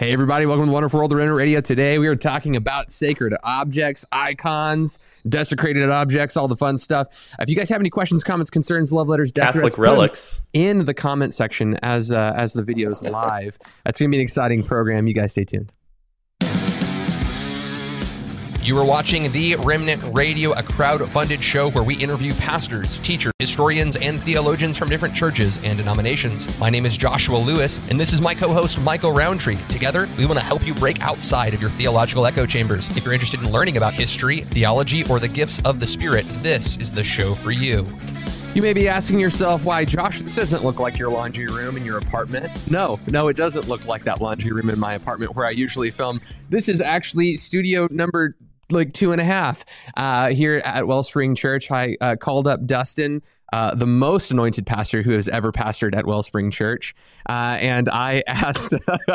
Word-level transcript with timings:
Hey, 0.00 0.14
everybody, 0.14 0.46
welcome 0.46 0.62
to 0.62 0.66
the 0.70 0.72
Wonderful 0.72 0.96
World 0.96 1.12
of 1.12 1.18
Remnant 1.18 1.36
Radio. 1.36 1.60
Today, 1.60 1.98
we 1.98 2.08
are 2.08 2.16
talking 2.16 2.56
about 2.56 2.90
sacred 2.90 3.34
objects, 3.44 4.06
icons, 4.10 4.98
desecrated 5.28 5.90
objects, 5.90 6.38
all 6.38 6.48
the 6.48 6.56
fun 6.56 6.78
stuff. 6.78 7.08
If 7.38 7.50
you 7.50 7.54
guys 7.54 7.68
have 7.68 7.82
any 7.82 7.90
questions, 7.90 8.24
comments, 8.24 8.48
concerns, 8.48 8.94
love 8.94 9.08
letters, 9.08 9.30
death 9.30 9.52
Catholic 9.52 9.74
threats, 9.74 9.78
relics. 9.78 10.40
in 10.54 10.86
the 10.86 10.94
comment 10.94 11.34
section 11.34 11.76
as 11.82 12.10
uh, 12.12 12.32
as 12.34 12.54
the 12.54 12.62
video 12.62 12.90
is 12.90 13.02
live. 13.02 13.58
That's 13.84 14.00
going 14.00 14.10
to 14.10 14.16
be 14.16 14.20
an 14.20 14.22
exciting 14.22 14.62
program. 14.62 15.06
You 15.06 15.12
guys 15.12 15.32
stay 15.32 15.44
tuned. 15.44 15.70
You 18.62 18.76
are 18.76 18.84
watching 18.84 19.32
The 19.32 19.56
Remnant 19.56 20.02
Radio, 20.14 20.52
a 20.52 20.62
crowd-funded 20.62 21.42
show 21.42 21.70
where 21.70 21.82
we 21.82 21.96
interview 21.96 22.34
pastors, 22.34 22.98
teachers, 22.98 23.32
historians, 23.38 23.96
and 23.96 24.22
theologians 24.22 24.76
from 24.76 24.90
different 24.90 25.14
churches 25.14 25.58
and 25.64 25.78
denominations. 25.78 26.46
My 26.58 26.68
name 26.68 26.84
is 26.84 26.94
Joshua 26.94 27.38
Lewis, 27.38 27.80
and 27.88 27.98
this 27.98 28.12
is 28.12 28.20
my 28.20 28.34
co-host, 28.34 28.78
Michael 28.82 29.12
Rowntree. 29.12 29.56
Together, 29.70 30.06
we 30.18 30.26
want 30.26 30.38
to 30.38 30.44
help 30.44 30.66
you 30.66 30.74
break 30.74 31.00
outside 31.00 31.54
of 31.54 31.62
your 31.62 31.70
theological 31.70 32.26
echo 32.26 32.44
chambers. 32.44 32.94
If 32.94 33.02
you're 33.02 33.14
interested 33.14 33.40
in 33.40 33.50
learning 33.50 33.78
about 33.78 33.94
history, 33.94 34.42
theology, 34.42 35.08
or 35.08 35.18
the 35.18 35.28
gifts 35.28 35.58
of 35.64 35.80
the 35.80 35.86
Spirit, 35.86 36.26
this 36.42 36.76
is 36.76 36.92
the 36.92 37.02
show 37.02 37.34
for 37.36 37.52
you. 37.52 37.86
You 38.52 38.60
may 38.60 38.74
be 38.74 38.88
asking 38.88 39.20
yourself 39.20 39.64
why, 39.64 39.86
Josh, 39.86 40.20
this 40.20 40.34
doesn't 40.34 40.64
look 40.64 40.80
like 40.80 40.98
your 40.98 41.08
laundry 41.08 41.46
room 41.46 41.78
in 41.78 41.84
your 41.84 41.96
apartment. 41.96 42.50
No, 42.70 43.00
no, 43.06 43.28
it 43.28 43.38
doesn't 43.38 43.68
look 43.68 43.86
like 43.86 44.04
that 44.04 44.20
laundry 44.20 44.52
room 44.52 44.68
in 44.68 44.78
my 44.78 44.92
apartment 44.92 45.34
where 45.34 45.46
I 45.46 45.50
usually 45.50 45.90
film. 45.90 46.20
This 46.50 46.68
is 46.68 46.82
actually 46.82 47.38
studio 47.38 47.88
number 47.90 48.36
like 48.72 48.92
two 48.92 49.12
and 49.12 49.20
a 49.20 49.24
half 49.24 49.64
uh, 49.96 50.28
here 50.28 50.62
at 50.64 50.86
Wellspring 50.86 51.34
Church. 51.34 51.70
I 51.70 51.96
uh, 52.00 52.16
called 52.16 52.46
up 52.46 52.64
Dustin. 52.66 53.22
Uh, 53.52 53.74
the 53.74 53.86
most 53.86 54.30
anointed 54.30 54.66
pastor 54.66 55.02
who 55.02 55.10
has 55.12 55.28
ever 55.28 55.52
pastored 55.52 55.94
at 55.96 56.06
Wellspring 56.06 56.50
Church. 56.50 56.94
Uh, 57.28 57.32
and 57.60 57.88
I 57.88 58.22
asked, 58.28 58.74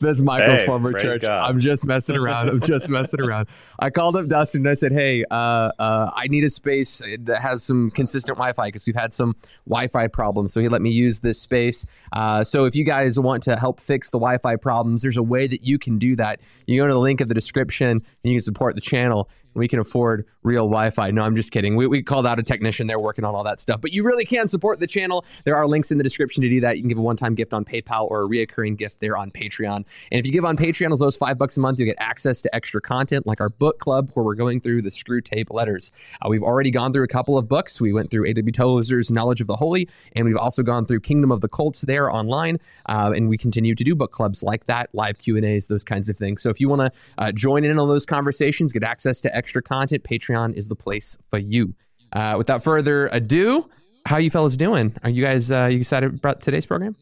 that's 0.00 0.20
Michael's 0.20 0.60
Hey, 0.60 0.66
former 0.66 0.92
church. 0.92 1.22
God. 1.22 1.50
I'm 1.50 1.60
just 1.60 1.84
messing 1.84 2.16
around. 2.16 2.48
I'm 2.48 2.60
just 2.60 2.88
messing 2.88 3.20
around. 3.20 3.48
I 3.78 3.90
called 3.90 4.16
up 4.16 4.26
Dustin 4.26 4.62
and 4.62 4.68
I 4.68 4.74
said, 4.74 4.92
hey, 4.92 5.24
uh, 5.30 5.70
uh, 5.78 6.10
I 6.14 6.28
need 6.28 6.44
a 6.44 6.50
space 6.50 7.02
that 7.20 7.42
has 7.42 7.62
some 7.62 7.90
consistent 7.90 8.36
Wi 8.38 8.52
Fi 8.52 8.66
because 8.68 8.86
we've 8.86 8.96
had 8.96 9.14
some 9.14 9.34
Wi 9.68 9.88
Fi 9.88 10.06
problems. 10.08 10.52
So 10.52 10.60
he 10.60 10.68
let 10.68 10.82
me 10.82 10.90
use 10.90 11.20
this 11.20 11.40
space. 11.40 11.86
Uh, 12.12 12.42
so 12.44 12.64
if 12.64 12.74
you 12.74 12.84
guys 12.84 13.18
want 13.18 13.42
to 13.44 13.56
help 13.56 13.80
fix 13.80 14.10
the 14.10 14.18
Wi 14.18 14.38
Fi 14.38 14.56
problems, 14.56 15.02
there's 15.02 15.16
a 15.16 15.22
way 15.22 15.46
that 15.46 15.62
you 15.62 15.78
can 15.78 15.98
do 15.98 16.16
that. 16.16 16.40
You 16.66 16.80
go 16.80 16.86
to 16.86 16.92
the 16.94 16.98
link 17.00 17.20
of 17.20 17.28
the 17.28 17.34
description 17.34 17.88
and 17.90 18.02
you 18.22 18.34
can 18.34 18.40
support 18.40 18.74
the 18.74 18.80
channel. 18.80 19.28
We 19.56 19.68
can 19.68 19.78
afford 19.78 20.26
real 20.42 20.64
Wi 20.64 20.90
Fi. 20.90 21.10
No, 21.10 21.22
I'm 21.22 21.34
just 21.34 21.50
kidding. 21.50 21.76
We, 21.76 21.86
we 21.86 22.02
called 22.02 22.26
out 22.26 22.38
a 22.38 22.42
technician. 22.42 22.86
They're 22.86 23.00
working 23.00 23.24
on 23.24 23.34
all 23.34 23.44
that 23.44 23.60
stuff. 23.60 23.80
But 23.80 23.92
you 23.92 24.04
really 24.04 24.24
can 24.24 24.48
support 24.48 24.80
the 24.80 24.86
channel. 24.86 25.24
There 25.44 25.56
are 25.56 25.66
links 25.66 25.90
in 25.90 25.98
the 25.98 26.04
description 26.04 26.42
to 26.42 26.48
do 26.48 26.60
that. 26.60 26.76
You 26.76 26.82
can 26.82 26.88
give 26.88 26.98
a 26.98 27.02
one 27.02 27.16
time 27.16 27.34
gift 27.34 27.52
on 27.52 27.64
PayPal 27.64 28.10
or 28.10 28.22
a 28.22 28.28
reoccurring 28.28 28.76
gift 28.76 29.00
there 29.00 29.16
on 29.16 29.30
Patreon. 29.30 29.76
And 29.76 30.20
if 30.20 30.26
you 30.26 30.32
give 30.32 30.44
on 30.44 30.56
Patreon 30.56 30.92
as 30.92 31.00
low 31.00 31.08
as 31.08 31.16
five 31.16 31.38
bucks 31.38 31.56
a 31.56 31.60
month, 31.60 31.78
you'll 31.78 31.86
get 31.86 31.96
access 31.98 32.40
to 32.42 32.54
extra 32.54 32.80
content 32.80 33.26
like 33.26 33.40
our 33.40 33.48
book 33.48 33.78
club 33.78 34.10
where 34.14 34.24
we're 34.24 34.34
going 34.34 34.60
through 34.60 34.82
the 34.82 34.90
Screwtape 34.90 35.50
Letters. 35.50 35.90
Uh, 36.22 36.28
we've 36.28 36.42
already 36.42 36.70
gone 36.70 36.92
through 36.92 37.04
a 37.04 37.08
couple 37.08 37.38
of 37.38 37.48
books. 37.48 37.80
We 37.80 37.92
went 37.92 38.10
through 38.10 38.26
A.W. 38.26 38.52
Tozer's 38.52 39.10
Knowledge 39.10 39.40
of 39.40 39.46
the 39.46 39.56
Holy, 39.56 39.88
and 40.14 40.26
we've 40.26 40.36
also 40.36 40.62
gone 40.62 40.86
through 40.86 41.00
Kingdom 41.00 41.32
of 41.32 41.40
the 41.40 41.48
Cults 41.48 41.80
there 41.82 42.10
online. 42.10 42.58
Uh, 42.86 43.12
and 43.14 43.28
we 43.28 43.36
continue 43.36 43.74
to 43.74 43.84
do 43.84 43.94
book 43.94 44.12
clubs 44.12 44.42
like 44.42 44.66
that, 44.66 44.90
live 44.92 45.18
Q 45.18 45.36
and 45.36 45.44
A's, 45.44 45.66
those 45.66 45.84
kinds 45.84 46.08
of 46.08 46.16
things. 46.16 46.42
So 46.42 46.50
if 46.50 46.60
you 46.60 46.68
want 46.68 46.82
to 46.82 46.92
uh, 47.18 47.32
join 47.32 47.64
in 47.64 47.78
on 47.78 47.88
those 47.88 48.06
conversations, 48.06 48.72
get 48.72 48.84
access 48.84 49.20
to 49.22 49.34
extra 49.36 49.45
content, 49.62 50.04
Patreon 50.04 50.54
is 50.54 50.68
the 50.68 50.76
place 50.76 51.16
for 51.30 51.38
you. 51.38 51.74
Uh, 52.12 52.34
without 52.38 52.62
further 52.62 53.08
ado, 53.08 53.68
how 54.06 54.16
you 54.18 54.30
fellas 54.30 54.56
doing? 54.56 54.94
Are 55.02 55.10
you 55.10 55.22
guys 55.24 55.50
uh, 55.50 55.66
you 55.70 55.78
excited 55.78 56.14
about 56.14 56.40
today's 56.40 56.66
program? 56.66 56.96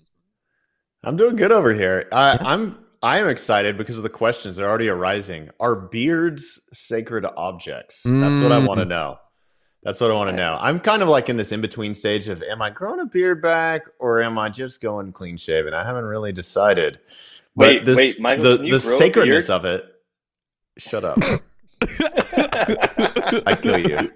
I'm 1.03 1.17
doing 1.17 1.37
good 1.37 1.53
over 1.53 1.75
here. 1.75 2.09
I, 2.13 2.39
I'm 2.41 2.79
I 3.03 3.19
am 3.19 3.29
excited 3.29 3.77
because 3.77 3.99
of 3.99 4.03
the 4.03 4.09
questions 4.09 4.57
that 4.57 4.65
are 4.65 4.69
already 4.69 4.89
arising. 4.89 5.51
Are 5.61 5.77
beards 5.77 6.63
sacred 6.73 7.27
objects? 7.37 8.03
That's 8.05 8.41
what 8.41 8.51
I 8.53 8.59
want 8.59 8.81
to 8.81 8.87
Mm. 8.87 8.89
know. 8.89 9.19
That's 9.83 10.01
what 10.01 10.11
I 10.11 10.15
want 10.15 10.31
to 10.31 10.37
know. 10.37 10.57
I'm 10.59 10.81
kind 10.81 11.03
of 11.03 11.11
like 11.11 11.29
in 11.29 11.37
this 11.37 11.53
in 11.53 11.61
between 11.61 11.93
stage 11.93 12.27
of 12.29 12.43
am 12.43 12.63
I 12.63 12.71
growing 12.71 13.01
a 13.01 13.05
beard 13.05 13.43
back 13.43 13.83
or 14.01 14.23
am 14.23 14.39
I 14.39 14.49
just 14.49 14.81
going 14.81 15.13
clean 15.13 15.37
shaven? 15.37 15.75
I 15.75 15.85
haven't 15.85 16.07
really 16.07 16.33
decided. 16.33 16.99
But 17.55 17.67
Wait, 17.69 17.85
this, 17.85 17.97
wait, 17.99 18.19
Michael, 18.21 18.45
the 18.45 18.57
can 18.57 18.67
you 18.67 18.79
the 18.79 18.85
grow 18.85 18.95
a 18.95 18.99
sacredness 18.99 19.47
beard? 19.49 19.57
of 19.57 19.65
it. 19.67 19.85
Shut 20.79 21.05
up. 21.05 21.19
I 23.47 23.57
kill 23.61 23.79
you. 23.79 24.11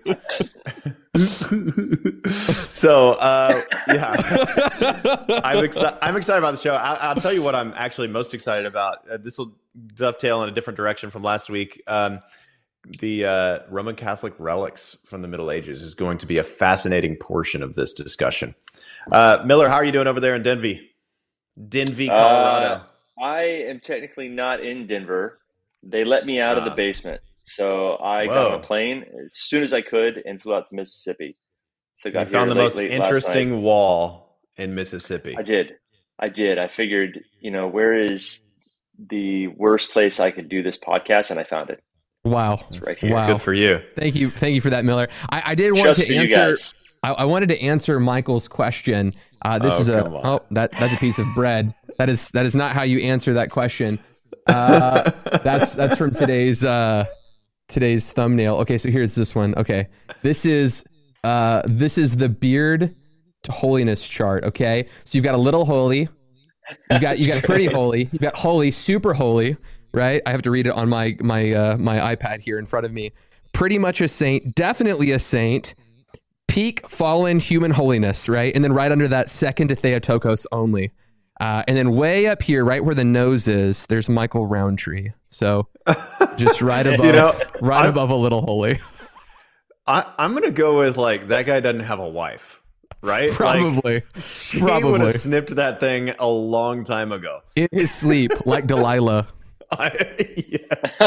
so 2.69 3.13
uh, 3.15 3.61
yeah, 3.89 5.41
I'm 5.45 5.65
excited. 5.65 5.99
I'm 6.03 6.17
excited 6.17 6.39
about 6.39 6.53
the 6.55 6.61
show. 6.61 6.75
I- 6.75 6.95
I'll 7.01 7.17
tell 7.21 7.33
you 7.33 7.43
what 7.43 7.55
I'm 7.55 7.73
actually 7.77 8.09
most 8.09 8.35
excited 8.35 8.67
about. 8.67 9.09
Uh, 9.11 9.17
this 9.17 9.39
will 9.39 9.57
dovetail 9.95 10.43
in 10.43 10.49
a 10.49 10.53
different 10.53 10.77
direction 10.77 11.11
from 11.11 11.23
last 11.23 11.51
week. 11.51 11.83
Um, 11.87 12.21
the 13.01 13.25
uh, 13.27 13.59
Roman 13.71 13.97
Catholic 13.97 14.35
relics 14.39 14.97
from 15.05 15.23
the 15.23 15.29
Middle 15.29 15.51
Ages 15.51 15.83
is 15.83 15.95
going 15.95 16.19
to 16.19 16.27
be 16.27 16.39
a 16.39 16.45
fascinating 16.45 17.17
portion 17.17 17.63
of 17.63 17.75
this 17.75 17.93
discussion. 17.93 18.55
Uh, 19.11 19.43
Miller, 19.45 19.69
how 19.69 19.75
are 19.77 19.85
you 19.85 19.93
doing 19.93 20.07
over 20.07 20.21
there 20.21 20.35
in 20.35 20.43
Denver? 20.43 20.75
Denver, 21.69 22.07
Colorado. 22.07 22.75
Uh, 22.75 22.83
I 23.21 23.43
am 23.43 23.81
technically 23.81 24.29
not 24.29 24.61
in 24.65 24.87
Denver. 24.87 25.39
They 25.83 26.05
let 26.05 26.25
me 26.25 26.41
out 26.41 26.57
of 26.57 26.65
the 26.65 26.71
Ah. 26.71 26.77
basement. 26.77 27.21
So 27.49 27.97
I 27.99 28.27
got 28.27 28.53
on 28.53 28.61
a 28.61 28.63
plane 28.63 29.03
as 29.03 29.31
soon 29.33 29.63
as 29.63 29.73
I 29.73 29.81
could 29.83 30.23
and 30.25 30.41
flew 30.41 30.55
out 30.55 30.67
to 30.69 30.75
Mississippi. 30.75 31.37
So 31.95 32.11
I 32.11 32.13
got 32.13 32.27
you 32.27 32.33
found 32.33 32.51
the 32.51 32.55
late, 32.55 32.63
most 32.63 32.77
late 32.77 32.91
interesting 32.91 33.63
wall 33.63 34.39
in 34.57 34.75
Mississippi. 34.75 35.35
I 35.37 35.43
did. 35.43 35.73
I 36.19 36.29
did. 36.29 36.59
I 36.59 36.69
figured, 36.69 37.21
you 37.41 37.51
know, 37.51 37.69
where 37.69 37.93
is 37.95 38.41
the 39.11 39.49
worst 39.49 39.93
place 39.93 40.19
I 40.21 40.31
could 40.31 40.49
do 40.49 40.63
this 40.63 40.79
podcast? 40.79 41.31
And 41.31 41.39
I 41.41 41.45
found 41.45 41.71
it. 41.71 41.83
Wow. 42.25 42.65
It's 42.71 42.87
right 42.87 42.99
here. 42.99 43.13
Wow. 43.15 43.27
Good 43.27 43.43
for 43.43 43.55
you. 43.55 43.81
Thank 43.97 44.15
you. 44.17 44.31
Thank 44.31 44.55
you 44.55 44.61
for 44.61 44.71
that, 44.71 44.85
Miller. 44.85 45.09
I, 45.31 45.43
I 45.47 45.55
did 45.55 45.73
want 45.73 45.87
Just 45.87 46.01
to 46.01 46.07
for 46.07 46.13
you 46.13 46.21
answer. 46.23 46.51
guys. 46.51 46.75
I, 47.03 47.13
I 47.13 47.25
wanted 47.25 47.49
to 47.51 47.61
answer 47.63 48.01
Michael's 48.01 48.49
question. 48.49 49.15
Uh, 49.43 49.59
this 49.59 49.75
Oh, 49.77 49.81
is 49.81 49.89
a 49.89 50.05
oh 50.05 50.41
that 50.51 50.73
that's 50.73 50.93
a 50.95 50.97
piece 50.97 51.19
of 51.19 51.27
bread. 51.35 51.73
That 51.99 52.09
is 52.09 52.29
that 52.31 52.45
is 52.45 52.57
not 52.57 52.73
how 52.73 52.83
you 52.83 52.99
answer 53.01 53.35
that 53.35 53.51
question. 53.51 53.99
Uh, 54.49 55.11
that's 55.45 55.75
that's 55.75 55.99
from 55.99 56.11
today's 56.11 56.65
uh, 56.65 57.05
today's 57.69 58.13
thumbnail. 58.13 58.57
Okay, 58.57 58.79
so 58.79 58.91
here's 58.91 59.15
this 59.15 59.35
one. 59.35 59.55
Okay, 59.57 59.89
this 60.23 60.45
is 60.45 60.85
uh, 61.25 61.63
this 61.67 61.99
is 61.99 62.17
the 62.17 62.29
beard 62.29 62.95
to 63.45 63.53
holiness 63.53 64.07
chart. 64.07 64.45
Okay, 64.45 64.87
so 65.05 65.17
you've 65.17 65.25
got 65.25 65.35
a 65.35 65.39
little 65.39 65.65
holy, 65.65 66.09
you 66.91 67.01
got 67.01 67.19
you 67.19 67.27
got 67.27 67.43
pretty 67.45 67.67
holy, 67.73 68.09
you 68.13 68.19
got 68.19 68.37
holy, 68.37 68.71
super 68.71 69.15
holy, 69.15 69.57
right? 69.93 70.21
I 70.27 70.31
have 70.31 70.43
to 70.43 70.51
read 70.51 70.67
it 70.67 70.73
on 70.73 70.89
my 70.89 71.17
my 71.21 71.53
uh, 71.53 71.77
my 71.77 72.17
iPad 72.17 72.41
here 72.41 72.59
in 72.59 72.67
front 72.67 72.87
of 72.87 72.93
me. 72.93 73.13
Pretty 73.53 73.79
much 73.79 74.01
a 74.01 74.09
saint, 74.09 74.55
definitely 74.55 75.13
a 75.13 75.19
saint. 75.19 75.75
Peak 76.47 76.89
fallen 76.89 77.39
human 77.39 77.71
holiness, 77.71 78.27
right? 78.29 78.55
And 78.55 78.65
then 78.65 78.73
right 78.73 78.91
under 78.91 79.07
that, 79.09 79.29
second 79.29 79.69
to 79.69 79.77
Theotokos 79.77 80.47
only. 80.51 80.93
Uh, 81.41 81.63
and 81.69 81.77
then 81.77 81.93
way 81.93 82.27
up 82.27 82.43
here, 82.43 82.65
right 82.65 82.85
where 82.85 82.95
the 82.95 83.05
nose 83.05 83.47
is, 83.47 83.87
there's 83.87 84.09
Michael 84.09 84.47
Rowntree. 84.47 85.11
So 85.29 85.69
just 86.37 86.61
right 86.61 86.87
above, 86.87 87.07
You 87.07 87.13
know, 87.13 87.39
right 87.61 87.83
I'm- 87.83 87.91
above 87.91 88.11
a 88.11 88.17
little 88.17 88.43
holy. 88.43 88.81
I, 89.87 90.05
I'm 90.19 90.35
gonna 90.35 90.51
go 90.51 90.79
with 90.79 90.97
like 90.99 91.29
that 91.29 91.47
guy 91.47 91.61
doesn't 91.61 91.81
have 91.81 91.99
a 91.99 92.09
wife, 92.09 92.61
right? 93.01 93.29
Like, 93.31 93.37
Probably, 93.39 94.03
he 94.51 94.61
would 94.63 95.01
have 95.01 95.15
snipped 95.17 95.57
that 95.57 95.81
thing 95.81 96.11
a 96.19 96.27
long 96.29 96.85
time 96.85 97.11
ago. 97.11 97.41
in 97.57 97.69
his 97.73 97.91
sleep, 97.91 98.33
like 98.45 98.67
Delilah. 98.67 99.29
I, 99.71 99.91
yes, 100.47 101.01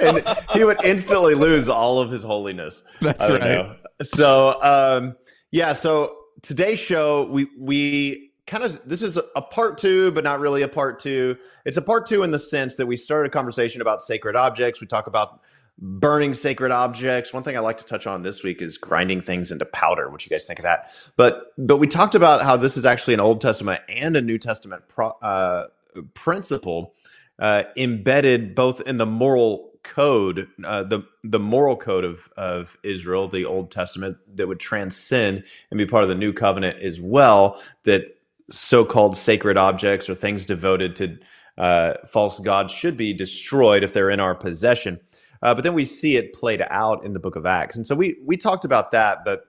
and 0.00 0.24
he 0.52 0.64
would 0.64 0.82
instantly 0.84 1.34
lose 1.34 1.68
all 1.70 2.00
of 2.00 2.10
his 2.10 2.22
holiness. 2.22 2.82
That's 3.00 3.28
right. 3.30 3.40
know. 3.40 3.76
So, 4.02 4.60
um, 4.62 5.16
yeah. 5.50 5.72
So 5.72 6.14
today's 6.42 6.78
show, 6.78 7.24
we 7.24 7.48
we 7.58 8.27
kind 8.48 8.64
of 8.64 8.80
this 8.88 9.02
is 9.02 9.16
a 9.16 9.42
part 9.42 9.78
two, 9.78 10.10
but 10.10 10.24
not 10.24 10.40
really 10.40 10.62
a 10.62 10.68
part 10.68 10.98
two. 10.98 11.36
It's 11.64 11.76
a 11.76 11.82
part 11.82 12.06
two 12.06 12.22
in 12.22 12.32
the 12.32 12.38
sense 12.38 12.74
that 12.76 12.86
we 12.86 12.96
started 12.96 13.28
a 13.28 13.32
conversation 13.32 13.80
about 13.80 14.02
sacred 14.02 14.34
objects. 14.34 14.80
We 14.80 14.86
talk 14.86 15.06
about 15.06 15.40
burning 15.78 16.34
sacred 16.34 16.72
objects. 16.72 17.32
One 17.32 17.44
thing 17.44 17.56
I 17.56 17.60
like 17.60 17.76
to 17.78 17.84
touch 17.84 18.06
on 18.06 18.22
this 18.22 18.42
week 18.42 18.60
is 18.60 18.78
grinding 18.78 19.20
things 19.20 19.52
into 19.52 19.64
powder. 19.66 20.10
What 20.10 20.24
you 20.24 20.30
guys 20.30 20.46
think 20.46 20.58
of 20.58 20.64
that? 20.64 20.90
But 21.16 21.52
but 21.58 21.76
we 21.76 21.86
talked 21.86 22.14
about 22.14 22.42
how 22.42 22.56
this 22.56 22.76
is 22.76 22.84
actually 22.84 23.14
an 23.14 23.20
Old 23.20 23.40
Testament 23.40 23.82
and 23.88 24.16
a 24.16 24.20
New 24.20 24.38
Testament 24.38 24.82
pro, 24.88 25.10
uh, 25.22 25.66
principle 26.14 26.94
uh, 27.38 27.64
embedded 27.76 28.54
both 28.54 28.80
in 28.80 28.96
the 28.96 29.06
moral 29.06 29.68
code, 29.84 30.48
uh, 30.64 30.82
the 30.82 31.02
the 31.22 31.38
moral 31.38 31.76
code 31.76 32.04
of 32.04 32.28
of 32.36 32.76
Israel, 32.82 33.28
the 33.28 33.44
Old 33.44 33.70
Testament, 33.70 34.16
that 34.34 34.48
would 34.48 34.60
transcend 34.60 35.44
and 35.70 35.78
be 35.78 35.86
part 35.86 36.02
of 36.02 36.08
the 36.08 36.14
New 36.14 36.32
Covenant 36.32 36.82
as 36.82 37.00
well. 37.00 37.62
That 37.84 38.17
so-called 38.50 39.16
sacred 39.16 39.56
objects 39.56 40.08
or 40.08 40.14
things 40.14 40.44
devoted 40.44 40.96
to 40.96 41.18
uh, 41.58 41.94
false 42.06 42.38
gods 42.38 42.72
should 42.72 42.96
be 42.96 43.12
destroyed 43.12 43.82
if 43.82 43.92
they're 43.92 44.10
in 44.10 44.20
our 44.20 44.34
possession. 44.34 45.00
Uh, 45.42 45.54
but 45.54 45.64
then 45.64 45.74
we 45.74 45.84
see 45.84 46.16
it 46.16 46.32
played 46.32 46.64
out 46.70 47.04
in 47.04 47.12
the 47.12 47.20
Book 47.20 47.36
of 47.36 47.46
Acts, 47.46 47.76
and 47.76 47.86
so 47.86 47.94
we 47.94 48.16
we 48.24 48.36
talked 48.36 48.64
about 48.64 48.90
that. 48.92 49.24
But 49.24 49.42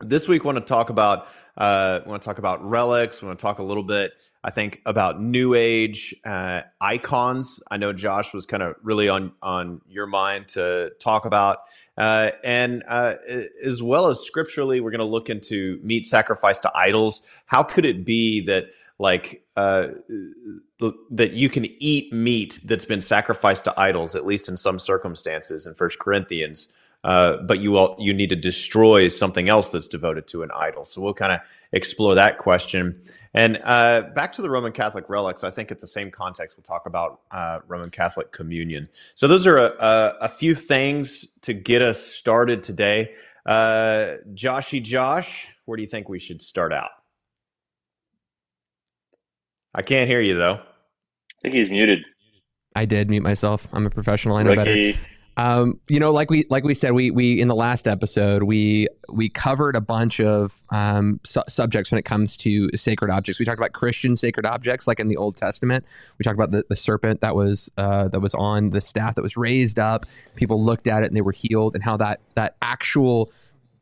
this 0.00 0.28
week, 0.28 0.44
we 0.44 0.46
want 0.46 0.58
to 0.58 0.64
talk 0.64 0.90
about 0.90 1.28
uh, 1.56 2.00
want 2.06 2.22
to 2.22 2.26
talk 2.26 2.38
about 2.38 2.64
relics. 2.68 3.20
We 3.20 3.26
want 3.26 3.38
to 3.38 3.42
talk 3.42 3.58
a 3.58 3.64
little 3.64 3.82
bit 3.82 4.12
I 4.44 4.50
think 4.50 4.80
about 4.86 5.20
new 5.20 5.54
age 5.54 6.14
uh, 6.24 6.62
icons. 6.80 7.60
I 7.70 7.76
know 7.76 7.92
Josh 7.92 8.32
was 8.32 8.46
kind 8.46 8.62
of 8.62 8.76
really 8.82 9.08
on 9.08 9.32
on 9.42 9.80
your 9.88 10.06
mind 10.06 10.48
to 10.48 10.92
talk 11.00 11.24
about, 11.24 11.58
uh, 11.98 12.30
and 12.44 12.84
uh, 12.86 13.14
as 13.64 13.82
well 13.82 14.06
as 14.06 14.20
scripturally, 14.20 14.80
we're 14.80 14.90
going 14.90 15.00
to 15.00 15.04
look 15.04 15.28
into 15.28 15.80
meat 15.82 16.06
sacrifice 16.06 16.60
to 16.60 16.70
idols. 16.74 17.22
How 17.46 17.62
could 17.62 17.84
it 17.84 18.04
be 18.04 18.40
that 18.42 18.66
like 19.00 19.44
uh, 19.56 19.88
that 21.10 21.32
you 21.32 21.48
can 21.48 21.66
eat 21.82 22.12
meat 22.12 22.60
that's 22.64 22.84
been 22.84 23.00
sacrificed 23.00 23.64
to 23.64 23.78
idols, 23.78 24.14
at 24.14 24.24
least 24.24 24.48
in 24.48 24.56
some 24.56 24.78
circumstances, 24.78 25.66
in 25.66 25.74
First 25.74 25.98
Corinthians? 25.98 26.68
Uh, 27.08 27.38
but 27.38 27.58
you 27.60 27.74
all 27.78 27.96
you 27.98 28.12
need 28.12 28.28
to 28.28 28.36
destroy 28.36 29.08
something 29.08 29.48
else 29.48 29.70
that's 29.70 29.88
devoted 29.88 30.26
to 30.26 30.42
an 30.42 30.50
idol. 30.54 30.84
So 30.84 31.00
we'll 31.00 31.14
kind 31.14 31.32
of 31.32 31.40
explore 31.72 32.14
that 32.14 32.36
question. 32.36 33.00
And 33.32 33.58
uh, 33.64 34.02
back 34.14 34.30
to 34.34 34.42
the 34.42 34.50
Roman 34.50 34.72
Catholic 34.72 35.08
relics, 35.08 35.42
I 35.42 35.48
think 35.48 35.72
at 35.72 35.78
the 35.78 35.86
same 35.86 36.10
context 36.10 36.58
we'll 36.58 36.64
talk 36.64 36.84
about 36.84 37.22
uh, 37.30 37.60
Roman 37.66 37.88
Catholic 37.88 38.30
communion. 38.30 38.90
So 39.14 39.26
those 39.26 39.46
are 39.46 39.56
a, 39.56 39.72
a, 39.80 40.16
a, 40.20 40.28
few 40.28 40.54
things 40.54 41.24
to 41.42 41.54
get 41.54 41.80
us 41.80 41.98
started 41.98 42.62
today. 42.62 43.14
Uh, 43.46 44.16
Joshy 44.34 44.82
Josh, 44.82 45.48
where 45.64 45.76
do 45.76 45.82
you 45.82 45.88
think 45.88 46.10
we 46.10 46.18
should 46.18 46.42
start 46.42 46.74
out? 46.74 46.90
I 49.74 49.80
can't 49.80 50.10
hear 50.10 50.20
you 50.20 50.34
though. 50.34 50.56
I 50.56 51.40
think 51.40 51.54
he's 51.54 51.70
muted. 51.70 52.00
I 52.76 52.84
did 52.84 53.08
mute 53.08 53.22
myself. 53.22 53.66
I'm 53.72 53.86
a 53.86 53.90
professional. 53.90 54.36
I 54.36 54.42
know 54.42 54.50
Ricky. 54.50 54.92
better. 54.92 55.04
Um, 55.38 55.78
you 55.88 56.00
know, 56.00 56.10
like 56.10 56.30
we 56.30 56.44
like 56.50 56.64
we 56.64 56.74
said, 56.74 56.92
we 56.92 57.12
we 57.12 57.40
in 57.40 57.46
the 57.46 57.54
last 57.54 57.86
episode 57.86 58.42
we 58.42 58.88
we 59.08 59.28
covered 59.28 59.76
a 59.76 59.80
bunch 59.80 60.18
of 60.18 60.64
um, 60.70 61.20
su- 61.24 61.44
subjects 61.48 61.92
when 61.92 61.98
it 61.98 62.04
comes 62.04 62.36
to 62.38 62.68
sacred 62.76 63.08
objects. 63.08 63.38
We 63.38 63.44
talked 63.44 63.60
about 63.60 63.72
Christian 63.72 64.16
sacred 64.16 64.46
objects, 64.46 64.88
like 64.88 64.98
in 64.98 65.06
the 65.06 65.16
Old 65.16 65.36
Testament. 65.36 65.84
We 66.18 66.24
talked 66.24 66.34
about 66.34 66.50
the, 66.50 66.64
the 66.68 66.74
serpent 66.74 67.20
that 67.20 67.36
was 67.36 67.70
uh, 67.78 68.08
that 68.08 68.18
was 68.18 68.34
on 68.34 68.70
the 68.70 68.80
staff 68.80 69.14
that 69.14 69.22
was 69.22 69.36
raised 69.36 69.78
up. 69.78 70.06
People 70.34 70.62
looked 70.62 70.88
at 70.88 71.04
it 71.04 71.06
and 71.06 71.16
they 71.16 71.22
were 71.22 71.32
healed, 71.32 71.76
and 71.76 71.84
how 71.84 71.96
that 71.98 72.18
that 72.34 72.56
actual 72.60 73.30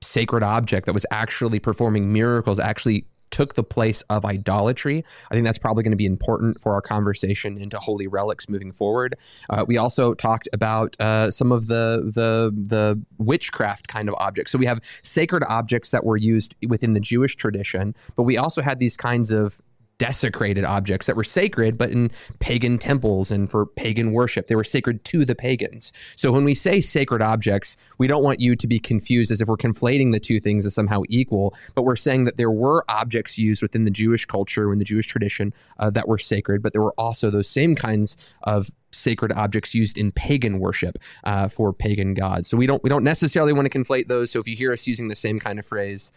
sacred 0.03 0.43
object 0.43 0.85
that 0.85 0.93
was 0.93 1.07
actually 1.11 1.59
performing 1.59 2.13
miracles 2.13 2.61
actually 2.61 3.07
took 3.31 3.55
the 3.55 3.63
place 3.63 4.03
of 4.03 4.25
idolatry. 4.25 5.05
I 5.31 5.35
think 5.35 5.45
that's 5.45 5.59
probably 5.59 5.83
going 5.83 5.93
to 5.93 5.97
be 5.97 6.07
important 6.07 6.61
for 6.61 6.75
our 6.75 6.83
conversation 6.83 7.59
into 7.59 7.79
holy 7.79 8.07
relics 8.07 8.49
moving 8.49 8.73
forward. 8.73 9.17
Uh, 9.51 9.65
we 9.67 9.77
also 9.77 10.15
talked 10.15 10.49
about 10.53 10.99
uh, 11.01 11.31
some 11.31 11.53
of 11.53 11.67
the 11.67 12.11
the 12.15 12.53
the 12.55 13.01
witchcraft 13.19 13.89
kind 13.89 14.09
of 14.09 14.15
objects. 14.19 14.53
So 14.53 14.59
we 14.59 14.67
have 14.67 14.81
sacred 15.03 15.43
objects 15.49 15.91
that 15.91 16.05
were 16.05 16.17
used 16.17 16.55
within 16.67 16.95
the 16.95 17.01
Jewish 17.01 17.37
tradition, 17.37 17.95
but 18.15 18.25
we 18.25 18.37
also 18.37 18.63
had 18.63 18.79
these 18.79 18.97
kinds 18.97 19.31
of 19.31 19.61
desecrated 19.99 20.65
objects 20.65 21.07
that 21.07 21.17
were 21.17 21.25
sacred, 21.25 21.79
but 21.79 21.91
in 21.91 22.11
pagan 22.39 22.79
temples 22.79 23.31
and 23.31 23.51
for 23.51 23.67
pagan 23.67 24.13
worship. 24.13 24.47
They 24.47 24.55
were 24.55 24.65
sacred 24.65 25.05
to 25.05 25.25
the 25.25 25.35
pagans. 25.35 25.93
So 26.17 26.31
when 26.33 26.45
we 26.45 26.55
say 26.55 26.81
sacred 26.81 27.23
objects, 27.23 27.77
we 27.99 28.07
don't 28.07 28.23
want 28.23 28.41
you 28.41 28.57
to 28.57 28.67
be 28.67 28.79
confused 28.79 29.31
as 29.31 29.41
if 29.41 29.49
we're 29.49 29.57
conflating 29.57 30.13
the 30.13 30.21
two 30.21 30.41
things 30.41 30.67
as 30.67 30.75
somehow 30.75 31.03
equal, 31.09 31.55
but 31.75 31.83
we're 31.83 31.97
saying 31.97 32.25
that 32.25 32.37
there 32.37 32.51
were 32.51 32.85
objects 32.89 33.39
used 33.39 33.63
within 33.63 33.85
the 33.85 33.91
Jewish 33.91 34.27
culture, 34.27 34.73
in 34.73 34.79
the 34.79 34.85
Jewish 34.85 35.07
tradition, 35.07 35.55
uh, 35.79 35.91
that 35.91 36.09
were 36.09 36.19
sacred, 36.19 36.63
but 36.63 36.73
there 36.73 36.83
were 36.83 36.95
also 36.99 37.31
those 37.31 37.49
same 37.49 37.75
kinds 37.75 38.17
of 38.43 38.71
sacred 38.93 39.33
objects 39.33 39.75
used 39.75 39.99
in 39.99 40.13
pagan 40.13 40.59
worship 40.59 40.99
uh, 41.25 41.49
for 41.49 41.73
pagan 41.73 42.15
gods. 42.15 42.49
So 42.49 42.57
we 42.57 42.67
don't 42.67 42.83
we 42.83 42.91
don't 42.91 43.05
necessarily 43.05 43.53
want 43.53 43.71
to 43.71 43.79
conflate 43.79 44.09
those. 44.09 44.31
So 44.31 44.41
if 44.41 44.49
you 44.49 44.57
hear 44.57 44.73
us 44.73 44.87
using 44.87 45.09
the 45.09 45.17
same 45.17 45.39
kind 45.39 45.59
of 45.59 45.67
phrase, 45.67 46.13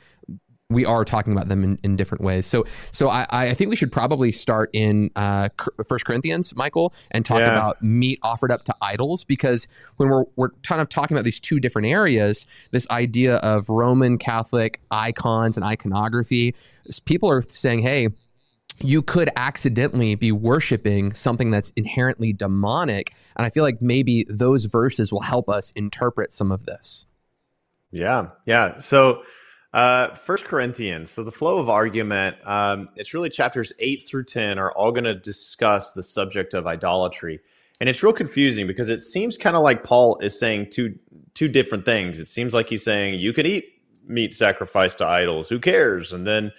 we 0.69 0.85
are 0.85 1.03
talking 1.03 1.33
about 1.33 1.47
them 1.47 1.63
in, 1.63 1.79
in 1.83 1.95
different 1.95 2.23
ways. 2.23 2.45
So, 2.45 2.63
so 2.91 3.09
I, 3.09 3.25
I 3.29 3.53
think 3.55 3.69
we 3.71 3.75
should 3.75 3.91
probably 3.91 4.31
start 4.31 4.69
in 4.73 5.09
uh, 5.15 5.49
First 5.87 6.05
Corinthians, 6.05 6.55
Michael, 6.55 6.93
and 7.11 7.25
talk 7.25 7.39
yeah. 7.39 7.51
about 7.51 7.81
meat 7.81 8.19
offered 8.21 8.51
up 8.51 8.65
to 8.65 8.75
idols, 8.81 9.23
because 9.23 9.67
when 9.97 10.09
we're 10.09 10.25
we're 10.35 10.49
kind 10.63 10.79
of 10.79 10.87
talking 10.87 11.17
about 11.17 11.23
these 11.25 11.39
two 11.39 11.59
different 11.59 11.87
areas, 11.87 12.45
this 12.71 12.87
idea 12.91 13.37
of 13.37 13.67
Roman 13.67 14.17
Catholic 14.17 14.79
icons 14.91 15.57
and 15.57 15.65
iconography, 15.65 16.53
people 17.05 17.29
are 17.29 17.43
saying, 17.49 17.81
hey. 17.81 18.09
You 18.81 19.01
could 19.01 19.29
accidentally 19.35 20.15
be 20.15 20.31
worshiping 20.31 21.11
something 21.11 21.51
that's 21.51 21.71
inherently 21.75 22.31
demonic. 22.31 23.13
And 23.35 23.45
I 23.45 23.49
feel 23.49 23.65
like 23.65 23.81
maybe 23.81 24.25
those 24.29 24.65
verses 24.65 25.11
will 25.11 25.19
help 25.19 25.49
us 25.49 25.71
interpret 25.71 26.31
some 26.31 26.49
of 26.49 26.65
this. 26.65 27.05
Yeah. 27.91 28.27
Yeah. 28.45 28.77
So, 28.77 29.23
uh, 29.73 30.15
First 30.15 30.45
Corinthians. 30.45 31.11
So 31.11 31.23
the 31.23 31.31
flow 31.31 31.59
of 31.59 31.69
argument, 31.69 32.37
um, 32.45 32.89
it's 32.95 33.13
really 33.13 33.29
chapters 33.29 33.71
eight 33.79 34.01
through 34.01 34.25
ten 34.25 34.57
are 34.57 34.71
all 34.71 34.91
going 34.91 35.03
to 35.03 35.15
discuss 35.15 35.91
the 35.91 36.03
subject 36.03 36.53
of 36.53 36.67
idolatry, 36.67 37.39
and 37.79 37.89
it's 37.89 38.01
real 38.03 38.13
confusing 38.13 38.67
because 38.67 38.89
it 38.89 38.99
seems 38.99 39.37
kind 39.37 39.55
of 39.55 39.61
like 39.61 39.83
Paul 39.83 40.17
is 40.19 40.39
saying 40.39 40.69
two 40.71 40.97
two 41.33 41.47
different 41.47 41.85
things. 41.85 42.19
It 42.19 42.27
seems 42.27 42.53
like 42.53 42.69
he's 42.69 42.83
saying 42.83 43.19
you 43.19 43.33
can 43.33 43.45
eat 43.45 43.65
meat 44.07 44.33
sacrificed 44.33 44.97
to 44.97 45.05
idols, 45.05 45.47
who 45.47 45.59
cares? 45.59 46.11
And 46.11 46.25
then 46.25 46.51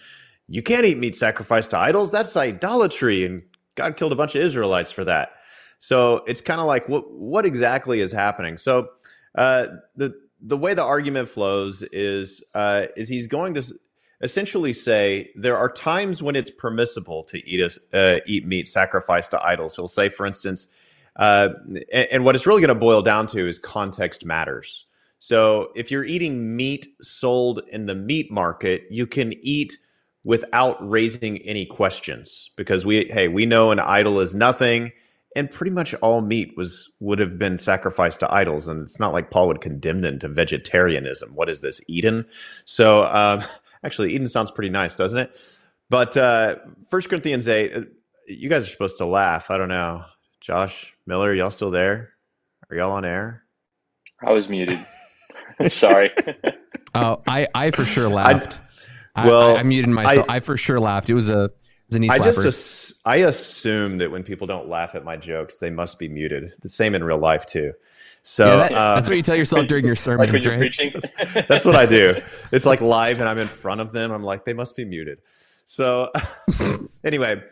you 0.48 0.62
can't 0.62 0.84
eat 0.84 0.98
meat 0.98 1.14
sacrificed 1.14 1.70
to 1.70 1.78
idols. 1.78 2.12
That's 2.12 2.36
idolatry, 2.36 3.24
and 3.26 3.42
God 3.74 3.96
killed 3.96 4.12
a 4.12 4.16
bunch 4.16 4.34
of 4.34 4.42
Israelites 4.42 4.90
for 4.90 5.04
that. 5.04 5.32
So 5.78 6.18
it's 6.26 6.40
kind 6.40 6.60
of 6.60 6.66
like 6.66 6.88
what 6.88 7.10
what 7.10 7.46
exactly 7.46 8.00
is 8.00 8.12
happening? 8.12 8.58
So 8.58 8.88
uh, 9.34 9.66
the 9.96 10.14
the 10.42 10.56
way 10.56 10.74
the 10.74 10.82
argument 10.82 11.28
flows 11.28 11.82
is 11.92 12.42
uh, 12.54 12.86
is 12.96 13.08
he's 13.08 13.26
going 13.26 13.54
to 13.54 13.62
essentially 14.20 14.72
say 14.72 15.30
there 15.34 15.56
are 15.56 15.70
times 15.70 16.22
when 16.22 16.36
it's 16.36 16.50
permissible 16.50 17.24
to 17.24 17.38
eat 17.48 17.60
a, 17.60 17.96
uh, 17.96 18.20
eat 18.26 18.46
meat 18.46 18.68
sacrificed 18.68 19.30
to 19.30 19.42
idols. 19.42 19.76
He'll 19.76 19.88
say, 19.88 20.08
for 20.08 20.26
instance, 20.26 20.68
uh, 21.16 21.50
and, 21.92 22.08
and, 22.12 22.24
what 22.24 22.34
it's 22.34 22.46
really 22.46 22.60
going 22.60 22.68
to 22.68 22.74
boil 22.74 23.02
down 23.02 23.26
to 23.28 23.48
is 23.48 23.58
context 23.58 24.24
matters. 24.24 24.86
So 25.18 25.70
if 25.74 25.90
you're 25.90 26.04
eating 26.04 26.56
meat 26.56 26.86
sold 27.02 27.60
in 27.70 27.86
the 27.86 27.94
meat 27.94 28.30
market, 28.30 28.84
you 28.90 29.06
can 29.06 29.34
eat 29.44 29.76
without 30.24 30.76
raising 30.88 31.38
any 31.38 31.64
questions 31.64 32.50
because 32.56 32.84
we 32.84 33.06
hey 33.06 33.28
we 33.28 33.46
know 33.46 33.70
an 33.70 33.80
idol 33.80 34.20
is 34.20 34.34
nothing 34.34 34.92
and 35.36 35.50
pretty 35.50 35.70
much 35.70 35.94
all 35.94 36.20
meat 36.20 36.56
was 36.56 36.90
would 37.00 37.18
have 37.18 37.38
been 37.38 37.58
sacrificed 37.58 38.20
to 38.20 38.32
idols 38.32 38.68
and 38.68 38.82
it's 38.82 38.98
not 38.98 39.12
like 39.12 39.30
paul 39.30 39.48
would 39.48 39.60
condemn 39.60 40.00
them 40.00 40.18
to 40.18 40.28
vegetarianism. 40.28 41.34
What 41.34 41.48
is 41.48 41.60
this 41.60 41.80
eden? 41.88 42.26
So 42.64 43.04
um, 43.04 43.42
actually 43.84 44.14
eden 44.14 44.28
sounds 44.28 44.50
pretty 44.50 44.70
nice 44.70 44.96
doesn't 44.96 45.18
it? 45.18 45.38
But 45.88 46.16
uh 46.16 46.56
first 46.90 47.08
corinthians 47.08 47.48
8 47.48 47.76
uh, 47.76 47.80
you 48.26 48.48
guys 48.48 48.62
are 48.64 48.70
supposed 48.70 48.98
to 48.98 49.06
laugh. 49.06 49.50
I 49.50 49.56
don't 49.56 49.68
know. 49.68 50.04
Josh 50.40 50.94
miller 51.06 51.34
y'all 51.34 51.50
still 51.50 51.70
there? 51.70 52.10
Are 52.70 52.76
y'all 52.76 52.92
on 52.92 53.04
air? 53.04 53.44
I 54.24 54.32
was 54.32 54.48
muted. 54.48 54.84
Sorry. 55.68 56.10
Oh 56.92 57.22
i 57.28 57.46
i 57.54 57.70
for 57.70 57.84
sure 57.84 58.08
laughed. 58.08 58.58
I, 59.14 59.28
well 59.28 59.56
I, 59.56 59.60
I, 59.60 59.62
muted 59.62 59.90
myself. 59.90 60.26
I, 60.28 60.36
I 60.36 60.40
for 60.40 60.56
sure 60.56 60.80
laughed. 60.80 61.08
It 61.08 61.14
was 61.14 61.28
a 61.28 61.52
I 61.92 62.18
just 62.18 62.94
I 63.04 63.16
assume 63.16 63.98
that 63.98 64.10
when 64.10 64.22
people 64.22 64.46
don't 64.46 64.68
laugh 64.68 64.94
at 64.94 65.04
my 65.04 65.16
jokes, 65.16 65.58
they 65.58 65.70
must 65.70 65.98
be 65.98 66.08
muted. 66.08 66.52
The 66.60 66.68
same 66.68 66.94
in 66.94 67.02
real 67.02 67.18
life 67.18 67.46
too. 67.46 67.72
So 68.22 68.46
yeah, 68.46 68.56
that, 68.56 68.72
uh, 68.72 68.94
that's 68.96 69.08
what 69.08 69.16
you 69.16 69.22
tell 69.22 69.36
yourself 69.36 69.66
during 69.66 69.84
your 69.84 69.96
sermons, 69.96 70.28
like 70.32 70.32
when 70.32 70.42
you're 70.42 70.52
right? 70.52 70.60
Preaching. 70.60 70.92
That's, 70.92 71.10
that's, 71.48 71.64
what 71.64 71.74
I 71.74 71.86
do. 71.86 72.20
It's 72.52 72.66
like 72.66 72.80
live, 72.80 73.20
and 73.20 73.28
I'm 73.28 73.38
in 73.38 73.48
front 73.48 73.80
of 73.80 73.92
them. 73.92 74.10
I'm 74.12 74.22
like, 74.22 74.44
they 74.44 74.52
must 74.52 74.76
be 74.76 74.84
muted. 74.84 75.20
So 75.64 76.10
anyway, 77.04 77.42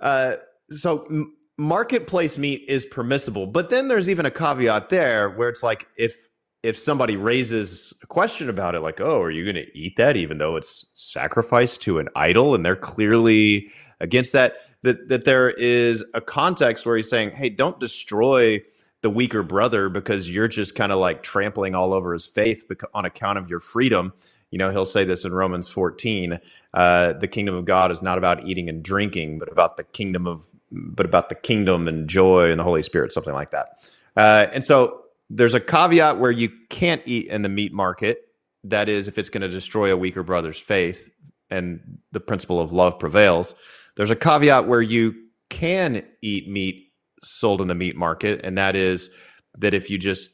uh, 0.00 0.36
so 0.70 1.28
marketplace 1.58 2.38
meat 2.38 2.64
is 2.68 2.84
permissible, 2.86 3.46
but 3.46 3.70
then 3.70 3.88
there's 3.88 4.08
even 4.10 4.26
a 4.26 4.30
caveat 4.30 4.88
there 4.88 5.30
where 5.30 5.48
it's 5.48 5.62
like 5.62 5.86
if 5.96 6.26
if 6.62 6.76
somebody 6.76 7.16
raises 7.16 7.92
a 8.02 8.06
question 8.06 8.48
about 8.48 8.74
it, 8.74 8.80
like, 8.80 9.00
oh, 9.00 9.20
are 9.20 9.30
you 9.30 9.44
going 9.44 9.64
to 9.64 9.78
eat 9.78 9.94
that 9.98 10.16
even 10.16 10.38
though 10.38 10.56
it's 10.56 10.86
sacrificed 10.94 11.80
to 11.82 12.00
an 12.00 12.08
idol? 12.16 12.56
And 12.56 12.66
they're 12.66 12.74
clearly 12.74 13.70
against 14.00 14.32
that, 14.32 14.56
that, 14.82 15.08
that 15.08 15.24
there 15.24 15.50
is 15.50 16.04
a 16.14 16.20
context 16.20 16.86
where 16.86 16.96
he's 16.96 17.08
saying, 17.08 17.30
hey, 17.30 17.48
don't 17.48 17.80
destroy 17.80 18.60
the 19.02 19.10
weaker 19.10 19.42
brother 19.42 19.88
because 19.88 20.30
you're 20.30 20.48
just 20.48 20.74
kind 20.74 20.92
of 20.92 20.98
like 20.98 21.22
trampling 21.22 21.74
all 21.74 21.92
over 21.92 22.12
his 22.12 22.26
faith 22.26 22.64
on 22.94 23.04
account 23.04 23.38
of 23.38 23.48
your 23.48 23.60
freedom. 23.60 24.12
You 24.50 24.58
know, 24.58 24.70
he'll 24.70 24.86
say 24.86 25.04
this 25.04 25.24
in 25.24 25.32
Romans 25.32 25.68
14 25.68 26.38
uh, 26.76 27.14
the 27.14 27.26
kingdom 27.26 27.54
of 27.54 27.64
God 27.64 27.90
is 27.90 28.02
not 28.02 28.18
about 28.18 28.46
eating 28.46 28.68
and 28.68 28.82
drinking, 28.82 29.38
but 29.38 29.50
about 29.50 29.78
the 29.78 29.84
kingdom 29.84 30.26
of, 30.26 30.46
but 30.70 31.06
about 31.06 31.30
the 31.30 31.34
kingdom 31.34 31.88
and 31.88 32.06
joy 32.06 32.50
and 32.50 32.60
the 32.60 32.64
Holy 32.64 32.82
Spirit, 32.82 33.14
something 33.14 33.32
like 33.32 33.50
that. 33.52 33.90
Uh, 34.14 34.46
and 34.52 34.62
so 34.62 35.02
there's 35.30 35.54
a 35.54 35.60
caveat 35.60 36.18
where 36.18 36.30
you 36.30 36.50
can't 36.68 37.00
eat 37.06 37.28
in 37.28 37.40
the 37.40 37.48
meat 37.48 37.72
market. 37.72 38.28
That 38.62 38.90
is, 38.90 39.08
if 39.08 39.16
it's 39.16 39.30
going 39.30 39.40
to 39.40 39.48
destroy 39.48 39.90
a 39.90 39.96
weaker 39.96 40.22
brother's 40.22 40.58
faith 40.58 41.08
and 41.48 41.98
the 42.12 42.20
principle 42.20 42.60
of 42.60 42.72
love 42.72 42.98
prevails. 42.98 43.54
There's 43.96 44.10
a 44.10 44.16
caveat 44.16 44.66
where 44.66 44.82
you 44.82 45.14
can 45.48 46.02
eat 46.22 46.48
meat 46.48 46.92
sold 47.22 47.60
in 47.60 47.68
the 47.68 47.74
meat 47.74 47.96
market, 47.96 48.40
and 48.44 48.56
that 48.58 48.76
is 48.76 49.10
that 49.58 49.74
if 49.74 49.90
you 49.90 49.98
just 49.98 50.30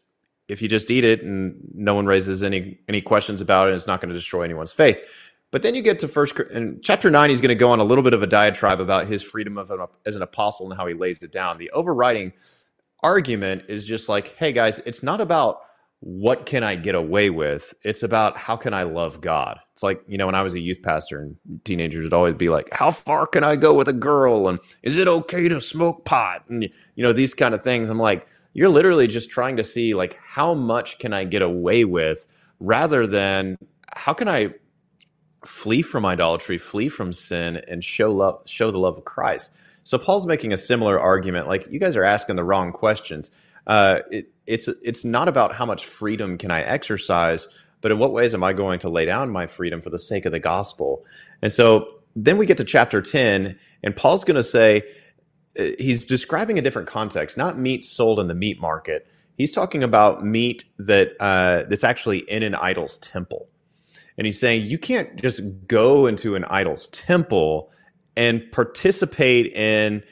if 0.49 0.61
you 0.61 0.69
just 0.69 0.90
eat 0.90 1.04
it 1.04 1.23
and 1.23 1.54
no 1.73 1.95
one 1.95 2.07
raises 2.07 2.42
any 2.42 2.78
any 2.88 3.00
questions 3.00 3.40
about 3.40 3.69
it, 3.69 3.75
it's 3.75 3.87
not 3.87 4.00
going 4.00 4.09
to 4.09 4.14
destroy 4.14 4.42
anyone's 4.42 4.73
faith. 4.73 5.00
But 5.50 5.62
then 5.62 5.75
you 5.75 5.83
get 5.83 5.99
to 6.00 6.09
first 6.09 6.35
chapter 6.83 7.11
nine, 7.11 7.31
he's 7.31 7.40
going 7.40 7.50
to 7.50 7.54
go 7.54 7.71
on 7.71 7.78
a 7.78 7.85
little 7.85 8.02
bit 8.02 8.14
of 8.14 8.23
a 8.23 8.26
diatribe 8.26 8.81
about 8.81 9.07
his 9.07 9.23
freedom 9.23 9.59
of 9.59 9.71
an, 9.71 9.87
as 10.07 10.16
an 10.16 10.23
apostle 10.23 10.71
and 10.71 10.78
how 10.78 10.87
he 10.87 10.95
lays 10.95 11.23
it 11.23 11.31
down. 11.31 11.59
The 11.59 11.71
overriding 11.73 12.33
argument 13.02 13.64
is 13.69 13.85
just 13.85 14.09
like, 14.09 14.35
hey 14.38 14.52
guys, 14.52 14.81
it's 14.87 15.02
not 15.02 15.21
about 15.21 15.61
what 16.04 16.47
can 16.47 16.64
I 16.64 16.75
get 16.75 16.97
away 16.97 17.30
with? 17.30 17.73
It's 17.82 18.02
about 18.02 18.37
how 18.37 18.56
can 18.56 18.75
I 18.75 18.82
love 18.82 19.21
God? 19.21 19.61
It's 19.73 19.85
like, 19.85 20.02
you 20.09 20.18
know, 20.18 20.26
when 20.26 20.35
I 20.35 20.42
was 20.42 20.52
a 20.52 20.61
youth 20.61 20.82
pastor 20.82 21.21
and 21.21 21.37
teenagers 21.64 22.02
would 22.02 22.12
always 22.12 22.35
be 22.35 22.49
like, 22.49 22.68
how 22.73 22.90
far 22.90 23.25
can 23.25 23.44
I 23.44 23.54
go 23.54 23.73
with 23.73 23.87
a 23.87 23.92
girl? 23.92 24.49
And 24.49 24.59
is 24.82 24.99
it 24.99 25.06
okay 25.06 25.47
to 25.47 25.61
smoke 25.61 26.04
pot? 26.04 26.42
And, 26.49 26.68
you 26.97 27.04
know, 27.04 27.12
these 27.12 27.35
kind 27.35 27.54
of 27.54 27.62
things. 27.62 27.88
I'm 27.88 28.00
like, 28.00 28.26
you're 28.52 28.68
literally 28.68 29.06
just 29.06 29.30
trying 29.30 29.56
to 29.59 29.62
see, 29.62 29.94
like, 29.94 30.18
how 30.21 30.54
much 30.54 30.99
can 30.99 31.12
I 31.12 31.23
get 31.23 31.40
away 31.40 31.85
with 31.85 32.26
rather 32.59 33.06
than 33.06 33.56
how 33.94 34.12
can 34.12 34.28
I 34.28 34.54
flee 35.47 35.82
from 35.82 36.04
idolatry, 36.04 36.59
flee 36.59 36.88
from 36.88 37.12
sin, 37.12 37.62
and 37.68 37.85
show 37.85 38.12
love, 38.12 38.42
show 38.47 38.73
the 38.73 38.78
love 38.78 38.99
of 38.99 39.04
Christ? 39.04 39.52
So 39.85 39.99
Paul's 39.99 40.26
making 40.26 40.52
a 40.52 40.59
similar 40.59 40.99
argument. 40.99 41.47
Like, 41.47 41.68
you 41.71 41.78
guys 41.78 41.94
are 41.94 42.04
asking 42.04 42.35
the 42.35 42.44
wrong 42.44 42.73
questions. 42.73 43.30
Uh, 43.68 44.00
it, 44.11 44.32
it's 44.46 44.68
it's 44.82 45.04
not 45.04 45.28
about 45.28 45.54
how 45.54 45.66
much 45.66 45.84
freedom 45.84 46.38
can 46.38 46.50
I 46.50 46.62
exercise, 46.62 47.49
but 47.80 47.92
in 47.92 47.99
what 47.99 48.12
ways 48.12 48.34
am 48.34 48.42
I 48.42 48.52
going 48.52 48.78
to 48.80 48.88
lay 48.88 49.04
down 49.04 49.30
my 49.30 49.46
freedom 49.46 49.80
for 49.80 49.90
the 49.90 49.99
sake 49.99 50.26
of 50.26 50.32
the 50.32 50.40
gospel? 50.40 51.04
And 51.42 51.52
so 51.52 51.87
then 52.16 52.38
we 52.38 52.46
get 52.46 52.56
to 52.58 52.64
chapter 52.64 53.00
10, 53.00 53.58
and 53.82 53.96
Paul's 53.96 54.25
going 54.25 54.37
to 54.37 54.42
say, 54.42 54.82
uh, 55.58 55.64
he's 55.78 56.06
describing 56.06 56.58
a 56.58 56.62
different 56.62 56.88
context, 56.88 57.37
not 57.37 57.58
meat 57.58 57.84
sold 57.84 58.20
in 58.20 58.28
the 58.28 58.34
meat 58.34 58.61
market. 58.61 59.06
He's 59.37 59.52
talking 59.52 59.82
about 59.82 60.25
meat 60.25 60.64
that 60.78 61.12
uh, 61.20 61.64
that's 61.68 61.84
actually 61.84 62.18
in 62.18 62.42
an 62.42 62.54
idol's 62.54 62.99
temple. 62.99 63.49
And 64.18 64.26
he's 64.26 64.38
saying 64.38 64.66
you 64.66 64.78
can't 64.78 65.20
just 65.20 65.40
go 65.66 66.06
into 66.06 66.34
an 66.34 66.44
idol's 66.44 66.88
temple 66.88 67.70
and 68.16 68.42
participate 68.52 69.46
in 69.54 70.02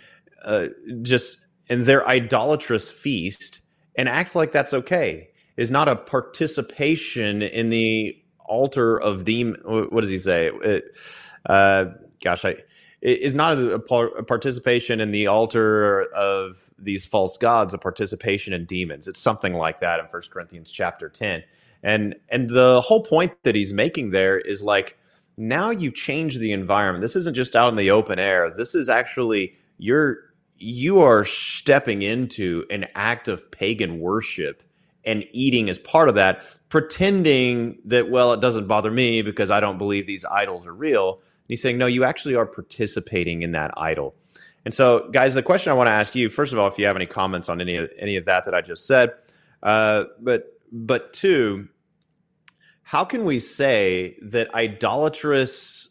uh, 0.45 0.69
just 1.03 1.37
in 1.69 1.85
their 1.85 2.07
idolatrous 2.09 2.91
feast 2.91 3.60
and 3.97 4.09
act 4.09 4.35
like 4.35 4.53
that's 4.53 4.73
okay 4.73 5.31
is 5.57 5.71
not 5.71 5.89
a 5.89 5.97
participation 5.97 7.43
in 7.43 7.71
the 7.71 8.17
altar 8.47 8.99
of 8.99 9.25
demon. 9.25 9.61
What 9.65 10.01
does 10.01 10.11
he 10.11 10.19
say? 10.19 10.51
Uh, 11.47 11.87
gosh, 12.23 12.45
I 12.45 12.57
is 13.03 13.35
not 13.35 13.57
a, 13.57 13.75
a, 13.75 14.23
participation 14.23 15.01
in 15.01 15.11
the 15.11 15.27
altar 15.27 16.03
of 16.15 16.71
these 16.79 17.07
false 17.07 17.39
gods, 17.39 17.73
a 17.73 17.79
participation 17.79 18.53
in 18.53 18.67
demons. 18.67 19.09
It's 19.09 19.21
something 19.21 19.55
like 19.55 19.81
that 19.81 20.01
in 20.01 20.07
First 20.09 20.31
Corinthians 20.31 20.71
chapter 20.71 21.09
10. 21.09 21.43
And 21.83 22.15
and 22.29 22.51
the 22.51 22.83
whole 22.83 23.03
point 23.03 23.33
that 23.45 23.55
he's 23.55 23.73
making 23.73 24.11
there 24.11 24.39
is 24.39 24.63
like 24.63 24.99
now 25.39 25.71
you 25.71 25.91
change 25.91 26.39
the 26.39 26.53
environment. 26.53 27.01
This 27.01 27.17
isn't 27.17 27.35
just 27.35 27.57
out 27.57 27.71
in 27.71 27.77
the 27.77 27.91
open 27.91 28.19
air. 28.19 28.51
This 28.51 28.75
is 28.75 28.91
actually 28.91 29.55
you're 29.79 30.19
you 30.61 31.01
are 31.01 31.25
stepping 31.25 32.03
into 32.03 32.65
an 32.71 32.87
act 32.95 33.29
of 33.29 33.51
pagan 33.51 33.99
worship 33.99 34.63
and 35.05 35.25
eating 35.33 35.71
as 35.71 35.79
part 35.79 36.11
of 36.11 36.15
that, 36.15 36.45
pretending 36.69 37.81
that, 37.87 38.11
well, 38.11 38.35
it 38.35 38.41
doesn't 38.41 38.67
bother 38.67 38.91
me 38.91 39.23
because 39.23 39.51
I 39.51 39.59
don't 39.59 39.79
believe 39.79 40.07
these 40.07 40.27
idols 40.27 40.67
are 40.67 40.75
real. 40.75 41.15
And 41.15 41.47
he's 41.49 41.63
saying, 41.63 41.79
no, 41.79 41.87
you 41.87 42.05
actually 42.05 42.35
are 42.35 42.45
participating 42.45 43.41
in 43.41 43.53
that 43.53 43.73
idol. 43.79 44.15
And 44.67 44.75
so, 44.75 45.09
guys, 45.11 45.35
the 45.35 45.43
question 45.43 45.71
I 45.71 45.75
want 45.75 45.89
to 45.89 45.93
ask 45.93 46.15
you, 46.15 46.29
first 46.29 46.53
of 46.53 46.59
all, 46.59 46.69
if 46.69 46.79
you 46.79 46.85
have 46.85 46.97
any 46.97 47.07
comments 47.07 47.49
on 47.49 47.63
any 47.63 47.77
of 47.77 47.91
any 47.99 48.17
of 48.17 48.27
that 48.27 48.45
that 48.45 48.55
I 48.55 48.61
just 48.61 48.87
said, 48.87 49.15
uh, 49.63 50.05
but 50.21 50.61
but 50.71 51.15
two, 51.15 51.69
how 52.83 53.07
can 53.07 53.25
we 53.25 53.39
say 53.39 54.19
that 54.21 54.55
idolatrous 54.55 55.89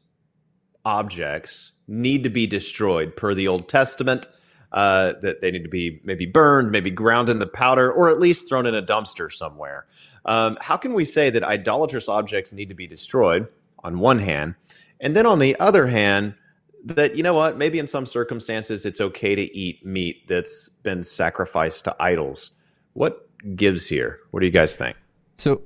objects 0.85 1.71
need 1.87 2.23
to 2.23 2.29
be 2.29 2.45
destroyed 2.45 3.15
per 3.15 3.33
the 3.33 3.47
Old 3.47 3.67
Testament? 3.67 4.27
Uh, 4.71 5.13
that 5.21 5.41
they 5.41 5.51
need 5.51 5.63
to 5.63 5.69
be 5.69 5.99
maybe 6.03 6.25
burned, 6.25 6.71
maybe 6.71 6.91
ground 6.91 7.29
in 7.29 7.39
the 7.39 7.47
powder, 7.47 7.91
or 7.91 8.09
at 8.09 8.19
least 8.19 8.47
thrown 8.47 8.65
in 8.65 8.75
a 8.75 8.83
dumpster 8.83 9.31
somewhere. 9.31 9.85
Um, 10.25 10.57
how 10.61 10.77
can 10.77 10.93
we 10.93 11.05
say 11.05 11.29
that 11.29 11.43
idolatrous 11.43 12.07
objects 12.07 12.53
need 12.53 12.69
to 12.69 12.75
be 12.75 12.87
destroyed 12.87 13.47
on 13.83 13.99
one 13.99 14.19
hand, 14.19 14.55
and 14.99 15.15
then 15.15 15.25
on 15.25 15.39
the 15.39 15.59
other 15.59 15.87
hand, 15.87 16.35
that 16.83 17.15
you 17.15 17.23
know 17.23 17.33
what, 17.33 17.57
maybe 17.57 17.79
in 17.79 17.87
some 17.87 18.05
circumstances 18.05 18.85
it's 18.85 19.01
okay 19.01 19.35
to 19.35 19.57
eat 19.57 19.85
meat 19.85 20.27
that's 20.27 20.69
been 20.69 21.03
sacrificed 21.03 21.85
to 21.85 21.95
idols? 21.99 22.51
What 22.93 23.27
gives 23.55 23.87
here? 23.87 24.19
What 24.31 24.41
do 24.41 24.45
you 24.45 24.51
guys 24.51 24.75
think? 24.75 24.97
So, 25.37 25.63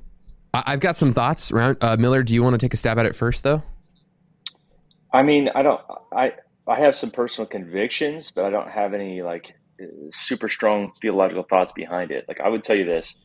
I've 0.53 0.79
got 0.79 0.95
some 0.95 1.13
thoughts 1.13 1.51
around. 1.51 1.77
Uh, 1.81 1.97
Miller, 1.97 2.21
do 2.21 2.33
you 2.33 2.43
want 2.43 2.53
to 2.53 2.59
take 2.59 2.75
a 2.75 2.77
stab 2.77 2.99
at 2.99 3.07
it 3.07 3.15
first, 3.15 3.43
though? 3.43 3.63
I 5.11 5.23
mean, 5.23 5.49
I 5.55 5.63
don't. 5.63 5.81
I 6.11 6.33
I 6.67 6.79
have 6.79 6.95
some 6.95 7.11
personal 7.11 7.47
convictions, 7.47 8.31
but 8.31 8.45
I 8.45 8.49
don't 8.49 8.69
have 8.69 8.93
any 8.93 9.21
like 9.21 9.53
super 10.11 10.49
strong 10.49 10.93
theological 11.01 11.43
thoughts 11.43 11.71
behind 11.73 12.11
it. 12.11 12.25
Like 12.27 12.39
I 12.39 12.49
would 12.49 12.63
tell 12.63 12.75
you 12.75 12.85
this: 12.85 13.15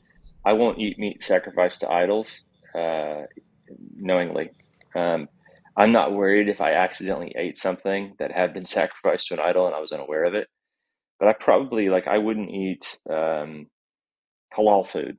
I 0.44 0.52
won't 0.54 0.78
eat 0.78 0.98
meat 0.98 1.22
sacrificed 1.22 1.80
to 1.80 1.90
idols, 1.90 2.44
uh, 2.74 3.22
knowingly. 3.96 4.50
Um, 4.96 5.28
I'm 5.76 5.92
not 5.92 6.12
worried 6.12 6.48
if 6.48 6.60
I 6.60 6.72
accidentally 6.72 7.32
ate 7.36 7.56
something 7.56 8.14
that 8.18 8.32
had 8.32 8.52
been 8.52 8.64
sacrificed 8.64 9.28
to 9.28 9.34
an 9.34 9.40
idol 9.40 9.66
and 9.66 9.74
I 9.74 9.80
was 9.80 9.92
unaware 9.92 10.24
of 10.24 10.34
it. 10.34 10.48
But 11.20 11.28
I 11.28 11.34
probably 11.38 11.88
like 11.88 12.08
I 12.08 12.18
wouldn't 12.18 12.50
eat 12.50 12.98
um, 13.08 13.66
halal 14.56 14.88
food 14.88 15.18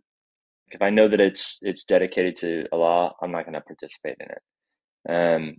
if 0.72 0.82
I 0.82 0.90
know 0.90 1.08
that 1.08 1.20
it's 1.20 1.58
it's 1.62 1.84
dedicated 1.86 2.36
to 2.38 2.66
Allah. 2.72 3.14
I'm 3.22 3.32
not 3.32 3.46
going 3.46 3.54
to 3.54 3.62
participate 3.62 4.18
in 4.20 4.28
it. 4.30 4.42
Um, 5.10 5.58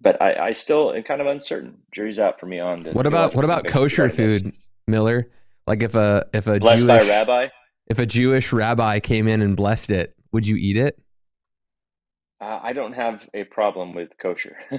but 0.00 0.20
I, 0.20 0.48
I 0.48 0.52
still 0.52 0.92
am 0.92 1.02
kind 1.02 1.20
of 1.20 1.26
uncertain. 1.26 1.78
Jury's 1.94 2.18
out 2.18 2.38
for 2.38 2.46
me 2.46 2.60
on 2.60 2.82
this. 2.82 2.94
What 2.94 3.06
about 3.06 3.34
what 3.34 3.44
about 3.44 3.66
kosher 3.66 4.08
food, 4.08 4.54
Miller? 4.86 5.30
Like 5.66 5.82
if 5.82 5.94
a 5.94 6.26
if 6.32 6.46
a 6.46 6.58
blessed 6.58 6.86
Jewish, 6.86 7.02
by 7.02 7.04
a 7.04 7.08
rabbi, 7.08 7.48
if 7.88 7.98
a 7.98 8.06
Jewish 8.06 8.52
rabbi 8.52 9.00
came 9.00 9.26
in 9.26 9.42
and 9.42 9.56
blessed 9.56 9.90
it, 9.90 10.14
would 10.32 10.46
you 10.46 10.56
eat 10.56 10.76
it? 10.76 10.98
Uh, 12.40 12.60
I 12.62 12.72
don't 12.72 12.92
have 12.92 13.28
a 13.32 13.44
problem 13.44 13.94
with 13.94 14.10
kosher, 14.20 14.56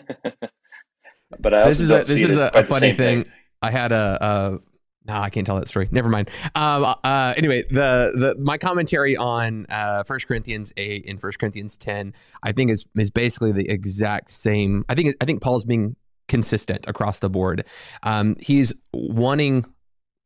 but 1.39 1.53
I 1.53 1.67
this 1.67 1.79
is 1.79 1.89
a 1.89 2.03
this 2.03 2.21
is 2.21 2.37
a, 2.37 2.51
a 2.53 2.63
funny 2.63 2.93
thing. 2.93 3.23
thing. 3.23 3.33
I 3.61 3.71
had 3.71 3.91
a, 3.91 4.59
no, 5.07 5.21
I 5.21 5.29
can't 5.29 5.45
tell 5.45 5.57
that 5.57 5.67
story. 5.67 5.87
Never 5.89 6.09
mind. 6.09 6.29
Um, 6.53 6.83
uh, 7.03 7.33
anyway, 7.37 7.63
the 7.69 8.11
the 8.13 8.35
my 8.39 8.57
commentary 8.57 9.15
on 9.15 9.65
uh, 9.69 10.03
1 10.05 10.19
Corinthians 10.27 10.73
eight 10.75 11.05
and 11.07 11.19
First 11.19 11.39
Corinthians 11.39 11.77
ten, 11.77 12.13
I 12.43 12.51
think 12.51 12.71
is 12.71 12.85
is 12.95 13.09
basically 13.09 13.53
the 13.53 13.69
exact 13.69 14.31
same. 14.31 14.83
I 14.89 14.95
think 14.95 15.15
I 15.21 15.25
think 15.25 15.41
Paul's 15.41 15.65
being 15.65 15.95
consistent 16.27 16.85
across 16.87 17.19
the 17.19 17.29
board. 17.29 17.63
Um, 18.03 18.35
he's 18.39 18.73
wanting 18.93 19.65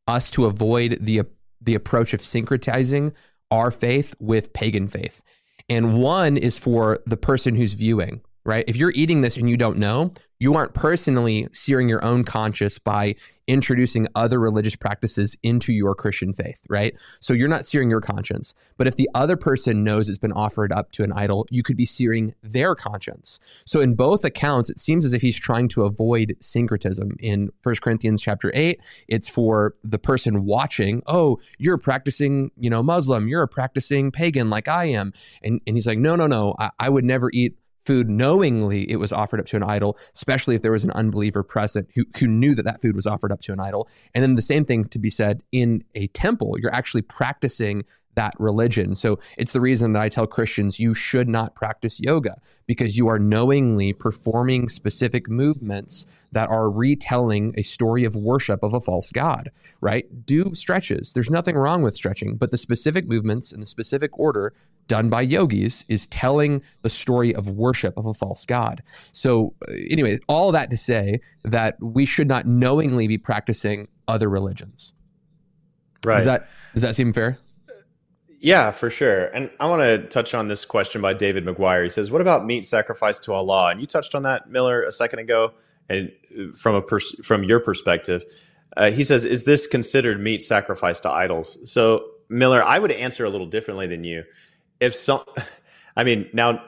us 0.08 0.30
to 0.32 0.46
avoid 0.46 0.98
the 1.00 1.22
the 1.60 1.74
approach 1.74 2.12
of 2.12 2.20
syncretizing 2.20 3.12
our 3.52 3.70
faith 3.70 4.14
with 4.18 4.52
pagan 4.52 4.88
faith, 4.88 5.22
and 5.68 6.00
one 6.00 6.36
is 6.36 6.58
for 6.58 7.00
the 7.06 7.16
person 7.16 7.54
who's 7.54 7.74
viewing. 7.74 8.20
Right, 8.44 8.64
if 8.66 8.74
you're 8.74 8.90
eating 8.96 9.20
this 9.20 9.36
and 9.36 9.48
you 9.48 9.56
don't 9.56 9.78
know, 9.78 10.10
you 10.42 10.56
aren't 10.56 10.74
personally 10.74 11.46
searing 11.52 11.88
your 11.88 12.04
own 12.04 12.24
conscience 12.24 12.76
by 12.76 13.14
introducing 13.46 14.08
other 14.16 14.40
religious 14.40 14.74
practices 14.74 15.36
into 15.44 15.72
your 15.72 15.94
Christian 15.94 16.32
faith, 16.32 16.60
right? 16.68 16.96
So 17.20 17.32
you're 17.32 17.46
not 17.46 17.64
searing 17.64 17.90
your 17.90 18.00
conscience. 18.00 18.52
But 18.76 18.88
if 18.88 18.96
the 18.96 19.08
other 19.14 19.36
person 19.36 19.84
knows 19.84 20.08
it's 20.08 20.18
been 20.18 20.32
offered 20.32 20.72
up 20.72 20.90
to 20.92 21.04
an 21.04 21.12
idol, 21.12 21.46
you 21.48 21.62
could 21.62 21.76
be 21.76 21.86
searing 21.86 22.34
their 22.42 22.74
conscience. 22.74 23.38
So 23.64 23.80
in 23.80 23.94
both 23.94 24.24
accounts, 24.24 24.68
it 24.68 24.80
seems 24.80 25.04
as 25.04 25.12
if 25.12 25.22
he's 25.22 25.38
trying 25.38 25.68
to 25.68 25.84
avoid 25.84 26.36
syncretism. 26.40 27.16
In 27.20 27.50
1 27.62 27.76
Corinthians 27.80 28.20
chapter 28.20 28.50
8, 28.52 28.80
it's 29.06 29.28
for 29.28 29.76
the 29.84 29.98
person 29.98 30.44
watching, 30.44 31.04
oh, 31.06 31.38
you're 31.58 31.78
practicing, 31.78 32.50
you 32.58 32.68
know, 32.68 32.82
Muslim, 32.82 33.28
you're 33.28 33.42
a 33.42 33.48
practicing 33.48 34.10
pagan 34.10 34.50
like 34.50 34.66
I 34.66 34.86
am. 34.86 35.12
And, 35.44 35.60
and 35.68 35.76
he's 35.76 35.86
like, 35.86 35.98
no, 35.98 36.16
no, 36.16 36.26
no, 36.26 36.56
I, 36.58 36.70
I 36.80 36.88
would 36.88 37.04
never 37.04 37.30
eat 37.32 37.54
food 37.84 38.08
knowingly 38.08 38.90
it 38.90 38.96
was 38.96 39.12
offered 39.12 39.40
up 39.40 39.46
to 39.46 39.56
an 39.56 39.62
idol, 39.62 39.98
especially 40.14 40.54
if 40.54 40.62
there 40.62 40.72
was 40.72 40.84
an 40.84 40.90
unbeliever 40.92 41.42
present 41.42 41.88
who, 41.94 42.04
who 42.18 42.26
knew 42.26 42.54
that 42.54 42.64
that 42.64 42.80
food 42.80 42.94
was 42.94 43.06
offered 43.06 43.32
up 43.32 43.40
to 43.42 43.52
an 43.52 43.60
idol. 43.60 43.88
And 44.14 44.22
then 44.22 44.34
the 44.34 44.42
same 44.42 44.64
thing 44.64 44.84
to 44.86 44.98
be 44.98 45.10
said 45.10 45.42
in 45.52 45.84
a 45.94 46.06
temple, 46.08 46.56
you're 46.58 46.74
actually 46.74 47.02
practicing 47.02 47.84
that 48.14 48.34
religion. 48.38 48.94
So 48.94 49.18
it's 49.38 49.52
the 49.52 49.60
reason 49.60 49.92
that 49.92 50.02
I 50.02 50.08
tell 50.08 50.26
Christians 50.26 50.78
you 50.78 50.94
should 50.94 51.28
not 51.28 51.54
practice 51.54 52.00
yoga 52.00 52.36
because 52.66 52.96
you 52.96 53.08
are 53.08 53.18
knowingly 53.18 53.92
performing 53.92 54.68
specific 54.68 55.28
movements 55.28 56.06
that 56.32 56.48
are 56.48 56.70
retelling 56.70 57.54
a 57.56 57.62
story 57.62 58.04
of 58.04 58.14
worship 58.14 58.62
of 58.62 58.74
a 58.74 58.80
false 58.80 59.10
god, 59.10 59.50
right? 59.80 60.26
Do 60.26 60.54
stretches. 60.54 61.12
There's 61.12 61.30
nothing 61.30 61.56
wrong 61.56 61.82
with 61.82 61.94
stretching, 61.94 62.36
but 62.36 62.50
the 62.50 62.58
specific 62.58 63.06
movements 63.06 63.52
in 63.52 63.60
the 63.60 63.66
specific 63.66 64.18
order 64.18 64.52
done 64.88 65.08
by 65.08 65.22
yogis 65.22 65.84
is 65.88 66.06
telling 66.08 66.62
the 66.82 66.90
story 66.90 67.34
of 67.34 67.48
worship 67.48 67.96
of 67.96 68.06
a 68.06 68.14
false 68.14 68.44
god. 68.44 68.82
So 69.12 69.54
uh, 69.68 69.72
anyway, 69.90 70.18
all 70.28 70.52
that 70.52 70.70
to 70.70 70.76
say 70.76 71.20
that 71.44 71.76
we 71.80 72.04
should 72.04 72.28
not 72.28 72.46
knowingly 72.46 73.08
be 73.08 73.18
practicing 73.18 73.88
other 74.08 74.28
religions. 74.28 74.94
Right. 76.04 76.16
Does 76.16 76.24
that 76.24 76.48
does 76.74 76.82
that 76.82 76.94
seem 76.96 77.12
fair? 77.12 77.38
Yeah, 78.40 78.72
for 78.72 78.90
sure. 78.90 79.26
And 79.26 79.50
I 79.60 79.70
want 79.70 79.82
to 79.82 79.98
touch 80.08 80.34
on 80.34 80.48
this 80.48 80.64
question 80.64 81.00
by 81.00 81.12
David 81.12 81.44
McGuire. 81.46 81.84
He 81.84 81.88
says, 81.88 82.10
"What 82.10 82.20
about 82.20 82.44
meat 82.44 82.66
sacrificed 82.66 83.22
to 83.24 83.32
Allah?" 83.32 83.70
And 83.70 83.80
you 83.80 83.86
touched 83.86 84.16
on 84.16 84.24
that, 84.24 84.50
Miller, 84.50 84.82
a 84.82 84.90
second 84.90 85.20
ago. 85.20 85.52
And 85.88 86.10
from 86.56 86.74
a 86.74 86.82
pers- 86.82 87.14
from 87.22 87.44
your 87.44 87.60
perspective, 87.60 88.24
uh, 88.76 88.90
he 88.90 89.04
says, 89.04 89.24
"Is 89.24 89.44
this 89.44 89.68
considered 89.68 90.20
meat 90.20 90.42
sacrificed 90.42 91.04
to 91.04 91.10
idols?" 91.10 91.56
So, 91.70 92.04
Miller, 92.28 92.64
I 92.64 92.80
would 92.80 92.90
answer 92.90 93.24
a 93.24 93.30
little 93.30 93.46
differently 93.46 93.86
than 93.86 94.02
you. 94.02 94.24
If 94.82 94.94
some, 94.94 95.24
I 95.96 96.04
mean, 96.04 96.28
now 96.32 96.62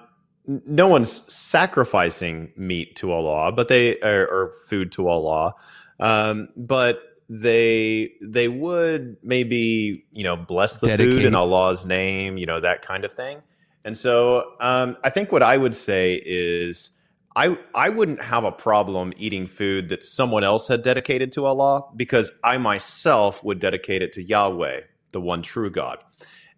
no 0.46 0.88
one's 0.88 1.32
sacrificing 1.32 2.52
meat 2.56 2.96
to 2.96 3.12
Allah, 3.12 3.52
but 3.52 3.68
they 3.68 3.98
or, 4.00 4.26
or 4.26 4.52
food 4.66 4.92
to 4.92 5.08
Allah, 5.08 5.54
um, 6.00 6.48
but 6.56 7.00
they 7.28 8.12
they 8.20 8.48
would 8.48 9.16
maybe 9.22 10.04
you 10.12 10.24
know 10.24 10.36
bless 10.36 10.78
the 10.78 10.86
Dedicate. 10.86 11.12
food 11.14 11.24
in 11.24 11.34
Allah's 11.34 11.86
name, 11.86 12.36
you 12.36 12.46
know 12.46 12.60
that 12.60 12.82
kind 12.82 13.04
of 13.04 13.12
thing. 13.12 13.42
And 13.84 13.96
so 13.96 14.52
um, 14.60 14.96
I 15.04 15.10
think 15.10 15.30
what 15.32 15.42
I 15.42 15.56
would 15.56 15.74
say 15.74 16.22
is 16.24 16.90
I 17.36 17.58
I 17.74 17.88
wouldn't 17.88 18.22
have 18.22 18.44
a 18.44 18.52
problem 18.52 19.12
eating 19.16 19.46
food 19.46 19.88
that 19.88 20.04
someone 20.04 20.44
else 20.44 20.68
had 20.68 20.82
dedicated 20.82 21.32
to 21.32 21.46
Allah 21.46 21.84
because 21.96 22.30
I 22.42 22.58
myself 22.58 23.42
would 23.44 23.60
dedicate 23.60 24.02
it 24.02 24.12
to 24.14 24.22
Yahweh, 24.22 24.80
the 25.12 25.20
one 25.20 25.42
true 25.42 25.70
God. 25.70 25.98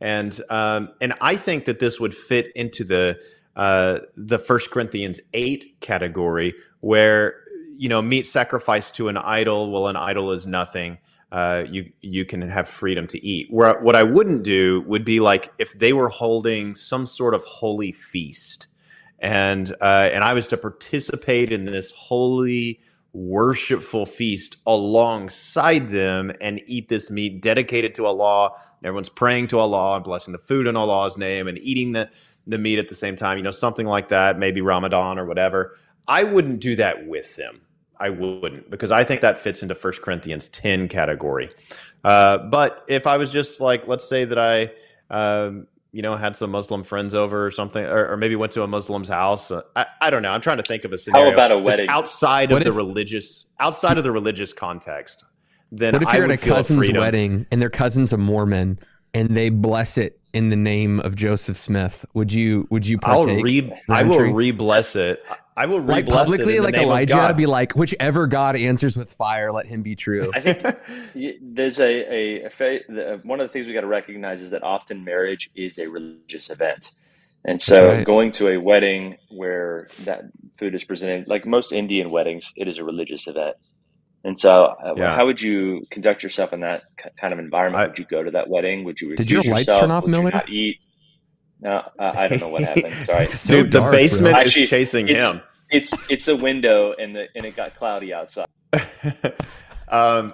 And 0.01 0.39
um, 0.51 0.91
and 1.01 1.15
I 1.21 1.37
think 1.37 1.65
that 1.65 1.79
this 1.79 1.99
would 1.99 2.15
fit 2.15 2.53
into 2.55 2.85
the 2.85 3.19
uh, 3.55 4.01
the 4.17 4.39
First 4.39 4.71
Corinthians 4.71 5.21
eight 5.33 5.81
category 5.81 6.55
where 6.81 7.43
you 7.77 7.89
know 7.89 8.03
meat 8.03 8.27
sacrificed 8.27 8.95
to 8.97 9.09
an 9.09 9.17
idol. 9.17 9.71
Well, 9.71 9.89
an 9.89 9.97
idol 9.97 10.33
is 10.33 10.47
nothing. 10.47 10.99
Uh, 11.33 11.65
you 11.71 11.91
you 12.03 12.25
can 12.25 12.43
have 12.43 12.69
freedom 12.69 13.07
to 13.09 13.25
eat. 13.25 13.49
Where 13.51 13.81
what 13.81 13.97
I 13.97 14.03
wouldn't 14.03 14.45
do 14.45 14.83
would 14.83 15.05
be 15.05 15.21
like 15.21 15.53
if 15.59 15.73
they 15.79 15.93
were 15.93 16.09
holding 16.09 16.75
some 16.75 17.07
sort 17.07 17.35
of 17.35 17.43
holy 17.45 17.93
feast, 17.93 18.69
and 19.19 19.75
uh, 19.81 20.11
and 20.13 20.23
I 20.23 20.35
was 20.35 20.49
to 20.49 20.57
participate 20.57 21.51
in 21.51 21.65
this 21.65 21.91
holy 21.91 22.81
worshipful 23.17 24.05
feast 24.05 24.59
alongside 24.67 25.89
them 25.89 26.31
and 26.41 26.61
eat 26.67 26.89
this 26.89 27.11
meat 27.11 27.41
dedicated 27.41 27.95
to 27.95 28.05
Allah. 28.05 28.53
And 28.55 28.87
everyone's 28.87 29.09
praying 29.09 29.49
to 29.49 29.59
Allah 29.59 29.97
and 29.97 30.05
blessing 30.05 30.33
the 30.33 30.39
food 30.39 30.67
in 30.67 30.77
Allah's 30.77 31.17
name 31.17 31.49
and 31.49 31.59
eating 31.59 31.93
the 31.93 32.11
the 32.49 32.59
meat 32.59 32.79
at 32.79 32.89
the 32.89 32.95
same 32.95 33.17
time. 33.17 33.39
You 33.39 33.43
know, 33.43 33.51
something 33.51 33.87
like 33.87 34.09
that, 34.09 34.39
maybe 34.39 34.61
Ramadan 34.61 35.19
or 35.19 35.25
whatever. 35.25 35.77
I 36.07 36.23
wouldn't 36.23 36.61
do 36.61 36.77
that 36.77 37.07
with 37.07 37.35
them. 37.37 37.63
I 37.99 38.11
wouldn't 38.11 38.71
because 38.71 38.93
I 38.93 39.03
think 39.03 39.23
that 39.23 39.39
fits 39.39 39.63
into 39.63 39.75
1 39.75 39.93
Corinthians 40.03 40.49
10 40.51 40.89
category. 40.89 41.49
Uh, 42.05 42.39
but 42.39 42.85
if 42.87 43.07
I 43.07 43.17
was 43.17 43.33
just 43.33 43.61
like, 43.61 43.89
let's 43.89 44.07
say 44.07 44.27
that 44.27 44.39
I, 44.39 44.71
um, 45.11 45.67
you 45.97 46.03
know, 46.03 46.15
had 46.15 46.37
some 46.37 46.51
Muslim 46.51 46.83
friends 46.83 47.15
over 47.15 47.47
or 47.47 47.51
something, 47.51 47.83
or, 47.83 48.13
or 48.13 48.17
maybe 48.19 48.37
went 48.37 48.53
to 48.53 48.63
a 48.63 48.67
Muslim's 48.67 49.09
house. 49.09 49.51
Uh, 49.51 49.63
I, 49.75 49.87
I 50.03 50.11
don't 50.11 50.21
know. 50.21 50.29
I'm 50.31 50.43
trying 50.43 50.59
to 50.59 50.63
think 50.63 50.85
of 50.85 50.93
a 50.93 50.99
scenario. 50.99 51.33
about 51.33 51.53
a 51.53 51.59
wedding? 51.59 51.89
outside 51.89 52.51
What 52.53 52.61
of 52.61 52.69
if- 52.69 52.75
the 52.75 52.77
religious, 52.77 53.47
outside 53.59 53.97
of 53.97 54.05
the 54.05 54.13
religious 54.13 54.53
context? 54.53 55.25
Then 55.73 55.95
What 55.95 56.03
if 56.03 56.13
you're 56.13 56.25
at 56.25 56.31
a 56.31 56.37
cousin's 56.37 56.81
freedom. 56.87 57.01
wedding 57.01 57.47
and 57.51 57.63
their 57.63 57.71
cousin's 57.71 58.13
a 58.13 58.19
Mormon 58.19 58.79
and 59.15 59.35
they 59.35 59.49
bless 59.49 59.97
it 59.97 60.21
in 60.35 60.51
the 60.51 60.57
name 60.57 61.01
of 61.01 61.17
Joseph 61.17 61.57
Smith? 61.57 62.05
Would 62.13 62.31
you 62.31 62.67
would 62.71 62.87
you 62.87 62.99
I'll 63.03 63.25
partake? 63.25 63.43
re 63.43 63.73
I 63.89 64.03
will 64.03 64.21
re-bless 64.33 64.97
it. 64.97 65.25
I 65.57 65.67
will 65.67 65.81
like 65.81 66.05
re-bless 66.05 66.29
publicly, 66.29 66.57
in 66.57 66.63
the 66.63 66.67
like 66.67 66.75
name 66.75 66.85
Elijah, 66.89 67.13
God. 67.15 67.37
be 67.37 67.47
like, 67.47 67.73
whichever 67.73 68.27
God 68.27 68.57
answers 68.57 68.97
with 68.97 69.13
fire, 69.13 69.53
let 69.53 69.67
him 69.67 69.83
be 69.83 69.97
true. 69.97 70.31
I 70.35 70.41
think 70.41 70.63
there's 71.43 71.81
a, 71.81 71.85
a, 72.13 72.45
a 72.45 72.51
fa- 72.51 72.81
the, 72.89 73.21
one 73.23 73.41
of 73.41 73.49
the 73.49 73.53
things 73.53 73.67
we 73.67 73.73
got 73.73 73.81
to 73.81 73.87
recognize 73.87 74.43
is 74.43 74.51
that 74.51 74.63
often 74.63 75.05
marriage 75.05 75.51
is 75.55 75.79
a 75.79 75.89
religious 75.89 76.51
event. 76.51 76.93
And 77.45 77.61
so 77.61 77.89
right. 77.89 78.05
going 78.05 78.33
to 78.33 78.49
a 78.49 78.59
wedding 78.61 79.17
where 79.31 79.89
that 80.05 80.25
food 80.59 80.75
is 80.75 80.85
presented, 80.85 81.27
like 81.29 81.47
most 81.47 81.73
Indian 81.73 82.11
weddings, 82.11 82.53
it 82.57 82.69
is 82.69 82.77
a 82.79 82.85
religious 82.85 83.27
event. 83.27 83.57
And 84.25 84.37
so, 84.37 84.75
uh, 84.85 84.95
Yeah. 84.97 85.15
how 85.15 85.25
would 85.27 85.41
you 85.41 85.87
conduct 85.91 86.23
yourself 86.25 86.53
in 86.53 86.61
that 86.61 86.83
ki- 87.01 87.11
kind 87.21 87.33
of 87.33 87.39
environment? 87.39 87.83
I- 87.83 87.87
would 87.87 87.99
you 87.99 88.05
go 88.05 88.23
to 88.25 88.33
that 88.33 88.51
wedding? 88.51 88.83
Would 88.85 89.01
you 89.01 89.15
Did 89.15 89.31
your 89.31 89.43
recuse 89.43 89.51
lights 89.53 89.67
yourself? 89.69 89.81
turn 89.83 89.91
off, 89.93 90.03
Would 90.03 90.09
you 90.15 90.19
Miller? 90.19 90.31
not 90.33 90.49
eat? 90.51 90.79
No, 91.61 91.83
uh, 91.99 92.13
I 92.15 92.29
don't 92.29 92.41
know 92.41 92.49
what 92.49 92.63
happened. 92.63 92.95
Sorry. 93.07 93.27
So 93.29 93.55
Dude, 93.55 93.73
the 93.73 93.79
dark, 93.79 93.91
bro. 93.93 93.99
basement 93.99 94.37
Actually, 94.37 94.63
is 94.65 94.71
chasing 94.71 95.09
it's- 95.09 95.33
him. 95.33 95.43
It's 95.69 95.93
it's 96.09 96.29
a 96.29 96.37
window 96.37 96.95
and 96.97 97.17
the 97.17 97.27
and 97.35 97.45
it 97.45 97.57
got 97.57 97.75
cloudy 97.75 98.15
outside. 98.15 98.47
um, 99.89 100.33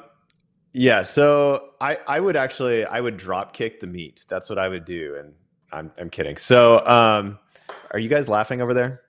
yeah, 0.75 1.01
so 1.03 1.71
I, 1.81 1.99
I 2.07 2.21
would 2.21 2.37
actually 2.37 2.85
I 2.85 3.01
would 3.01 3.17
drop 3.17 3.55
kick 3.55 3.81
the 3.81 3.87
meat. 3.87 4.27
That's 4.29 4.51
what 4.51 4.59
I 4.59 4.69
would 4.69 4.85
do, 4.85 5.17
and 5.19 5.33
I'm 5.73 5.91
I'm 5.99 6.11
kidding. 6.11 6.37
So, 6.37 6.87
um, 6.87 7.39
are 7.93 7.99
you 7.99 8.11
guys 8.11 8.29
laughing 8.29 8.61
over 8.61 8.75
there? 8.75 9.01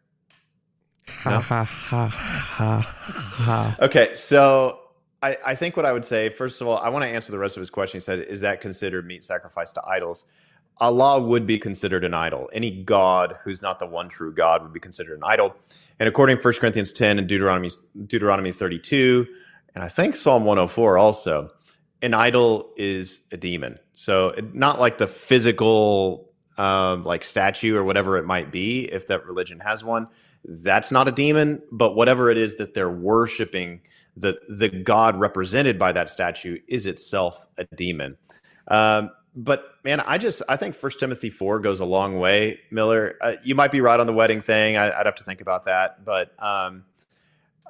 Ha 1.09 1.41
ha 1.41 1.63
ha 1.65 2.07
ha 2.07 2.79
ha. 2.79 3.77
Okay, 3.81 4.15
so 4.15 4.79
I, 5.21 5.37
I 5.45 5.55
think 5.55 5.75
what 5.77 5.85
I 5.85 5.91
would 5.93 6.05
say, 6.05 6.29
first 6.29 6.61
of 6.61 6.67
all, 6.67 6.77
I 6.77 6.89
want 6.89 7.03
to 7.03 7.09
answer 7.09 7.31
the 7.31 7.39
rest 7.39 7.57
of 7.57 7.61
his 7.61 7.69
question. 7.69 7.97
He 7.97 8.03
said, 8.03 8.19
Is 8.19 8.41
that 8.41 8.61
considered 8.61 9.05
meat 9.05 9.23
sacrifice 9.23 9.71
to 9.73 9.81
idols? 9.85 10.25
Allah 10.79 11.21
would 11.21 11.45
be 11.45 11.59
considered 11.59 12.03
an 12.03 12.13
idol. 12.13 12.49
Any 12.53 12.71
God 12.71 13.37
who's 13.43 13.61
not 13.61 13.79
the 13.79 13.85
one 13.85 14.09
true 14.09 14.33
God 14.33 14.63
would 14.63 14.73
be 14.73 14.79
considered 14.79 15.17
an 15.17 15.23
idol. 15.23 15.55
And 15.99 16.09
according 16.09 16.37
to 16.37 16.43
1 16.43 16.53
Corinthians 16.55 16.91
10 16.93 17.19
and 17.19 17.27
Deuteronomy, 17.27 17.69
Deuteronomy 18.07 18.51
32, 18.51 19.27
and 19.75 19.83
I 19.83 19.89
think 19.89 20.15
Psalm 20.15 20.45
104 20.45 20.97
also, 20.97 21.49
an 22.01 22.13
idol 22.13 22.71
is 22.75 23.21
a 23.31 23.37
demon. 23.37 23.79
So 23.93 24.35
not 24.53 24.79
like 24.79 24.97
the 24.97 25.07
physical 25.07 26.29
um, 26.57 27.03
like 27.03 27.23
statue 27.23 27.75
or 27.75 27.83
whatever 27.83 28.17
it 28.17 28.25
might 28.25 28.51
be, 28.51 28.91
if 28.91 29.07
that 29.07 29.25
religion 29.25 29.59
has 29.59 29.83
one, 29.83 30.07
that's 30.45 30.91
not 30.91 31.07
a 31.07 31.11
demon. 31.11 31.61
But 31.71 31.95
whatever 31.95 32.29
it 32.29 32.37
is 32.37 32.57
that 32.57 32.73
they're 32.73 32.89
worshiping, 32.89 33.81
the 34.15 34.37
the 34.49 34.69
God 34.69 35.19
represented 35.19 35.79
by 35.79 35.91
that 35.93 36.09
statue 36.09 36.59
is 36.67 36.85
itself 36.85 37.47
a 37.57 37.65
demon. 37.75 38.17
Um, 38.67 39.11
but 39.35 39.75
man, 39.83 39.99
I 40.01 40.17
just 40.17 40.41
I 40.47 40.55
think 40.55 40.75
First 40.75 40.99
Timothy 40.99 41.29
four 41.29 41.59
goes 41.59 41.79
a 41.79 41.85
long 41.85 42.19
way. 42.19 42.59
Miller, 42.71 43.17
uh, 43.21 43.33
you 43.43 43.55
might 43.55 43.71
be 43.71 43.81
right 43.81 43.99
on 43.99 44.07
the 44.07 44.13
wedding 44.13 44.41
thing. 44.41 44.77
I, 44.77 44.91
I'd 44.97 45.05
have 45.05 45.15
to 45.15 45.23
think 45.23 45.41
about 45.41 45.65
that, 45.65 46.03
but. 46.05 46.31
Um, 46.41 46.85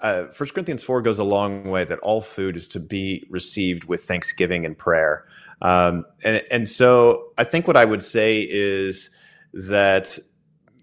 uh, 0.02 0.26
1 0.38 0.50
Corinthians 0.50 0.84
4 0.84 1.02
goes 1.02 1.18
a 1.18 1.24
long 1.24 1.64
way 1.70 1.86
that 1.86 1.98
all 2.00 2.20
food 2.20 2.58
is 2.58 2.68
to 2.68 2.80
be 2.80 3.26
received 3.30 3.86
with 3.86 4.04
thanksgiving 4.04 4.66
and 4.66 4.78
prayer. 4.78 5.26
Um, 5.62 6.06
and, 6.26 6.44
and 6.52 6.68
so 6.68 7.32
I 7.38 7.46
think 7.46 7.68
what 7.68 7.78
I 7.78 7.86
would 7.86 8.04
say 8.04 8.46
is 8.48 9.10
that 9.54 10.20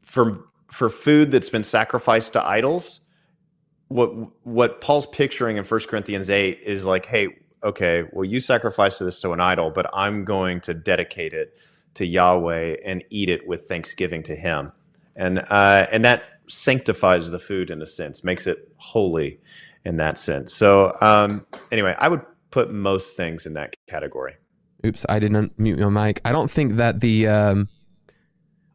for, 0.03 0.43
for 0.73 0.88
food 0.88 1.31
that's 1.31 1.51
been 1.51 1.64
sacrificed 1.64 2.33
to 2.33 2.43
idols, 2.43 3.01
what, 3.88 4.09
what 4.47 4.81
Paul's 4.81 5.07
picturing 5.07 5.59
in 5.59 5.64
1 5.64 5.81
Corinthians 5.81 6.31
8 6.31 6.61
is 6.64 6.87
like, 6.87 7.05
hey, 7.05 7.29
okay, 7.62 8.05
well, 8.12 8.25
you 8.25 8.40
sacrificed 8.40 9.01
this 9.01 9.20
to 9.20 9.33
an 9.33 9.40
idol, 9.40 9.70
but 9.70 9.88
I'm 9.92 10.25
going 10.25 10.61
to 10.62 10.75
dedicate 10.75 11.33
it 11.33 11.59
to 11.94 12.07
Yahweh 12.07 12.77
and 12.85 13.05
eat 13.11 13.29
it 13.29 13.46
with 13.46 13.64
thanksgiving 13.64 14.23
to 14.25 14.37
Him. 14.37 14.73
And, 15.16 15.40
uh, 15.51 15.87
and 15.90 16.05
that 16.05 16.25
sanctifies 16.46 17.31
the 17.31 17.38
food 17.38 17.70
in 17.70 17.83
a 17.83 17.87
sense, 17.87 18.25
makes 18.25 18.46
it 18.46 18.73
holy 18.77 19.40
in 19.85 19.96
that 19.96 20.18
sense. 20.18 20.53
So, 20.53 20.96
um, 21.01 21.46
anyway, 21.70 21.94
I 21.99 22.09
would 22.09 22.23
put 22.51 22.70
most 22.70 23.16
things 23.16 23.46
in 23.46 23.55
that 23.55 23.75
category. 23.88 24.35
Oops, 24.85 25.05
I 25.09 25.18
didn't 25.18 25.59
mute 25.59 25.79
my 25.79 26.07
mic. 26.07 26.20
I 26.25 26.33
don't 26.33 26.51
think 26.51 26.77
that 26.77 27.01
the 27.01 27.29
um 27.29 27.68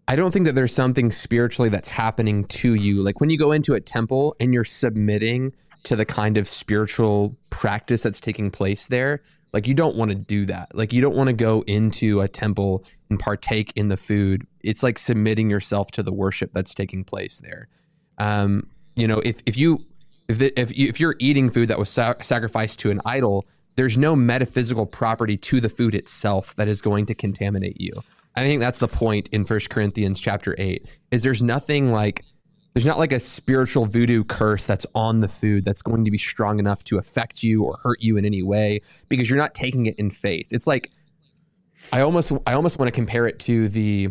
I 0.08 0.16
don't 0.16 0.32
think 0.32 0.46
that 0.46 0.54
there's 0.54 0.74
something 0.74 1.12
spiritually 1.12 1.70
that's 1.70 1.90
happening 1.90 2.46
to 2.46 2.76
you. 2.76 3.02
Like 3.02 3.20
when 3.20 3.32
you 3.32 3.40
go 3.40 3.52
into 3.52 3.74
a 3.74 3.82
temple 3.82 4.36
and 4.40 4.54
you're 4.54 4.64
submitting 4.64 5.56
to 5.86 5.96
the 5.96 6.06
kind 6.06 6.38
of 6.38 6.48
spiritual 6.48 7.38
practice 7.50 8.04
that's 8.04 8.20
taking 8.20 8.52
place 8.52 8.88
there, 8.88 9.22
Like 9.54 9.68
you 9.68 9.74
don't 9.74 9.96
want 9.96 10.10
to 10.12 10.16
do 10.16 10.46
that. 10.48 10.76
Like 10.76 10.92
you 10.92 11.02
don't 11.02 11.16
want 11.16 11.28
to 11.28 11.34
go 11.34 11.64
into 11.66 12.22
a 12.22 12.28
temple 12.28 12.84
and 13.10 13.20
partake 13.20 13.72
in 13.76 13.88
the 13.88 13.98
food. 13.98 14.46
It's 14.62 14.84
like 14.84 15.00
submitting 15.00 15.50
yourself 15.50 15.92
to 15.92 16.04
the 16.04 16.12
worship 16.12 16.52
that's 16.54 16.74
taking 16.74 17.04
place 17.04 17.40
there. 17.40 17.70
Um, 18.18 18.68
you 18.96 19.08
know, 19.08 19.22
if 19.24 19.42
if 19.46 19.56
you 19.56 19.86
if 20.28 20.40
the, 20.40 20.60
if 20.60 20.76
you, 20.78 20.90
if 20.90 21.00
you're 21.00 21.16
eating 21.20 21.50
food 21.50 21.70
that 21.70 21.80
was 21.80 21.90
sa- 21.90 22.16
sacrificed 22.22 22.80
to 22.80 22.92
an 22.92 23.00
idol, 23.06 23.46
there's 23.76 23.98
no 23.98 24.16
metaphysical 24.16 24.86
property 24.86 25.38
to 25.38 25.62
the 25.62 25.70
food 25.70 25.96
itself 25.96 26.56
that 26.56 26.68
is 26.68 26.82
going 26.82 27.06
to 27.06 27.16
contaminate 27.16 27.80
you. 27.80 27.94
I 28.36 28.42
think 28.42 28.60
that's 28.60 28.80
the 28.80 28.88
point 28.88 29.30
in 29.30 29.46
First 29.46 29.70
Corinthians 29.70 30.20
chapter 30.20 30.56
8 30.58 30.86
is 31.12 31.24
there's 31.24 31.44
nothing 31.44 31.92
like 31.92 32.26
there's 32.76 32.86
not 32.86 33.00
like 33.00 33.14
a 33.14 33.22
spiritual 33.22 33.86
voodoo 33.86 34.26
curse 34.26 34.68
that's 34.68 34.86
on 34.94 35.22
the 35.22 35.30
food 35.30 35.64
that's 35.64 35.82
going 35.82 36.04
to 36.04 36.12
be 36.12 36.18
strong 36.18 36.60
enough 36.60 36.84
to 36.84 36.98
affect 36.98 37.42
you 37.42 37.64
or 37.64 37.78
hurt 37.82 38.02
you 38.02 38.18
in 38.18 38.26
any 38.26 38.44
way 38.44 38.82
because 39.08 39.30
you're 39.30 39.40
not 39.40 39.56
taking 39.56 39.86
it 39.86 39.96
in 39.98 40.12
faith. 40.12 40.48
It's 40.52 40.68
like 40.68 40.92
I 41.94 42.02
almost 42.02 42.34
I 42.46 42.54
almost 42.54 42.78
want 42.78 42.88
to 42.88 42.92
compare 42.92 43.28
it 43.28 43.40
to 43.40 43.70
the 43.70 44.10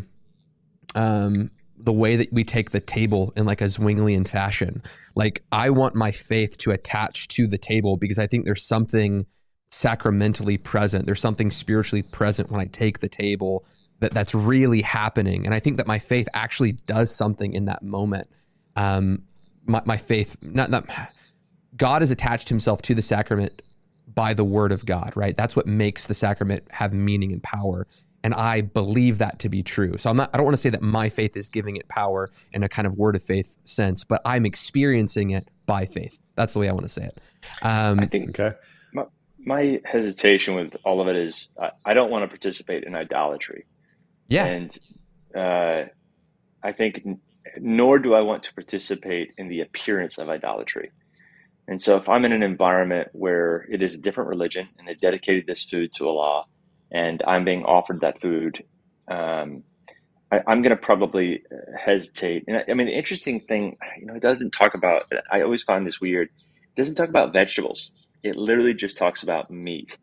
um 0.95 1.51
the 1.77 1.93
way 1.93 2.17
that 2.17 2.33
we 2.33 2.43
take 2.43 2.71
the 2.71 2.81
table 2.81 3.35
in 3.37 3.45
like 3.45 3.61
a 3.61 3.67
Zwinglian 3.67 4.27
fashion. 4.27 4.83
Like 5.15 5.43
I 5.53 5.69
want 5.69 5.95
my 5.95 6.11
faith 6.11 6.57
to 6.59 6.71
attach 6.71 7.29
to 7.29 7.47
the 7.47 7.59
table 7.59 7.99
because 7.99 8.19
I 8.19 8.27
think 8.27 8.47
there's 8.47 8.65
something 8.65 9.27
sacramentally 9.69 10.57
present. 10.57 11.05
There's 11.05 11.21
something 11.21 11.51
spiritually 11.51 12.03
present 12.03 12.51
when 12.51 12.63
I 12.63 12.65
take 12.65 13.01
the 13.01 13.11
table 13.11 13.67
that 14.01 14.13
that's 14.13 14.35
really 14.35 14.81
happening. 14.81 15.45
And 15.45 15.55
I 15.55 15.61
think 15.61 15.77
that 15.77 15.87
my 15.87 15.99
faith 15.99 16.29
actually 16.33 16.73
does 16.73 17.15
something 17.15 17.53
in 17.53 17.67
that 17.67 17.83
moment. 17.83 18.29
Um, 18.77 19.23
my, 19.67 19.83
my 19.85 19.97
faith, 19.97 20.37
not, 20.43 20.71
not, 20.71 20.89
God 21.77 22.03
has 22.03 22.11
attached 22.11 22.49
himself 22.49 22.83
to 22.83 22.95
the 22.95 23.03
sacrament 23.03 23.63
by 24.15 24.35
the 24.35 24.45
word 24.45 24.73
of 24.73 24.85
God, 24.87 25.13
right? 25.17 25.37
That's 25.37 25.57
what 25.57 25.67
makes 25.67 26.07
the 26.07 26.15
sacrament 26.15 26.65
have 26.71 26.93
meaning 26.93 27.33
and 27.33 27.43
power. 27.43 27.87
And 28.23 28.33
I 28.33 28.63
believe 28.63 29.19
that 29.19 29.39
to 29.41 29.49
be 29.49 29.63
true. 29.63 29.99
So 29.99 30.09
I'm 30.09 30.17
not, 30.17 30.31
I 30.33 30.39
don't 30.39 30.45
want 30.45 30.55
to 30.55 30.61
say 30.61 30.71
that 30.71 30.83
my 30.83 31.09
faith 31.09 31.37
is 31.37 31.49
giving 31.49 31.77
it 31.77 31.89
power 31.89 32.31
in 32.53 32.63
a 32.63 32.69
kind 32.69 32.87
of 32.87 32.97
word 32.97 33.17
of 33.17 33.23
faith 33.23 33.59
sense, 33.65 34.03
but 34.05 34.23
I'm 34.25 34.47
experiencing 34.47 35.31
it 35.31 35.51
by 35.67 35.87
faith. 35.87 36.19
That's 36.35 36.53
the 36.53 36.59
way 36.61 36.69
I 36.69 36.73
want 36.73 36.87
to 36.87 36.93
say 36.93 37.05
it. 37.05 37.21
Um, 37.63 38.01
I 38.01 38.07
think 38.07 38.39
okay. 38.39 38.57
my, 38.93 39.05
my 39.39 39.81
hesitation 39.85 40.55
with 40.55 40.77
all 40.85 41.01
of 41.01 41.09
it 41.09 41.17
is 41.17 41.49
I, 41.61 41.71
I 41.85 41.95
don't 41.95 42.11
want 42.11 42.25
to 42.25 42.29
participate 42.29 42.85
in 42.85 42.95
idolatry. 42.95 43.67
Yeah. 44.29 44.47
And 44.47 44.79
uh, 45.35 45.85
I 46.63 46.73
think, 46.73 47.07
nor 47.61 47.99
do 47.99 48.15
I 48.15 48.21
want 48.21 48.43
to 48.45 48.55
participate 48.55 49.33
in 49.39 49.49
the 49.49 49.61
appearance 49.61 50.19
of 50.19 50.29
idolatry. 50.29 50.91
And 51.67 51.81
so, 51.81 51.97
if 51.97 52.09
I'm 52.09 52.25
in 52.25 52.33
an 52.33 52.43
environment 52.43 53.09
where 53.13 53.67
it 53.71 53.83
is 53.83 53.95
a 53.95 53.99
different 53.99 54.29
religion 54.29 54.69
and 54.79 54.87
they 54.87 54.95
dedicated 54.95 55.47
this 55.47 55.65
food 55.65 55.93
to 55.95 56.09
Allah, 56.09 56.45
and 56.93 57.23
I'm 57.27 57.45
being 57.45 57.65
offered 57.65 58.01
that 58.03 58.21
food, 58.21 58.63
um, 59.09 59.63
I, 60.31 60.53
am 60.53 60.63
going 60.63 60.71
to 60.71 60.77
probably 60.77 61.43
hesitate. 61.83 62.45
And 62.49 62.59
I, 62.59 62.65
I, 62.69 62.75
mean, 62.75 62.87
the 62.87 62.97
interesting 62.97 63.41
thing, 63.41 63.77
you 63.99 64.07
know, 64.07 64.15
it 64.15 64.23
doesn't 64.23 64.51
talk 64.51 64.75
about. 64.75 65.11
I 65.31 65.43
always 65.43 65.63
find 65.63 65.87
this 65.87 66.01
weird. 66.01 66.29
It 66.29 66.77
doesn't 66.77 66.97
talk 66.97 67.09
about 67.09 67.33
vegetables. 67.33 67.91
It 68.23 68.37
literally 68.37 68.75
just 68.75 68.97
talks 68.97 69.23
about 69.23 69.51
meat, 69.51 69.97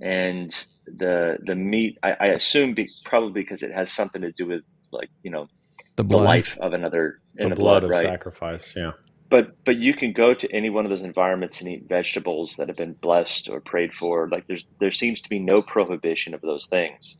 and 0.00 0.50
the 0.86 1.38
the 1.44 1.54
meat. 1.54 1.98
I, 2.02 2.12
I 2.20 2.26
assume 2.28 2.74
be, 2.74 2.88
probably 3.04 3.42
because 3.42 3.62
it 3.62 3.72
has 3.72 3.92
something 3.92 4.22
to 4.22 4.32
do 4.32 4.46
with 4.46 4.62
like 4.92 5.10
you 5.22 5.30
know 5.30 5.48
the, 5.96 6.04
the 6.04 6.16
life 6.16 6.58
of 6.60 6.72
another 6.72 7.18
in 7.36 7.48
the, 7.48 7.54
the 7.54 7.60
blood, 7.60 7.80
blood, 7.80 7.84
of 7.84 7.90
right? 7.90 8.02
sacrifice. 8.02 8.72
Yeah. 8.76 8.92
But 9.28 9.64
but 9.64 9.76
you 9.76 9.94
can 9.94 10.12
go 10.12 10.34
to 10.34 10.52
any 10.52 10.70
one 10.70 10.84
of 10.84 10.90
those 10.90 11.02
environments 11.02 11.60
and 11.60 11.68
eat 11.68 11.84
vegetables 11.88 12.56
that 12.56 12.68
have 12.68 12.76
been 12.76 12.92
blessed 12.94 13.48
or 13.48 13.60
prayed 13.60 13.94
for. 13.94 14.28
Like 14.28 14.46
there's 14.46 14.64
there 14.78 14.90
seems 14.90 15.22
to 15.22 15.28
be 15.28 15.38
no 15.38 15.62
prohibition 15.62 16.34
of 16.34 16.40
those 16.42 16.66
things, 16.66 17.16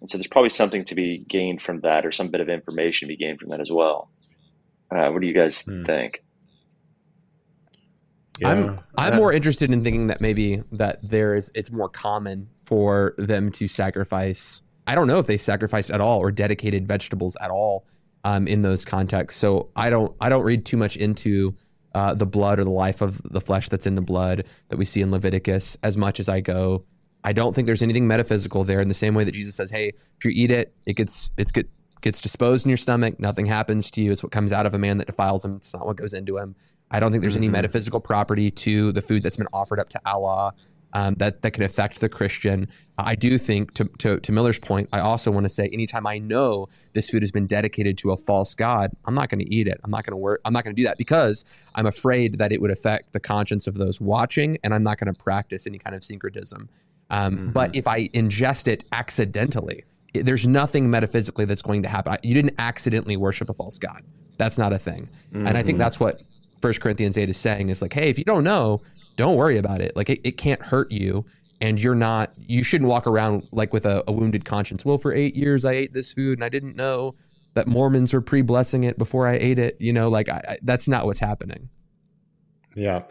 and 0.00 0.08
so 0.08 0.18
there's 0.18 0.26
probably 0.26 0.50
something 0.50 0.84
to 0.84 0.94
be 0.94 1.24
gained 1.28 1.62
from 1.62 1.80
that, 1.80 2.04
or 2.04 2.12
some 2.12 2.28
bit 2.28 2.40
of 2.40 2.48
information 2.48 3.08
to 3.08 3.14
be 3.14 3.16
gained 3.16 3.40
from 3.40 3.50
that 3.50 3.60
as 3.60 3.70
well. 3.72 4.10
Uh, 4.90 5.08
what 5.10 5.20
do 5.20 5.26
you 5.26 5.34
guys 5.34 5.62
hmm. 5.62 5.84
think? 5.84 6.22
Yeah. 8.38 8.48
I'm 8.48 8.80
I'm 8.96 9.16
more 9.16 9.32
interested 9.32 9.70
in 9.70 9.82
thinking 9.84 10.08
that 10.08 10.20
maybe 10.20 10.62
that 10.72 10.98
there 11.02 11.34
is 11.34 11.50
it's 11.54 11.70
more 11.70 11.88
common 11.88 12.48
for 12.66 13.14
them 13.16 13.50
to 13.52 13.68
sacrifice. 13.68 14.60
I 14.86 14.94
don't 14.94 15.06
know 15.06 15.18
if 15.18 15.26
they 15.26 15.38
sacrificed 15.38 15.90
at 15.90 16.00
all 16.00 16.18
or 16.18 16.30
dedicated 16.30 16.86
vegetables 16.86 17.36
at 17.40 17.50
all 17.50 17.86
um, 18.24 18.48
in 18.48 18.62
those 18.62 18.84
contexts. 18.84 19.40
So 19.40 19.70
I 19.76 19.90
don't 19.90 20.14
I 20.20 20.28
don't 20.28 20.42
read 20.42 20.64
too 20.64 20.76
much 20.76 20.96
into 20.96 21.54
uh, 21.94 22.14
the 22.14 22.26
blood 22.26 22.58
or 22.58 22.64
the 22.64 22.70
life 22.70 23.00
of 23.00 23.22
the 23.30 23.40
flesh 23.40 23.68
that's 23.68 23.86
in 23.86 23.94
the 23.94 24.02
blood 24.02 24.44
that 24.68 24.76
we 24.76 24.84
see 24.84 25.00
in 25.00 25.10
Leviticus 25.10 25.76
as 25.82 25.96
much 25.96 26.18
as 26.18 26.28
I 26.28 26.40
go. 26.40 26.84
I 27.22 27.32
don't 27.32 27.54
think 27.54 27.66
there's 27.66 27.82
anything 27.82 28.06
metaphysical 28.06 28.64
there 28.64 28.80
in 28.80 28.88
the 28.88 28.94
same 28.94 29.14
way 29.14 29.24
that 29.24 29.32
Jesus 29.32 29.54
says, 29.54 29.70
"Hey, 29.70 29.92
if 30.18 30.24
you 30.24 30.30
eat 30.34 30.50
it, 30.50 30.74
it 30.86 30.94
gets 30.94 31.30
it's 31.38 31.52
get, 31.52 31.68
gets 32.00 32.20
disposed 32.20 32.66
in 32.66 32.70
your 32.70 32.76
stomach. 32.76 33.20
Nothing 33.20 33.46
happens 33.46 33.90
to 33.92 34.02
you. 34.02 34.12
It's 34.12 34.22
what 34.22 34.32
comes 34.32 34.52
out 34.52 34.66
of 34.66 34.74
a 34.74 34.78
man 34.78 34.98
that 34.98 35.06
defiles 35.06 35.44
him. 35.44 35.56
It's 35.56 35.72
not 35.72 35.86
what 35.86 35.96
goes 35.96 36.14
into 36.14 36.38
him." 36.38 36.56
I 36.90 37.00
don't 37.00 37.10
think 37.10 37.22
there's 37.22 37.34
mm-hmm. 37.34 37.44
any 37.44 37.48
metaphysical 37.48 37.98
property 37.98 38.50
to 38.50 38.92
the 38.92 39.02
food 39.02 39.22
that's 39.22 39.36
been 39.36 39.48
offered 39.52 39.80
up 39.80 39.88
to 39.90 40.00
Allah 40.04 40.52
um, 40.94 41.14
that 41.16 41.42
that 41.42 41.50
can 41.50 41.62
affect 41.62 42.00
the 42.00 42.08
Christian. 42.08 42.68
I 42.96 43.16
do 43.16 43.38
think, 43.38 43.74
to, 43.74 43.86
to, 43.98 44.20
to 44.20 44.32
Miller's 44.32 44.60
point, 44.60 44.88
I 44.92 45.00
also 45.00 45.32
want 45.32 45.44
to 45.44 45.48
say, 45.48 45.68
anytime 45.72 46.06
I 46.06 46.18
know 46.18 46.68
this 46.92 47.10
food 47.10 47.22
has 47.22 47.32
been 47.32 47.48
dedicated 47.48 47.98
to 47.98 48.12
a 48.12 48.16
false 48.16 48.54
god, 48.54 48.92
I'm 49.04 49.16
not 49.16 49.30
going 49.30 49.40
to 49.40 49.52
eat 49.52 49.66
it. 49.66 49.80
I'm 49.82 49.90
not 49.90 50.04
going 50.04 50.12
to 50.12 50.16
work. 50.16 50.40
I'm 50.44 50.52
not 50.52 50.62
going 50.62 50.76
to 50.76 50.80
do 50.80 50.86
that 50.86 50.96
because 50.96 51.44
I'm 51.74 51.86
afraid 51.86 52.38
that 52.38 52.52
it 52.52 52.60
would 52.60 52.70
affect 52.70 53.12
the 53.12 53.18
conscience 53.18 53.66
of 53.66 53.74
those 53.74 54.00
watching, 54.00 54.58
and 54.62 54.72
I'm 54.72 54.84
not 54.84 54.98
going 54.98 55.12
to 55.12 55.20
practice 55.20 55.66
any 55.66 55.78
kind 55.78 55.96
of 55.96 56.04
syncretism. 56.04 56.68
Um, 57.10 57.36
mm-hmm. 57.36 57.50
But 57.50 57.74
if 57.74 57.88
I 57.88 58.08
ingest 58.08 58.68
it 58.68 58.84
accidentally, 58.92 59.84
there's 60.14 60.46
nothing 60.46 60.88
metaphysically 60.88 61.44
that's 61.44 61.62
going 61.62 61.82
to 61.82 61.88
happen. 61.88 62.16
You 62.22 62.34
didn't 62.34 62.54
accidentally 62.58 63.16
worship 63.16 63.50
a 63.50 63.54
false 63.54 63.78
god. 63.78 64.02
That's 64.38 64.56
not 64.56 64.72
a 64.72 64.78
thing. 64.78 65.08
Mm-hmm. 65.32 65.48
And 65.48 65.58
I 65.58 65.62
think 65.62 65.74
mm-hmm. 65.74 65.78
that's 65.78 65.98
what 65.98 66.22
First 66.62 66.80
Corinthians 66.80 67.18
8 67.18 67.28
is 67.28 67.36
saying 67.36 67.68
is 67.68 67.82
like, 67.82 67.92
hey, 67.92 68.08
if 68.08 68.18
you 68.18 68.24
don't 68.24 68.44
know, 68.44 68.80
don't 69.16 69.36
worry 69.36 69.58
about 69.58 69.80
it. 69.80 69.96
Like 69.96 70.10
it, 70.10 70.20
it 70.24 70.32
can't 70.32 70.62
hurt 70.62 70.90
you. 70.90 71.24
And 71.60 71.80
you're 71.80 71.94
not, 71.94 72.32
you 72.36 72.62
shouldn't 72.62 72.90
walk 72.90 73.06
around 73.06 73.48
like 73.52 73.72
with 73.72 73.86
a, 73.86 74.04
a 74.06 74.12
wounded 74.12 74.44
conscience. 74.44 74.84
Well, 74.84 74.98
for 74.98 75.12
eight 75.12 75.34
years, 75.34 75.64
I 75.64 75.72
ate 75.72 75.92
this 75.92 76.12
food 76.12 76.38
and 76.38 76.44
I 76.44 76.48
didn't 76.48 76.76
know 76.76 77.14
that 77.54 77.66
Mormons 77.66 78.12
were 78.12 78.20
pre 78.20 78.42
blessing 78.42 78.84
it 78.84 78.98
before 78.98 79.26
I 79.26 79.34
ate 79.34 79.58
it. 79.58 79.76
You 79.80 79.92
know, 79.92 80.08
like 80.08 80.28
I, 80.28 80.42
I, 80.48 80.58
that's 80.62 80.88
not 80.88 81.06
what's 81.06 81.20
happening. 81.20 81.68
Yeah. 82.74 83.02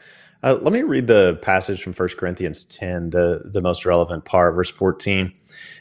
Uh, 0.44 0.60
let 0.62 0.74
me 0.74 0.84
read 0.84 1.08
the 1.08 1.40
passage 1.42 1.82
from 1.82 1.94
1 1.94 2.10
Corinthians 2.18 2.66
10, 2.66 3.12
the, 3.12 3.44
the 3.46 3.62
most 3.62 3.86
relevant 3.86 4.26
part, 4.26 4.54
verse 4.54 4.70
14. 4.70 5.34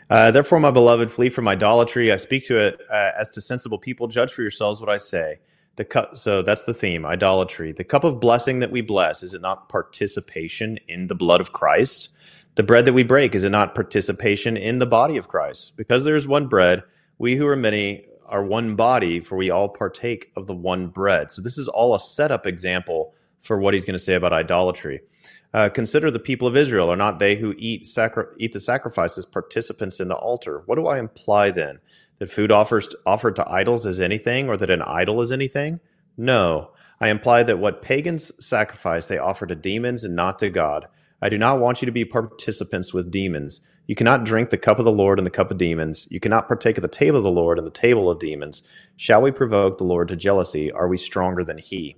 Uh, 0.08 0.30
Therefore, 0.30 0.61
my 0.61 0.70
beloved, 0.70 1.11
flee 1.11 1.30
from 1.30 1.48
idolatry. 1.48 2.12
I 2.12 2.16
speak 2.16 2.44
to 2.44 2.58
it 2.58 2.80
uh, 2.88 3.11
as 3.18 3.28
to 3.30 3.40
sensible 3.40 3.78
people. 3.78 4.06
Judge 4.06 4.32
for 4.32 4.42
yourselves 4.42 4.80
what 4.80 4.88
I 4.88 4.98
say 4.98 5.40
the 5.76 5.85
cup 5.85 6.16
so 6.16 6.42
that's 6.42 6.64
the 6.64 6.74
theme 6.74 7.06
idolatry. 7.06 7.72
The 7.72 7.85
cup 7.85 8.04
of 8.04 8.20
blessing 8.20 8.61
that 8.61 8.70
we 8.70 8.82
bless 8.82 9.22
is 9.22 9.35
it 9.35 9.40
not 9.40 9.68
participation 9.68 10.78
in 10.88 11.06
the 11.06 11.14
blood 11.14 11.40
of 11.40 11.52
christ? 11.52 12.11
The 12.54 12.62
bread 12.62 12.85
that 12.85 12.92
we 12.92 13.02
break 13.02 13.35
is 13.35 13.44
it 13.44 13.50
not 13.50 13.74
participation 13.74 14.56
in 14.56 14.78
the 14.78 14.87
body 14.87 15.16
of 15.16 15.28
christ? 15.28 15.76
Because 15.76 16.04
there 16.04 16.16
is 16.16 16.28
one 16.28 16.46
bread 16.46 16.82
we 17.18 17.37
who 17.37 17.46
are 17.46 17.56
many 17.56 18.04
are 18.26 18.44
one 18.44 18.76
body 18.76 19.20
for 19.20 19.37
we 19.37 19.50
all 19.50 19.68
partake 19.68 20.32
of 20.37 20.46
the 20.46 20.54
one 20.54 20.88
bread. 20.88 21.30
So 21.30 21.42
this 21.42 21.58
is 21.58 21.68
all 21.68 21.94
a 21.94 22.00
setup 22.00 22.46
example 22.46 23.14
for 23.40 23.58
what 23.58 23.74
he's 23.74 23.85
going 23.85 23.94
to 23.94 23.98
say 23.98 24.14
about 24.14 24.32
idolatry. 24.32 25.00
Uh, 25.54 25.68
consider 25.68 26.11
the 26.11 26.18
people 26.18 26.48
of 26.48 26.56
israel 26.56 26.90
are 26.90 26.96
not 26.96 27.18
they 27.18 27.37
who 27.37 27.54
eat 27.58 27.87
sacri- 27.87 28.24
eat 28.38 28.52
the 28.52 28.61
sacrifices 28.61 29.26
participants 29.26 30.00
in 30.00 30.08
the 30.08 30.16
altar? 30.16 30.62
What 30.66 30.76
do 30.76 30.87
i 30.87 30.98
imply 30.98 31.50
then 31.50 31.78
that 32.22 32.30
food 32.30 32.52
offers 32.52 32.88
offered 33.04 33.35
to 33.35 33.52
idols 33.52 33.85
is 33.85 34.00
anything 34.00 34.48
or 34.48 34.56
that 34.56 34.70
an 34.70 34.80
idol 34.82 35.22
is 35.22 35.32
anything? 35.32 35.80
No. 36.16 36.70
I 37.00 37.08
imply 37.08 37.42
that 37.42 37.58
what 37.58 37.82
pagans 37.82 38.30
sacrifice 38.38 39.08
they 39.08 39.18
offer 39.18 39.44
to 39.44 39.56
demons 39.56 40.04
and 40.04 40.14
not 40.14 40.38
to 40.38 40.48
God. 40.48 40.87
I 41.20 41.28
do 41.28 41.37
not 41.37 41.58
want 41.58 41.82
you 41.82 41.87
to 41.87 41.90
be 41.90 42.04
participants 42.04 42.94
with 42.94 43.11
demons. 43.11 43.61
You 43.88 43.96
cannot 43.96 44.24
drink 44.24 44.50
the 44.50 44.56
cup 44.56 44.78
of 44.78 44.85
the 44.85 44.92
Lord 44.92 45.18
and 45.18 45.26
the 45.26 45.32
cup 45.32 45.50
of 45.50 45.58
demons. 45.58 46.06
You 46.12 46.20
cannot 46.20 46.46
partake 46.46 46.78
of 46.78 46.82
the 46.82 46.87
table 46.87 47.18
of 47.18 47.24
the 47.24 47.30
Lord 47.32 47.58
and 47.58 47.66
the 47.66 47.72
table 47.72 48.08
of 48.08 48.20
demons. 48.20 48.62
Shall 48.96 49.20
we 49.20 49.32
provoke 49.32 49.78
the 49.78 49.85
Lord 49.85 50.06
to 50.06 50.14
jealousy? 50.14 50.70
Are 50.70 50.87
we 50.87 50.98
stronger 50.98 51.42
than 51.42 51.58
He? 51.58 51.96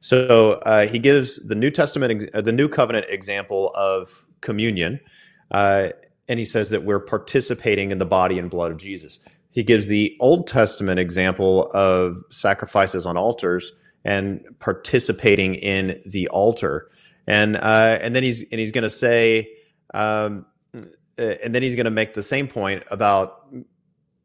So 0.00 0.52
uh, 0.64 0.86
he 0.86 0.98
gives 0.98 1.46
the 1.46 1.54
New 1.54 1.70
Testament, 1.70 2.30
the 2.32 2.52
New 2.52 2.70
Covenant 2.70 3.04
example 3.10 3.70
of 3.74 4.24
communion, 4.40 5.00
uh, 5.50 5.88
and 6.26 6.38
he 6.38 6.46
says 6.46 6.70
that 6.70 6.84
we're 6.84 7.00
participating 7.00 7.90
in 7.90 7.98
the 7.98 8.06
body 8.06 8.38
and 8.38 8.48
blood 8.48 8.70
of 8.70 8.78
Jesus 8.78 9.18
he 9.58 9.64
gives 9.64 9.88
the 9.88 10.16
Old 10.20 10.46
Testament 10.46 11.00
example 11.00 11.68
of 11.74 12.22
sacrifices 12.30 13.04
on 13.04 13.16
altars 13.16 13.72
and 14.04 14.40
participating 14.60 15.56
in 15.56 16.00
the 16.06 16.28
altar, 16.28 16.88
and 17.26 17.56
uh, 17.56 17.98
and 18.00 18.14
then 18.14 18.22
he's 18.22 18.42
and 18.52 18.60
he's 18.60 18.70
going 18.70 18.84
to 18.84 18.90
say, 18.90 19.50
um, 19.94 20.46
and 21.18 21.52
then 21.52 21.60
he's 21.60 21.74
going 21.74 21.86
to 21.86 21.90
make 21.90 22.14
the 22.14 22.22
same 22.22 22.46
point 22.46 22.84
about 22.92 23.48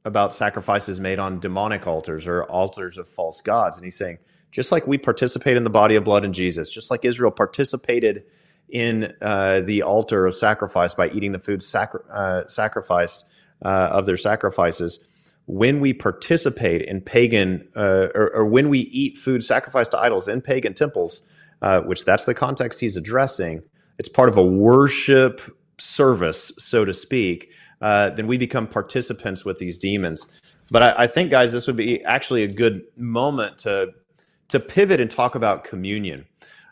about 0.05 0.35
sacrifices 0.35 0.99
made 0.99 1.17
on 1.17 1.39
demonic 1.39 1.87
altars 1.87 2.27
or 2.27 2.43
altars 2.43 2.99
of 2.99 3.09
false 3.09 3.41
gods, 3.41 3.75
and 3.75 3.83
he's 3.83 3.97
saying 3.97 4.19
just 4.51 4.71
like 4.71 4.85
we 4.85 4.99
participate 4.99 5.57
in 5.57 5.63
the 5.63 5.71
body 5.71 5.95
of 5.95 6.03
blood 6.03 6.23
in 6.23 6.31
Jesus, 6.31 6.69
just 6.69 6.91
like 6.91 7.05
Israel 7.05 7.31
participated 7.31 8.23
in 8.69 9.11
uh, 9.19 9.61
the 9.61 9.81
altar 9.81 10.27
of 10.27 10.35
sacrifice 10.35 10.93
by 10.93 11.09
eating 11.09 11.31
the 11.31 11.39
food 11.39 11.63
sacri- 11.63 12.01
uh, 12.11 12.45
sacrificed 12.45 13.25
uh, 13.65 13.89
of 13.93 14.05
their 14.05 14.17
sacrifices. 14.17 14.99
When 15.45 15.81
we 15.81 15.93
participate 15.93 16.83
in 16.83 17.01
pagan, 17.01 17.67
uh, 17.75 18.07
or, 18.15 18.31
or, 18.33 18.45
when 18.45 18.69
we 18.69 18.79
eat 18.79 19.17
food 19.17 19.43
sacrificed 19.43 19.91
to 19.91 19.99
idols 19.99 20.27
in 20.27 20.41
pagan 20.41 20.73
temples, 20.73 21.21
uh, 21.61 21.81
which 21.81 22.05
that's 22.05 22.23
the 22.23 22.33
context 22.33 22.79
he's 22.79 22.95
addressing, 22.95 23.61
it's 23.99 24.07
part 24.09 24.29
of 24.29 24.37
a 24.37 24.43
worship 24.43 25.41
service, 25.77 26.51
so 26.57 26.85
to 26.85 26.93
speak. 26.93 27.51
Uh, 27.81 28.09
then 28.11 28.27
we 28.27 28.37
become 28.37 28.67
participants 28.67 29.43
with 29.43 29.59
these 29.59 29.77
demons. 29.77 30.25
But 30.71 30.83
I, 30.83 31.03
I 31.03 31.07
think, 31.07 31.29
guys, 31.29 31.51
this 31.51 31.67
would 31.67 31.75
be 31.75 32.03
actually 32.03 32.43
a 32.43 32.47
good 32.47 32.83
moment 32.95 33.57
to 33.59 33.91
to 34.49 34.59
pivot 34.59 34.99
and 35.01 35.09
talk 35.09 35.35
about 35.35 35.63
communion, 35.63 36.25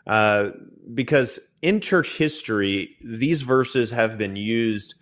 uh, 0.06 0.50
because 0.94 1.40
in 1.62 1.80
church 1.80 2.16
history, 2.16 2.96
these 3.02 3.42
verses 3.42 3.90
have 3.90 4.16
been 4.18 4.36
used 4.36 4.94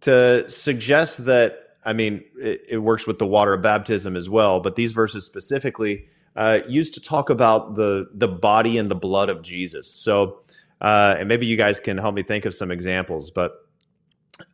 to 0.00 0.48
suggest 0.48 1.26
that. 1.26 1.58
I 1.84 1.92
mean, 1.92 2.24
it, 2.40 2.64
it 2.68 2.78
works 2.78 3.06
with 3.06 3.18
the 3.18 3.26
water 3.26 3.52
of 3.52 3.62
baptism 3.62 4.16
as 4.16 4.28
well, 4.28 4.60
but 4.60 4.76
these 4.76 4.92
verses 4.92 5.24
specifically 5.24 6.06
uh, 6.36 6.60
used 6.68 6.94
to 6.94 7.00
talk 7.00 7.30
about 7.30 7.74
the 7.74 8.08
the 8.14 8.28
body 8.28 8.78
and 8.78 8.90
the 8.90 8.94
blood 8.94 9.28
of 9.28 9.42
Jesus. 9.42 9.92
So, 9.92 10.42
uh, 10.80 11.16
and 11.18 11.28
maybe 11.28 11.46
you 11.46 11.56
guys 11.56 11.80
can 11.80 11.98
help 11.98 12.14
me 12.14 12.22
think 12.22 12.44
of 12.44 12.54
some 12.54 12.70
examples, 12.70 13.30
but 13.30 13.52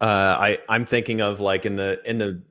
uh, 0.01 0.05
I 0.05 0.59
I'm 0.69 0.87
thinking 0.87 1.21
of 1.21 1.41
like 1.41 1.67
in 1.67 1.77
the 1.77 2.01
in 2.05 2.19
the 2.19 2.43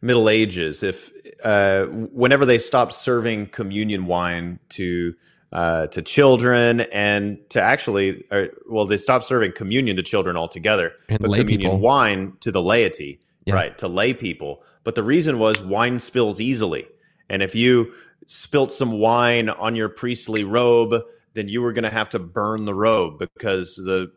Middle 0.00 0.28
Ages, 0.28 0.82
if 0.82 1.12
uh, 1.42 1.86
whenever 1.86 2.46
they 2.46 2.58
stopped 2.58 2.92
serving 2.92 3.46
communion 3.46 4.06
wine 4.06 4.58
to 4.70 5.14
uh, 5.52 5.86
to 5.88 6.02
children 6.02 6.80
and 6.80 7.38
to 7.48 7.62
actually, 7.62 8.24
or, 8.30 8.50
well, 8.68 8.86
they 8.86 8.96
stopped 8.96 9.24
serving 9.24 9.52
communion 9.52 9.96
to 9.96 10.02
children 10.02 10.36
altogether, 10.36 10.92
and 11.08 11.20
but 11.20 11.30
communion 11.30 11.70
people. 11.70 11.78
wine 11.78 12.32
to 12.40 12.50
the 12.50 12.60
laity, 12.60 13.20
yeah. 13.46 13.54
right? 13.54 13.78
To 13.78 13.88
lay 13.88 14.14
people. 14.14 14.62
But 14.82 14.94
the 14.94 15.02
reason 15.02 15.38
was 15.38 15.60
wine 15.60 15.98
spills 15.98 16.40
easily, 16.40 16.86
and 17.28 17.42
if 17.42 17.54
you 17.54 17.94
spilt 18.26 18.72
some 18.72 18.92
wine 18.92 19.48
on 19.48 19.76
your 19.76 19.88
priestly 19.88 20.44
robe, 20.44 20.94
then 21.34 21.48
you 21.48 21.60
were 21.60 21.72
going 21.72 21.84
to 21.84 21.90
have 21.90 22.08
to 22.10 22.18
burn 22.18 22.64
the 22.64 22.74
robe 22.74 23.18
because 23.18 23.76
the 23.76 24.10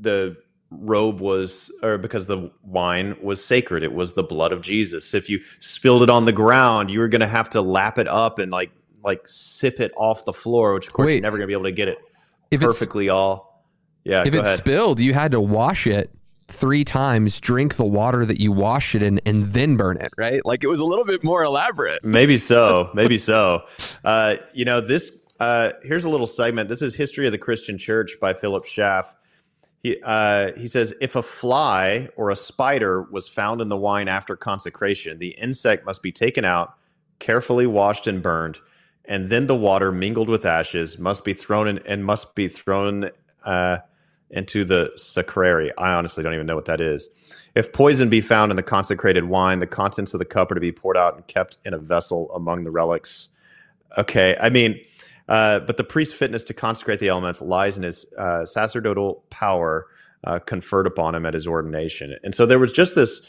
the 0.00 0.36
robe 0.70 1.20
was 1.20 1.72
or 1.82 1.98
because 1.98 2.26
the 2.26 2.50
wine 2.64 3.16
was 3.22 3.44
sacred 3.44 3.84
it 3.84 3.92
was 3.92 4.14
the 4.14 4.24
blood 4.24 4.52
of 4.52 4.60
jesus 4.60 5.14
if 5.14 5.30
you 5.30 5.40
spilled 5.60 6.02
it 6.02 6.10
on 6.10 6.24
the 6.24 6.32
ground 6.32 6.90
you 6.90 6.98
were 6.98 7.06
going 7.06 7.20
to 7.20 7.28
have 7.28 7.48
to 7.48 7.60
lap 7.60 7.96
it 7.96 8.08
up 8.08 8.40
and 8.40 8.50
like 8.50 8.72
like 9.04 9.20
sip 9.28 9.78
it 9.78 9.92
off 9.96 10.24
the 10.24 10.32
floor 10.32 10.74
which 10.74 10.88
of 10.88 10.92
course 10.92 11.06
Wait. 11.06 11.14
you're 11.14 11.22
never 11.22 11.36
going 11.36 11.44
to 11.44 11.46
be 11.46 11.52
able 11.52 11.64
to 11.64 11.72
get 11.72 11.86
it 11.86 11.98
If 12.50 12.60
perfectly 12.60 13.08
all 13.08 13.62
yeah 14.02 14.22
if 14.26 14.34
it's 14.34 14.46
ahead 14.48 14.58
spilled, 14.58 14.98
you 14.98 15.14
had 15.14 15.30
to 15.32 15.40
wash 15.40 15.86
it 15.86 16.10
three 16.48 16.84
times, 16.84 17.40
drink 17.40 17.76
the 17.76 17.84
water 17.84 18.24
that 18.26 18.40
you 18.40 18.52
wash 18.52 18.94
it 18.94 19.02
in, 19.02 19.20
and 19.26 19.46
then 19.46 19.76
burn 19.76 19.96
it. 19.98 20.12
Right? 20.16 20.44
Like 20.44 20.62
it 20.64 20.68
was 20.68 20.80
a 20.80 20.84
little 20.84 21.04
bit 21.04 21.24
more 21.24 21.42
elaborate. 21.42 22.04
maybe 22.04 22.38
so 22.38 22.90
maybe 22.94 23.18
so 23.18 23.62
uh, 24.04 24.36
you 24.52 24.64
know 24.64 24.80
this 24.80 25.16
uh, 25.40 25.72
here's 25.82 26.04
a 26.04 26.08
little 26.08 26.26
segment 26.26 26.68
this 26.68 26.80
is 26.82 26.94
history 26.94 27.26
of 27.26 27.32
the 27.32 27.38
christian 27.38 27.76
church 27.76 28.12
by 28.20 28.32
philip 28.32 28.64
schaff 28.64 29.14
he, 29.82 30.00
uh, 30.02 30.52
he 30.56 30.66
says 30.66 30.94
if 31.00 31.16
a 31.16 31.22
fly 31.22 32.08
or 32.16 32.30
a 32.30 32.36
spider 32.36 33.02
was 33.02 33.28
found 33.28 33.60
in 33.60 33.68
the 33.68 33.76
wine 33.76 34.08
after 34.08 34.36
consecration 34.36 35.18
the 35.18 35.30
insect 35.30 35.84
must 35.84 36.02
be 36.02 36.12
taken 36.12 36.44
out 36.44 36.74
carefully 37.18 37.66
washed 37.66 38.06
and 38.06 38.22
burned 38.22 38.58
and 39.06 39.28
then 39.28 39.46
the 39.46 39.56
water 39.56 39.90
mingled 39.92 40.28
with 40.28 40.44
ashes 40.46 40.98
must 40.98 41.24
be 41.24 41.34
thrown 41.34 41.66
in 41.68 41.78
and 41.80 42.04
must 42.04 42.34
be 42.34 42.48
thrown 42.48 43.10
uh, 43.44 43.78
into 44.34 44.64
the 44.64 44.92
sacrary 44.96 45.72
i 45.78 45.92
honestly 45.92 46.22
don't 46.22 46.34
even 46.34 46.46
know 46.46 46.54
what 46.56 46.66
that 46.66 46.80
is 46.80 47.08
if 47.54 47.72
poison 47.72 48.08
be 48.08 48.20
found 48.20 48.50
in 48.52 48.56
the 48.56 48.62
consecrated 48.62 49.24
wine 49.24 49.60
the 49.60 49.66
contents 49.66 50.12
of 50.14 50.18
the 50.18 50.24
cup 50.24 50.50
are 50.50 50.54
to 50.54 50.60
be 50.60 50.72
poured 50.72 50.96
out 50.96 51.14
and 51.14 51.26
kept 51.26 51.56
in 51.64 51.72
a 51.72 51.78
vessel 51.78 52.30
among 52.34 52.64
the 52.64 52.70
relics 52.70 53.28
okay 53.96 54.36
i 54.40 54.50
mean 54.50 54.78
uh, 55.28 55.60
but 55.60 55.78
the 55.78 55.84
priest's 55.84 56.14
fitness 56.14 56.44
to 56.44 56.52
consecrate 56.52 56.98
the 56.98 57.08
elements 57.08 57.40
lies 57.40 57.78
in 57.78 57.84
his 57.84 58.04
uh, 58.18 58.44
sacerdotal 58.44 59.24
power 59.30 59.86
uh, 60.24 60.38
conferred 60.40 60.86
upon 60.86 61.14
him 61.14 61.26
at 61.26 61.34
his 61.34 61.46
ordination. 61.46 62.16
And 62.22 62.34
so 62.34 62.46
there 62.46 62.58
was 62.58 62.72
just 62.72 62.94
this 62.94 63.20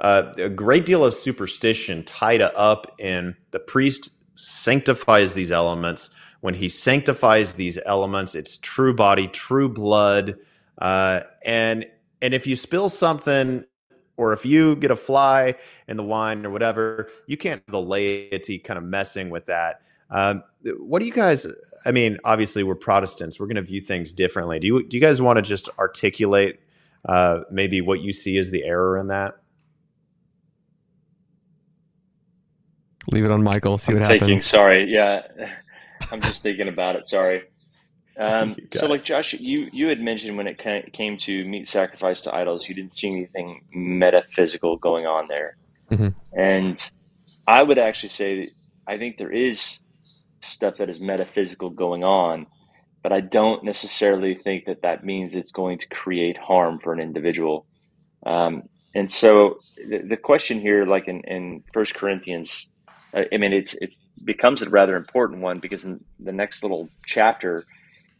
uh, 0.00 0.32
a 0.36 0.48
great 0.48 0.84
deal 0.84 1.04
of 1.04 1.14
superstition 1.14 2.02
tied 2.04 2.40
up 2.40 2.94
in 2.98 3.36
the 3.50 3.60
priest 3.60 4.10
sanctifies 4.34 5.34
these 5.34 5.52
elements. 5.52 6.10
When 6.40 6.54
he 6.54 6.68
sanctifies 6.68 7.54
these 7.54 7.78
elements, 7.86 8.34
it's 8.34 8.56
true 8.56 8.94
body, 8.94 9.28
true 9.28 9.68
blood, 9.68 10.36
uh, 10.78 11.20
and 11.44 11.86
and 12.20 12.34
if 12.34 12.46
you 12.46 12.56
spill 12.56 12.88
something 12.88 13.64
or 14.16 14.32
if 14.32 14.44
you 14.44 14.76
get 14.76 14.90
a 14.90 14.96
fly 14.96 15.54
in 15.88 15.96
the 15.96 16.02
wine 16.02 16.46
or 16.46 16.50
whatever, 16.50 17.08
you 17.26 17.36
can't 17.36 17.66
the 17.66 17.80
laity 17.80 18.58
kind 18.58 18.78
of 18.78 18.84
messing 18.84 19.30
with 19.30 19.46
that. 19.46 19.82
Um, 20.10 20.44
what 20.78 21.00
do 21.00 21.06
you 21.06 21.12
guys? 21.12 21.46
I 21.84 21.90
mean, 21.90 22.18
obviously 22.24 22.62
we're 22.62 22.74
Protestants. 22.74 23.40
We're 23.40 23.46
going 23.46 23.56
to 23.56 23.62
view 23.62 23.80
things 23.80 24.12
differently. 24.12 24.58
Do 24.58 24.66
you 24.66 24.86
do 24.86 24.96
you 24.96 25.00
guys 25.00 25.20
want 25.20 25.38
to 25.38 25.42
just 25.42 25.68
articulate 25.78 26.60
uh, 27.06 27.40
maybe 27.50 27.80
what 27.80 28.00
you 28.00 28.12
see 28.12 28.36
as 28.36 28.50
the 28.50 28.62
error 28.64 28.98
in 28.98 29.08
that? 29.08 29.34
Leave 33.10 33.24
it 33.24 33.32
on 33.32 33.42
Michael. 33.42 33.78
See 33.78 33.92
I'm 33.92 34.00
what 34.00 34.08
thinking. 34.08 34.28
happens. 34.28 34.46
Sorry, 34.46 34.84
yeah, 34.84 35.22
I'm 36.12 36.20
just 36.20 36.42
thinking 36.42 36.68
about 36.68 36.96
it. 36.96 37.06
Sorry. 37.06 37.42
Um, 38.18 38.56
so, 38.72 38.86
like. 38.86 39.04
Josh, 39.04 39.34
you 39.34 39.68
you 39.72 39.88
had 39.88 40.00
mentioned 40.00 40.36
when 40.36 40.46
it 40.46 40.58
came 40.92 41.16
to 41.18 41.44
meat 41.44 41.68
sacrifice 41.68 42.20
to 42.22 42.34
idols, 42.34 42.68
you 42.68 42.74
didn't 42.74 42.92
see 42.92 43.08
anything 43.08 43.62
metaphysical 43.72 44.76
going 44.76 45.06
on 45.06 45.26
there, 45.28 45.56
Mhm. 45.90 46.14
and 46.36 46.90
I 47.46 47.62
would 47.62 47.78
actually 47.78 48.10
say 48.10 48.40
that 48.40 48.48
I 48.86 48.98
think 48.98 49.18
there 49.18 49.32
is 49.32 49.78
stuff 50.40 50.76
that 50.76 50.90
is 50.90 51.00
metaphysical 51.00 51.70
going 51.70 52.04
on, 52.04 52.46
but 53.02 53.12
I 53.12 53.20
don't 53.20 53.64
necessarily 53.64 54.34
think 54.34 54.66
that 54.66 54.82
that 54.82 55.04
means 55.04 55.34
it's 55.34 55.52
going 55.52 55.78
to 55.78 55.88
create 55.88 56.36
harm 56.36 56.78
for 56.78 56.92
an 56.92 57.00
individual. 57.00 57.66
Um, 58.26 58.64
and 58.94 59.10
so, 59.10 59.58
the, 59.76 59.98
the 59.98 60.16
question 60.16 60.60
here, 60.60 60.84
like 60.86 61.08
in 61.08 61.20
in 61.22 61.64
First 61.72 61.94
Corinthians 61.94 62.68
I 63.14 63.26
I 63.32 63.36
mean, 63.38 63.52
it's 63.52 63.74
it 63.74 63.94
becomes 64.24 64.62
a 64.62 64.68
rather 64.70 64.96
important 64.96 65.40
one 65.42 65.58
because 65.58 65.84
in 65.84 66.04
the 66.20 66.32
next 66.32 66.62
little 66.62 66.88
chapter, 67.06 67.64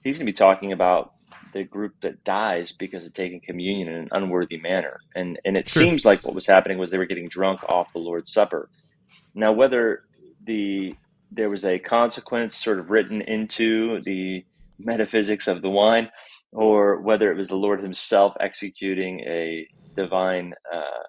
he's 0.04 0.18
going 0.18 0.26
to 0.26 0.32
be 0.32 0.36
talking 0.36 0.72
about 0.72 1.14
the 1.52 1.64
group 1.64 1.94
that 2.02 2.24
dies 2.24 2.72
because 2.72 3.04
of 3.04 3.12
taking 3.12 3.40
communion 3.40 3.88
in 3.88 3.94
an 3.94 4.08
unworthy 4.12 4.58
manner, 4.58 5.00
and 5.14 5.38
and 5.44 5.56
it 5.56 5.68
seems 5.68 6.04
like 6.04 6.24
what 6.24 6.34
was 6.34 6.46
happening 6.46 6.78
was 6.78 6.90
they 6.90 6.98
were 6.98 7.06
getting 7.06 7.28
drunk 7.28 7.62
off 7.68 7.92
the 7.92 7.98
Lord's 7.98 8.32
Supper. 8.32 8.68
Now, 9.34 9.52
whether 9.52 10.04
the 10.44 10.94
there 11.30 11.48
was 11.48 11.64
a 11.64 11.78
consequence 11.78 12.56
sort 12.56 12.78
of 12.78 12.90
written 12.90 13.22
into 13.22 14.02
the 14.04 14.44
metaphysics 14.78 15.46
of 15.46 15.62
the 15.62 15.70
wine, 15.70 16.10
or 16.52 17.00
whether 17.00 17.30
it 17.30 17.36
was 17.36 17.48
the 17.48 17.56
Lord 17.56 17.82
Himself 17.82 18.34
executing 18.40 19.20
a 19.20 19.66
divine 19.96 20.54
uh, 20.72 21.02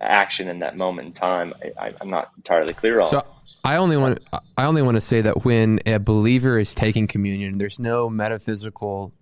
action 0.00 0.48
in 0.48 0.60
that 0.60 0.76
moment 0.76 1.08
in 1.08 1.12
time, 1.12 1.54
I, 1.78 1.90
I'm 2.00 2.10
not 2.10 2.30
entirely 2.36 2.74
clear 2.74 3.00
on. 3.00 3.06
So 3.06 3.26
I 3.64 3.76
only 3.76 3.96
want 3.96 4.20
I 4.56 4.64
only 4.64 4.82
want 4.82 4.96
to 4.96 5.00
say 5.00 5.20
that 5.20 5.44
when 5.44 5.80
a 5.84 5.98
believer 5.98 6.58
is 6.58 6.74
taking 6.74 7.06
communion, 7.06 7.58
there's 7.58 7.78
no 7.78 8.08
metaphysical 8.08 9.12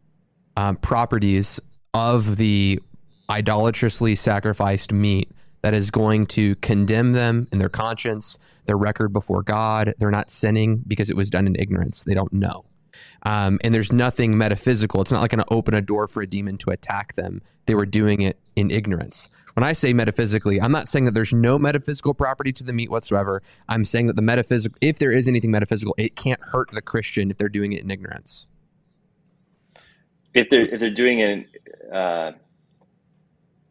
um, 0.56 0.76
properties 0.76 1.60
of 1.94 2.36
the 2.36 2.80
idolatrously 3.30 4.14
sacrificed 4.14 4.92
meat 4.92 5.30
that 5.62 5.74
is 5.74 5.90
going 5.90 6.26
to 6.26 6.54
condemn 6.56 7.12
them 7.12 7.48
in 7.50 7.58
their 7.58 7.68
conscience, 7.68 8.38
their 8.66 8.76
record 8.76 9.12
before 9.12 9.42
God. 9.42 9.94
They're 9.98 10.10
not 10.10 10.30
sinning 10.30 10.82
because 10.86 11.10
it 11.10 11.16
was 11.16 11.30
done 11.30 11.46
in 11.46 11.56
ignorance. 11.58 12.04
They 12.04 12.14
don't 12.14 12.32
know. 12.32 12.66
Um, 13.22 13.58
and 13.62 13.74
there's 13.74 13.92
nothing 13.92 14.36
metaphysical. 14.38 15.00
It's 15.02 15.10
not 15.10 15.20
like 15.22 15.30
going 15.30 15.44
to 15.44 15.54
open 15.54 15.74
a 15.74 15.80
door 15.80 16.06
for 16.08 16.22
a 16.22 16.26
demon 16.26 16.58
to 16.58 16.70
attack 16.70 17.14
them. 17.14 17.42
They 17.66 17.74
were 17.74 17.86
doing 17.86 18.22
it 18.22 18.38
in 18.54 18.70
ignorance. 18.70 19.28
When 19.54 19.64
I 19.64 19.72
say 19.72 19.92
metaphysically, 19.92 20.60
I'm 20.60 20.72
not 20.72 20.88
saying 20.88 21.06
that 21.06 21.14
there's 21.14 21.32
no 21.32 21.58
metaphysical 21.58 22.14
property 22.14 22.52
to 22.52 22.64
the 22.64 22.72
meat 22.72 22.90
whatsoever. 22.90 23.42
I'm 23.68 23.84
saying 23.84 24.06
that 24.06 24.16
the 24.16 24.22
metaphysical, 24.22 24.78
if 24.80 24.98
there 24.98 25.10
is 25.12 25.26
anything 25.26 25.50
metaphysical, 25.50 25.94
it 25.98 26.14
can't 26.14 26.40
hurt 26.42 26.70
the 26.72 26.82
Christian 26.82 27.30
if 27.30 27.38
they're 27.38 27.48
doing 27.48 27.72
it 27.72 27.82
in 27.82 27.90
ignorance. 27.90 28.46
if 30.34 30.48
they're 30.50 30.66
if 30.66 30.80
they're 30.80 30.90
doing 30.90 31.20
it, 31.20 31.46
uh, 31.92 32.32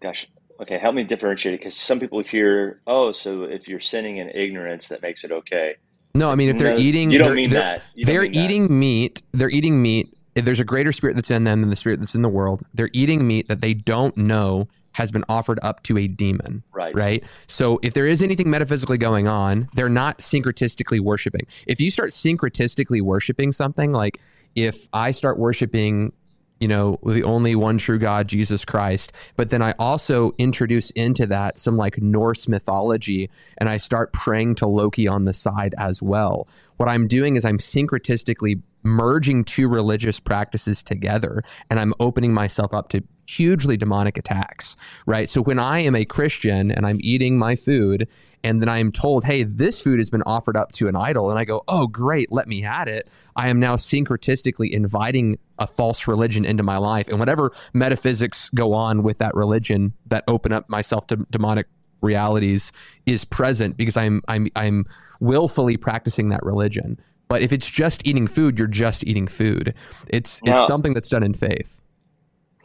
gosh, 0.02 0.28
okay, 0.62 0.80
help 0.80 0.96
me 0.96 1.04
differentiate 1.04 1.54
it 1.54 1.60
because 1.60 1.76
some 1.76 2.00
people 2.00 2.24
hear, 2.24 2.82
oh, 2.88 3.12
so 3.12 3.44
if 3.44 3.68
you're 3.68 3.80
sinning 3.80 4.18
in 4.18 4.30
ignorance, 4.30 4.88
that 4.88 5.02
makes 5.02 5.24
it 5.24 5.32
okay. 5.32 5.76
No, 6.16 6.32
I 6.32 6.36
mean 6.36 6.50
if 6.50 6.58
they're 6.58 6.72
No, 6.74 6.80
eating, 6.80 7.12
you 7.12 7.20
don't 7.20 7.28
they're- 7.28 7.36
mean 7.36 7.50
they're- 7.52 7.60
that. 7.62 7.82
Don't 7.96 8.06
they're 8.06 8.22
mean 8.24 8.32
that. 8.34 8.40
eating 8.40 8.80
meat. 8.80 9.22
They're 9.34 9.50
eating 9.50 9.82
meat. 9.82 10.12
If 10.36 10.44
there's 10.46 10.60
a 10.60 10.66
greater 10.66 10.92
spirit 10.92 11.16
that's 11.16 11.32
in 11.32 11.44
them 11.46 11.62
than 11.62 11.70
the 11.70 11.76
spirit 11.76 12.00
that's 12.00 12.16
in 12.16 12.22
the 12.22 12.30
world, 12.30 12.62
they're 12.74 12.90
eating 12.94 13.26
meat 13.28 13.48
that 13.48 13.62
they 13.62 13.74
don't 13.74 14.16
know 14.18 14.68
has 14.94 15.12
been 15.12 15.24
offered 15.30 15.60
up 15.62 15.84
to 15.84 15.98
a 15.98 16.08
demon. 16.08 16.64
right, 16.74 16.96
Right. 16.96 17.24
So 17.48 17.80
if 17.84 17.94
there 17.94 18.06
is 18.08 18.22
anything 18.22 18.50
metaphysically 18.50 18.98
going 18.98 19.28
on, 19.28 19.68
they're 19.76 19.90
not 19.90 20.20
syncretistically 20.20 21.00
worshiping. 21.02 21.42
If 21.68 21.80
you 21.82 21.92
start 21.92 22.12
syncretistically 22.12 23.02
worshiping 23.02 23.52
something, 23.52 23.92
like 23.92 24.20
if 24.56 24.88
I 24.94 25.12
start 25.12 25.38
worshiping 25.38 26.14
you 26.60 26.68
know, 26.68 27.00
the 27.06 27.24
only 27.24 27.56
one 27.56 27.78
true 27.78 28.00
God, 28.00 28.28
Jesus 28.28 28.64
Christ. 28.64 29.12
But 29.36 29.50
then 29.50 29.62
I 29.62 29.74
also 29.78 30.34
introduce 30.38 30.90
into 30.92 31.26
that 31.28 31.60
some 31.60 31.76
like 31.76 32.02
Norse 32.02 32.48
mythology 32.48 33.30
and 33.58 33.68
I 33.68 33.78
start 33.78 34.14
praying 34.14 34.56
to 34.56 34.68
Loki 34.68 35.08
on 35.08 35.26
the 35.26 35.34
side 35.34 35.76
as 35.78 36.02
well. 36.02 36.48
What 36.78 36.90
I'm 36.90 37.08
doing 37.08 37.36
is 37.36 37.46
I'm 37.46 37.58
syncretistically 37.58 38.62
merging 38.84 39.44
two 39.44 39.68
religious 39.68 40.20
practices 40.20 40.84
together 40.84 41.44
and 41.70 41.80
I'm 41.80 41.94
opening 42.00 42.34
myself 42.34 42.74
up 42.74 42.90
to 42.90 43.04
hugely 43.26 43.78
demonic 43.78 44.18
attacks, 44.18 44.76
right? 45.06 45.30
So 45.30 45.42
when 45.42 45.60
I 45.60 45.80
am 45.80 45.96
a 45.96 46.06
Christian 46.06 46.72
and 46.72 46.86
I'm 46.86 47.00
eating 47.02 47.38
my 47.38 47.56
food 47.56 48.08
and 48.46 48.62
then 48.62 48.70
I 48.70 48.78
am 48.78 48.92
told, 48.92 49.24
hey, 49.24 49.42
this 49.42 49.82
food 49.82 49.98
has 49.98 50.12
been 50.12 50.22
offered 50.24 50.56
up 50.56 50.72
to 50.74 50.88
an 50.88 50.96
idol, 50.96 51.32
and 51.32 51.40
I 51.40 51.46
go, 51.46 51.64
oh, 51.68 51.88
great, 51.88 52.32
let 52.32 52.48
me 52.48 52.64
at 52.64 52.88
it. 52.88 53.08
I 53.36 53.48
am 53.48 53.60
now 53.60 53.76
syncretistically 53.76 54.70
inviting 54.70 55.40
a 55.58 55.66
false 55.66 56.08
religion 56.08 56.46
into 56.46 56.62
my 56.62 56.78
life. 56.78 57.08
And 57.08 57.18
whatever 57.18 57.52
metaphysics 57.74 58.52
go 58.54 58.74
on 58.74 59.02
with 59.02 59.18
that 59.18 59.34
religion 59.34 59.94
that 60.06 60.26
open 60.28 60.54
up 60.54 60.70
myself 60.70 61.08
to 61.08 61.26
demonic 61.32 61.66
realities 62.02 62.72
is 63.08 63.26
present 63.26 63.78
because 63.78 63.98
I'm 63.98 64.22
I'm 64.28 64.48
I'm 64.56 64.86
willfully 65.20 65.76
practicing 65.76 66.30
that 66.30 66.44
religion. 66.44 67.00
But 67.28 67.42
if 67.42 67.52
it's 67.52 67.70
just 67.70 68.06
eating 68.06 68.28
food, 68.28 68.60
you're 68.60 68.68
just 68.68 69.04
eating 69.08 69.28
food. 69.28 69.74
It's 70.10 70.44
now, 70.44 70.58
it's 70.58 70.68
something 70.68 70.94
that's 70.94 71.10
done 71.10 71.24
in 71.24 71.34
faith. 71.34 71.82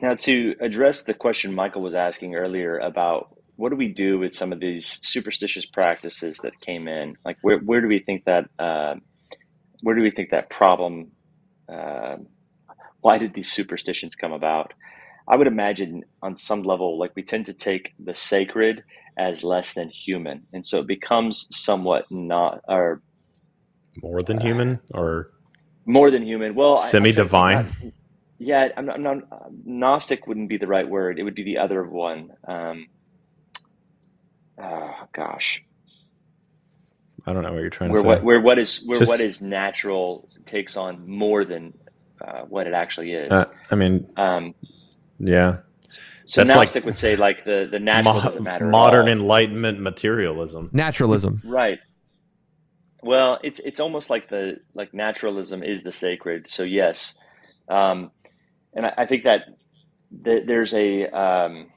Now 0.02 0.14
to 0.14 0.54
address 0.60 1.04
the 1.04 1.14
question 1.14 1.54
Michael 1.54 1.82
was 1.82 1.94
asking 1.94 2.34
earlier 2.34 2.78
about 2.78 3.36
what 3.56 3.68
do 3.68 3.76
we 3.76 3.88
do 3.88 4.18
with 4.18 4.32
some 4.32 4.52
of 4.52 4.60
these 4.60 4.98
superstitious 5.02 5.66
practices 5.66 6.38
that 6.38 6.58
came 6.62 6.88
in? 6.88 7.16
Like, 7.26 7.36
where, 7.42 7.58
where 7.58 7.82
do 7.82 7.88
we 7.88 7.98
think 7.98 8.24
that 8.24 8.48
uh, 8.58 8.94
where 9.82 9.94
do 9.94 10.02
we 10.02 10.10
think 10.10 10.30
that 10.30 10.48
problem? 10.48 11.12
Uh, 11.68 12.16
why 13.02 13.18
did 13.18 13.34
these 13.34 13.52
superstitions 13.52 14.14
come 14.14 14.32
about? 14.32 14.72
I 15.28 15.36
would 15.36 15.46
imagine 15.46 16.04
on 16.22 16.34
some 16.36 16.62
level, 16.62 16.98
like 16.98 17.12
we 17.14 17.22
tend 17.22 17.46
to 17.46 17.52
take 17.52 17.92
the 18.02 18.14
sacred 18.14 18.82
as 19.18 19.44
less 19.44 19.74
than 19.74 19.90
human, 19.90 20.46
and 20.54 20.64
so 20.64 20.80
it 20.80 20.86
becomes 20.86 21.46
somewhat 21.52 22.06
not 22.10 22.62
or 22.66 23.02
more 24.02 24.22
than 24.22 24.38
uh, 24.38 24.42
human 24.42 24.80
or 24.94 25.30
more 25.84 26.10
than 26.10 26.22
human. 26.22 26.54
Well, 26.54 26.78
semi-divine. 26.78 27.92
Yeah, 28.40 28.70
I'm 28.74 28.86
not, 28.86 28.96
I'm 28.96 29.02
not, 29.02 29.22
Gnostic 29.66 30.26
wouldn't 30.26 30.48
be 30.48 30.56
the 30.56 30.66
right 30.66 30.88
word. 30.88 31.18
It 31.18 31.24
would 31.24 31.34
be 31.34 31.44
the 31.44 31.58
other 31.58 31.84
one. 31.84 32.32
Um, 32.48 32.88
oh 34.58 34.94
gosh, 35.12 35.62
I 37.26 37.34
don't 37.34 37.42
know 37.42 37.52
what 37.52 37.60
you're 37.60 37.68
trying 37.68 37.90
where 37.90 38.02
to 38.02 38.02
say. 38.02 38.08
What, 38.08 38.24
where 38.24 38.40
what 38.40 38.58
is 38.58 38.82
where 38.86 38.98
Just, 38.98 39.10
what 39.10 39.20
is 39.20 39.42
natural 39.42 40.26
takes 40.46 40.78
on 40.78 41.06
more 41.06 41.44
than 41.44 41.74
uh, 42.26 42.42
what 42.48 42.66
it 42.66 42.72
actually 42.72 43.12
is. 43.12 43.30
Uh, 43.30 43.44
I 43.70 43.74
mean, 43.74 44.10
um, 44.16 44.54
yeah. 45.18 45.58
So 46.24 46.40
That's 46.40 46.56
Gnostic 46.56 46.82
like 46.82 46.86
would 46.86 46.96
say 46.96 47.16
like 47.16 47.44
the 47.44 47.68
the 47.70 47.78
natural 47.78 48.14
mo- 48.14 48.22
doesn't 48.22 48.42
matter. 48.42 48.64
Modern 48.64 49.06
Enlightenment 49.06 49.80
materialism, 49.80 50.70
naturalism, 50.72 51.42
right? 51.44 51.78
Well, 53.02 53.38
it's 53.42 53.58
it's 53.58 53.80
almost 53.80 54.08
like 54.08 54.30
the 54.30 54.60
like 54.72 54.94
naturalism 54.94 55.62
is 55.62 55.82
the 55.82 55.92
sacred. 55.92 56.48
So 56.48 56.62
yes, 56.62 57.14
um, 57.68 58.12
and 58.74 58.86
I, 58.86 58.94
I 58.98 59.06
think 59.06 59.24
that 59.24 59.46
th- 60.24 60.44
there's 60.46 60.74
a 60.74 61.06
um, 61.08 61.70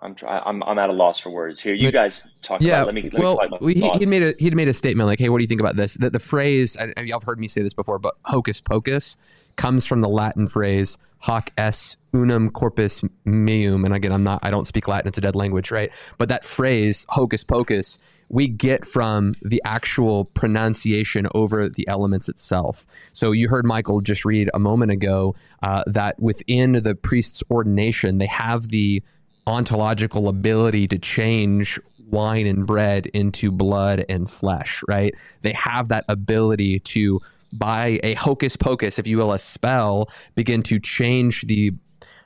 I'm 0.00 0.14
try- 0.14 0.42
I'm 0.44 0.62
I'm 0.62 0.78
at 0.78 0.90
a 0.90 0.92
loss 0.92 1.18
for 1.18 1.30
words 1.30 1.60
here. 1.60 1.74
You 1.74 1.90
guys 1.90 2.26
talk 2.42 2.60
yeah, 2.60 2.82
about. 2.82 2.86
Let 2.86 2.94
me. 2.94 3.10
Let 3.10 3.20
well, 3.20 3.38
me 3.60 3.74
he, 3.74 3.90
he 3.98 4.06
made 4.06 4.22
a 4.22 4.34
he 4.38 4.50
made 4.50 4.68
a 4.68 4.74
statement 4.74 5.06
like, 5.06 5.18
"Hey, 5.18 5.28
what 5.28 5.38
do 5.38 5.42
you 5.42 5.48
think 5.48 5.60
about 5.60 5.76
this?" 5.76 5.94
The, 5.94 6.10
the 6.10 6.18
phrase 6.18 6.76
I, 6.76 6.92
y'all 7.02 7.18
have 7.18 7.24
heard 7.24 7.40
me 7.40 7.48
say 7.48 7.62
this 7.62 7.74
before, 7.74 7.98
but 7.98 8.14
hocus 8.24 8.60
pocus 8.60 9.16
comes 9.56 9.86
from 9.86 10.00
the 10.00 10.08
Latin 10.08 10.46
phrase 10.46 10.96
hoc 11.20 11.50
est 11.58 11.96
unum 12.14 12.50
corpus 12.50 13.02
meum. 13.24 13.84
And 13.84 13.94
again, 13.94 14.12
I'm 14.12 14.24
not 14.24 14.40
I 14.42 14.50
don't 14.50 14.66
speak 14.66 14.88
Latin; 14.88 15.08
it's 15.08 15.18
a 15.18 15.22
dead 15.22 15.34
language, 15.34 15.70
right? 15.70 15.92
But 16.16 16.28
that 16.28 16.44
phrase 16.44 17.04
hocus 17.08 17.44
pocus 17.44 17.98
we 18.28 18.46
get 18.46 18.84
from 18.84 19.34
the 19.42 19.60
actual 19.64 20.26
pronunciation 20.26 21.26
over 21.34 21.68
the 21.68 21.86
elements 21.88 22.28
itself. 22.28 22.86
So 23.12 23.32
you 23.32 23.48
heard 23.48 23.64
Michael 23.64 24.00
just 24.00 24.24
read 24.24 24.50
a 24.52 24.58
moment 24.58 24.92
ago 24.92 25.34
uh, 25.62 25.82
that 25.86 26.20
within 26.20 26.72
the 26.72 26.94
priest's 26.94 27.42
ordination, 27.50 28.18
they 28.18 28.26
have 28.26 28.68
the 28.68 29.02
ontological 29.46 30.28
ability 30.28 30.86
to 30.88 30.98
change 30.98 31.80
wine 32.10 32.46
and 32.46 32.66
bread 32.66 33.06
into 33.06 33.50
blood 33.50 34.04
and 34.08 34.30
flesh, 34.30 34.82
right? 34.88 35.14
They 35.42 35.52
have 35.52 35.88
that 35.88 36.04
ability 36.08 36.80
to, 36.80 37.20
by 37.52 38.00
a 38.02 38.14
hocus 38.14 38.56
pocus, 38.56 38.98
if 38.98 39.06
you 39.06 39.18
will, 39.18 39.32
a 39.32 39.38
spell, 39.38 40.10
begin 40.34 40.62
to 40.64 40.78
change 40.78 41.42
the 41.42 41.72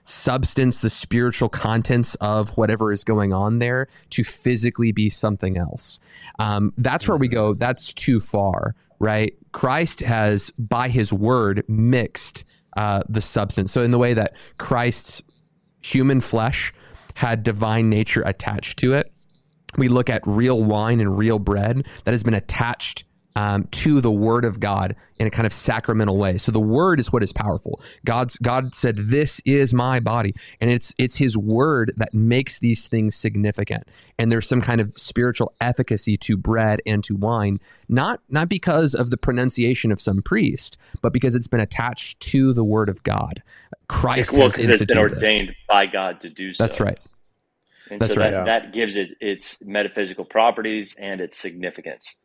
substance, 0.04 0.80
the 0.80 0.90
spiritual 0.90 1.48
contents 1.48 2.14
of 2.16 2.50
whatever 2.56 2.92
is 2.92 3.04
going 3.04 3.32
on 3.32 3.58
there 3.58 3.88
to 4.10 4.24
physically 4.24 4.92
be 4.92 5.08
something 5.08 5.56
else. 5.56 6.00
Um, 6.38 6.72
that's 6.76 7.06
where 7.06 7.16
we 7.16 7.28
go. 7.28 7.54
That's 7.54 7.92
too 7.92 8.20
far, 8.20 8.74
right? 8.98 9.34
Christ 9.52 10.00
has, 10.00 10.50
by 10.58 10.88
his 10.88 11.12
word, 11.12 11.64
mixed 11.68 12.44
uh, 12.76 13.02
the 13.08 13.20
substance. 13.20 13.70
So, 13.70 13.82
in 13.82 13.90
the 13.90 13.98
way 13.98 14.14
that 14.14 14.34
Christ's 14.58 15.22
human 15.82 16.20
flesh 16.20 16.72
had 17.14 17.42
divine 17.42 17.90
nature 17.90 18.22
attached 18.24 18.78
to 18.78 18.94
it. 18.94 19.12
We 19.76 19.88
look 19.88 20.10
at 20.10 20.22
real 20.26 20.62
wine 20.62 21.00
and 21.00 21.16
real 21.16 21.38
bread 21.38 21.86
that 22.04 22.10
has 22.10 22.22
been 22.22 22.34
attached 22.34 23.04
um, 23.36 23.64
to 23.72 24.00
the 24.00 24.10
word 24.10 24.44
of 24.44 24.60
God 24.60 24.94
in 25.18 25.26
a 25.26 25.30
kind 25.30 25.46
of 25.46 25.52
sacramental 25.52 26.18
way. 26.18 26.38
So 26.38 26.52
the 26.52 26.60
word 26.60 27.00
is 27.00 27.12
what 27.12 27.22
is 27.22 27.32
powerful. 27.32 27.80
God's 28.04 28.36
God 28.38 28.74
said, 28.74 28.96
"This 28.96 29.40
is 29.44 29.72
my 29.72 30.00
body," 30.00 30.34
and 30.60 30.70
it's 30.70 30.94
it's 30.98 31.16
His 31.16 31.36
word 31.36 31.92
that 31.96 32.12
makes 32.12 32.58
these 32.58 32.88
things 32.88 33.14
significant. 33.14 33.84
And 34.18 34.30
there's 34.30 34.48
some 34.48 34.60
kind 34.60 34.80
of 34.80 34.92
spiritual 34.96 35.52
efficacy 35.60 36.16
to 36.18 36.36
bread 36.36 36.80
and 36.86 37.02
to 37.04 37.16
wine, 37.16 37.60
not 37.88 38.20
not 38.28 38.48
because 38.48 38.94
of 38.94 39.10
the 39.10 39.16
pronunciation 39.16 39.92
of 39.92 40.00
some 40.00 40.22
priest, 40.22 40.76
but 41.00 41.12
because 41.12 41.34
it's 41.34 41.48
been 41.48 41.60
attached 41.60 42.20
to 42.20 42.52
the 42.52 42.64
word 42.64 42.88
of 42.88 43.02
God. 43.02 43.42
Christ 43.88 44.32
well, 44.32 44.42
has 44.42 44.58
it's 44.58 44.84
been 44.84 44.98
ordained 44.98 45.48
this. 45.48 45.56
by 45.68 45.86
God 45.86 46.20
to 46.20 46.30
do 46.30 46.52
so. 46.52 46.64
That's 46.64 46.80
right. 46.80 46.98
And 47.90 48.00
That's 48.00 48.14
so 48.14 48.20
right. 48.20 48.30
that, 48.30 48.46
yeah. 48.46 48.60
that 48.60 48.72
gives 48.72 48.96
it 48.96 49.10
its 49.20 49.62
metaphysical 49.62 50.24
properties 50.24 50.94
and 50.98 51.20
its 51.20 51.36
significance. 51.36 52.18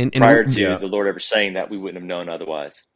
And, 0.00 0.14
and 0.14 0.22
Prior 0.22 0.44
to 0.44 0.60
yeah. 0.60 0.78
the 0.78 0.86
Lord 0.86 1.06
ever 1.06 1.20
saying 1.20 1.54
that, 1.54 1.70
we 1.70 1.76
wouldn't 1.76 2.00
have 2.00 2.06
known 2.06 2.28
otherwise. 2.28 2.86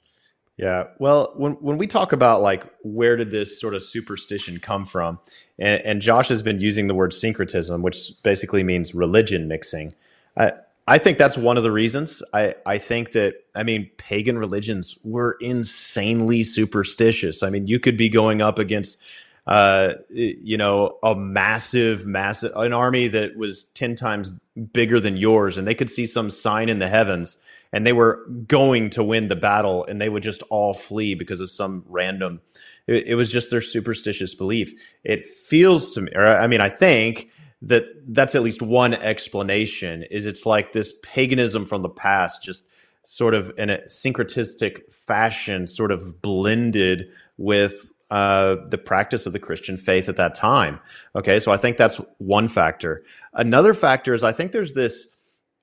Yeah. 0.56 0.84
Well, 0.98 1.32
when 1.36 1.52
when 1.54 1.78
we 1.78 1.86
talk 1.86 2.12
about 2.12 2.40
like 2.40 2.64
where 2.82 3.16
did 3.16 3.30
this 3.30 3.60
sort 3.60 3.74
of 3.74 3.82
superstition 3.82 4.60
come 4.60 4.86
from, 4.86 5.18
and, 5.58 5.82
and 5.82 6.00
Josh 6.00 6.28
has 6.28 6.42
been 6.42 6.60
using 6.60 6.86
the 6.86 6.94
word 6.94 7.12
syncretism, 7.12 7.82
which 7.82 8.12
basically 8.22 8.62
means 8.62 8.94
religion 8.94 9.48
mixing. 9.48 9.92
I, 10.36 10.52
I 10.86 10.98
think 10.98 11.18
that's 11.18 11.36
one 11.36 11.56
of 11.56 11.62
the 11.62 11.72
reasons. 11.72 12.22
I, 12.32 12.54
I 12.66 12.78
think 12.78 13.12
that, 13.12 13.36
I 13.54 13.62
mean, 13.62 13.90
pagan 13.96 14.38
religions 14.38 14.98
were 15.02 15.38
insanely 15.40 16.44
superstitious. 16.44 17.42
I 17.42 17.48
mean, 17.50 17.66
you 17.66 17.80
could 17.80 17.96
be 17.96 18.10
going 18.10 18.42
up 18.42 18.58
against, 18.58 18.98
uh, 19.46 19.94
you 20.10 20.56
know, 20.56 20.98
a 21.02 21.14
massive, 21.14 22.06
massive, 22.06 22.52
an 22.56 22.72
army 22.72 23.08
that 23.08 23.36
was 23.36 23.64
10 23.74 23.94
times 23.94 24.30
bigger 24.72 25.00
than 25.00 25.16
yours, 25.16 25.58
and 25.58 25.66
they 25.66 25.74
could 25.74 25.90
see 25.90 26.06
some 26.06 26.30
sign 26.30 26.68
in 26.68 26.78
the 26.78 26.88
heavens 26.88 27.36
and 27.74 27.84
they 27.84 27.92
were 27.92 28.24
going 28.46 28.88
to 28.88 29.02
win 29.02 29.26
the 29.26 29.34
battle 29.34 29.84
and 29.86 30.00
they 30.00 30.08
would 30.08 30.22
just 30.22 30.44
all 30.44 30.74
flee 30.74 31.16
because 31.16 31.40
of 31.40 31.50
some 31.50 31.84
random, 31.88 32.40
it, 32.86 33.08
it 33.08 33.14
was 33.16 33.32
just 33.32 33.50
their 33.50 33.60
superstitious 33.60 34.32
belief. 34.32 34.72
It 35.02 35.28
feels 35.28 35.90
to 35.90 36.02
me, 36.02 36.12
or 36.14 36.24
I 36.24 36.46
mean, 36.46 36.60
I 36.60 36.68
think 36.68 37.30
that 37.62 37.84
that's 38.06 38.36
at 38.36 38.44
least 38.44 38.62
one 38.62 38.94
explanation 38.94 40.04
is 40.04 40.24
it's 40.24 40.46
like 40.46 40.72
this 40.72 40.92
paganism 41.02 41.66
from 41.66 41.82
the 41.82 41.88
past 41.88 42.44
just 42.44 42.68
sort 43.04 43.34
of 43.34 43.52
in 43.58 43.70
a 43.70 43.78
syncretistic 43.88 44.92
fashion 44.92 45.66
sort 45.66 45.90
of 45.90 46.22
blended 46.22 47.08
with 47.38 47.86
uh, 48.14 48.56
the 48.68 48.78
practice 48.78 49.26
of 49.26 49.32
the 49.32 49.38
Christian 49.38 49.76
faith 49.76 50.08
at 50.08 50.16
that 50.16 50.34
time. 50.34 50.80
Okay, 51.16 51.38
so 51.40 51.52
I 51.52 51.56
think 51.56 51.76
that's 51.76 52.00
one 52.18 52.48
factor. 52.48 53.02
Another 53.32 53.74
factor 53.74 54.14
is 54.14 54.22
I 54.22 54.32
think 54.32 54.52
there's 54.52 54.74
this 54.74 55.08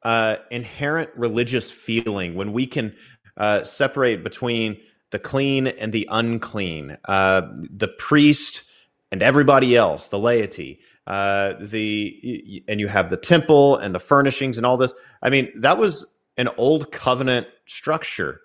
uh, 0.04 0.36
inherent 0.50 1.10
religious 1.16 1.72
feeling 1.72 2.36
when 2.36 2.52
we 2.52 2.68
can 2.68 2.96
uh, 3.38 3.64
separate 3.64 4.24
between 4.24 4.78
the 5.12 5.20
clean 5.20 5.68
and 5.68 5.94
the 5.94 6.08
unclean, 6.12 6.98
uh, 7.06 7.42
the 7.58 7.88
priest 7.88 8.64
and 9.12 9.22
everybody 9.22 9.76
else, 9.76 10.10
the 10.10 10.20
laity 10.20 10.80
uh, 11.08 11.54
the 11.60 12.64
and 12.68 12.80
you 12.80 12.88
have 12.88 13.10
the 13.10 13.18
temple 13.18 13.76
and 13.78 13.94
the 13.94 14.00
furnishings 14.00 14.58
and 14.58 14.66
all 14.66 14.78
this. 14.78 14.94
I 15.22 15.30
mean, 15.30 15.52
that 15.60 15.78
was 15.78 16.16
an 16.38 16.50
old 16.58 16.92
covenant 16.92 17.48
structure. 17.66 18.42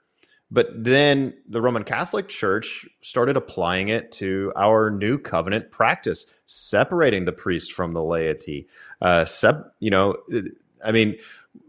But 0.50 0.68
then 0.84 1.34
the 1.48 1.60
Roman 1.60 1.82
Catholic 1.82 2.28
Church 2.28 2.86
started 3.02 3.36
applying 3.36 3.88
it 3.88 4.12
to 4.12 4.52
our 4.54 4.90
new 4.90 5.18
covenant 5.18 5.72
practice, 5.72 6.26
separating 6.44 7.24
the 7.24 7.32
priest 7.32 7.72
from 7.72 7.92
the 7.92 8.02
laity. 8.02 8.68
Uh, 9.02 9.24
sep, 9.24 9.74
you 9.80 9.90
know, 9.90 10.16
I 10.84 10.92
mean, 10.92 11.16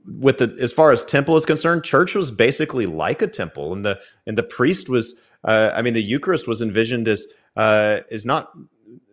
with 0.05 0.38
the 0.38 0.55
as 0.59 0.71
far 0.71 0.91
as 0.91 1.03
temple 1.03 1.38
is 1.38 1.45
concerned, 1.45 1.84
church 1.84 2.13
was 2.13 2.30
basically 2.30 2.86
like 2.86 3.21
a 3.21 3.28
temple, 3.28 3.73
and 3.73 3.84
the 3.84 3.99
and 4.25 4.38
the 4.38 4.43
priest 4.43 4.89
was. 4.89 5.15
Uh, 5.43 5.71
I 5.73 5.82
mean, 5.82 5.93
the 5.93 6.03
Eucharist 6.03 6.47
was 6.47 6.61
envisioned 6.61 7.07
as 7.07 7.25
uh, 7.55 8.01
is 8.11 8.25
not 8.25 8.51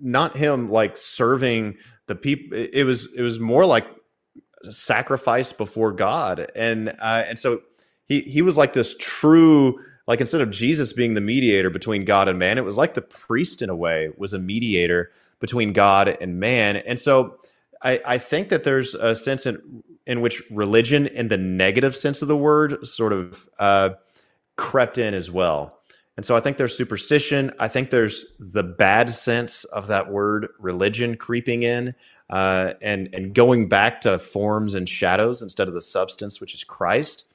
not 0.00 0.36
him 0.36 0.70
like 0.70 0.98
serving 0.98 1.76
the 2.06 2.14
people. 2.14 2.56
It 2.56 2.84
was 2.84 3.08
it 3.16 3.22
was 3.22 3.38
more 3.38 3.64
like 3.64 3.86
sacrifice 4.70 5.52
before 5.52 5.92
God, 5.92 6.50
and 6.54 6.90
uh, 7.00 7.24
and 7.26 7.38
so 7.38 7.60
he 8.06 8.20
he 8.20 8.42
was 8.42 8.56
like 8.56 8.72
this 8.72 8.94
true 8.98 9.78
like 10.06 10.20
instead 10.20 10.40
of 10.40 10.50
Jesus 10.50 10.92
being 10.92 11.14
the 11.14 11.20
mediator 11.20 11.70
between 11.70 12.04
God 12.04 12.28
and 12.28 12.38
man, 12.38 12.58
it 12.58 12.64
was 12.64 12.76
like 12.76 12.94
the 12.94 13.02
priest 13.02 13.62
in 13.62 13.70
a 13.70 13.76
way 13.76 14.10
was 14.16 14.32
a 14.32 14.38
mediator 14.38 15.10
between 15.40 15.72
God 15.72 16.16
and 16.20 16.38
man. 16.38 16.76
And 16.76 16.98
so 16.98 17.38
I, 17.82 18.00
I 18.04 18.18
think 18.18 18.50
that 18.50 18.64
there's 18.64 18.94
a 18.94 19.16
sense 19.16 19.46
in 19.46 19.82
in 20.06 20.20
which 20.20 20.42
religion, 20.50 21.06
in 21.06 21.28
the 21.28 21.38
negative 21.38 21.96
sense 21.96 22.20
of 22.20 22.28
the 22.28 22.36
word, 22.36 22.86
sort 22.86 23.14
of 23.14 23.48
uh, 23.58 23.90
crept 24.56 24.98
in 24.98 25.14
as 25.14 25.30
well. 25.30 25.78
And 26.16 26.24
so 26.24 26.36
I 26.36 26.40
think 26.40 26.58
there's 26.58 26.76
superstition. 26.76 27.50
I 27.58 27.68
think 27.68 27.90
there's 27.90 28.26
the 28.38 28.62
bad 28.62 29.10
sense 29.10 29.64
of 29.64 29.88
that 29.88 30.12
word 30.12 30.48
religion 30.58 31.16
creeping 31.16 31.62
in 31.62 31.94
uh, 32.30 32.74
and 32.82 33.08
and 33.14 33.34
going 33.34 33.68
back 33.68 34.02
to 34.02 34.18
forms 34.18 34.74
and 34.74 34.88
shadows 34.88 35.42
instead 35.42 35.68
of 35.68 35.74
the 35.74 35.80
substance, 35.80 36.40
which 36.40 36.54
is 36.54 36.62
Christ. 36.62 37.26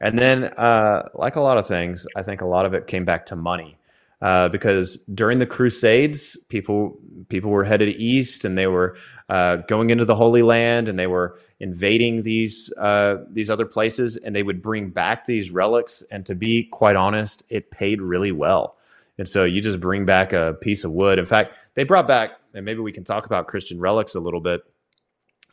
And 0.00 0.18
then, 0.18 0.44
uh, 0.44 1.08
like 1.14 1.36
a 1.36 1.40
lot 1.40 1.58
of 1.58 1.66
things, 1.66 2.06
I 2.16 2.22
think 2.22 2.40
a 2.40 2.46
lot 2.46 2.66
of 2.66 2.74
it 2.74 2.86
came 2.86 3.04
back 3.04 3.26
to 3.26 3.36
money. 3.36 3.78
Uh, 4.22 4.48
because 4.48 4.98
during 5.12 5.40
the 5.40 5.46
Crusades, 5.46 6.36
people 6.48 6.96
people 7.28 7.50
were 7.50 7.64
headed 7.64 7.88
east 7.96 8.44
and 8.44 8.56
they 8.56 8.68
were 8.68 8.96
uh, 9.28 9.56
going 9.56 9.90
into 9.90 10.04
the 10.04 10.14
Holy 10.14 10.42
Land 10.42 10.86
and 10.86 10.96
they 10.96 11.08
were 11.08 11.36
invading 11.58 12.22
these 12.22 12.72
uh, 12.78 13.16
these 13.28 13.50
other 13.50 13.66
places 13.66 14.16
and 14.16 14.36
they 14.36 14.44
would 14.44 14.62
bring 14.62 14.90
back 14.90 15.24
these 15.24 15.50
relics. 15.50 16.04
And 16.12 16.24
to 16.26 16.36
be 16.36 16.62
quite 16.62 16.94
honest, 16.94 17.42
it 17.48 17.72
paid 17.72 18.00
really 18.00 18.30
well. 18.30 18.76
And 19.18 19.28
so 19.28 19.42
you 19.42 19.60
just 19.60 19.80
bring 19.80 20.06
back 20.06 20.32
a 20.32 20.56
piece 20.60 20.84
of 20.84 20.92
wood. 20.92 21.18
In 21.18 21.26
fact, 21.26 21.58
they 21.74 21.82
brought 21.82 22.06
back, 22.06 22.32
and 22.54 22.64
maybe 22.64 22.80
we 22.80 22.92
can 22.92 23.04
talk 23.04 23.26
about 23.26 23.48
Christian 23.48 23.80
relics 23.80 24.14
a 24.14 24.20
little 24.20 24.40
bit. 24.40 24.62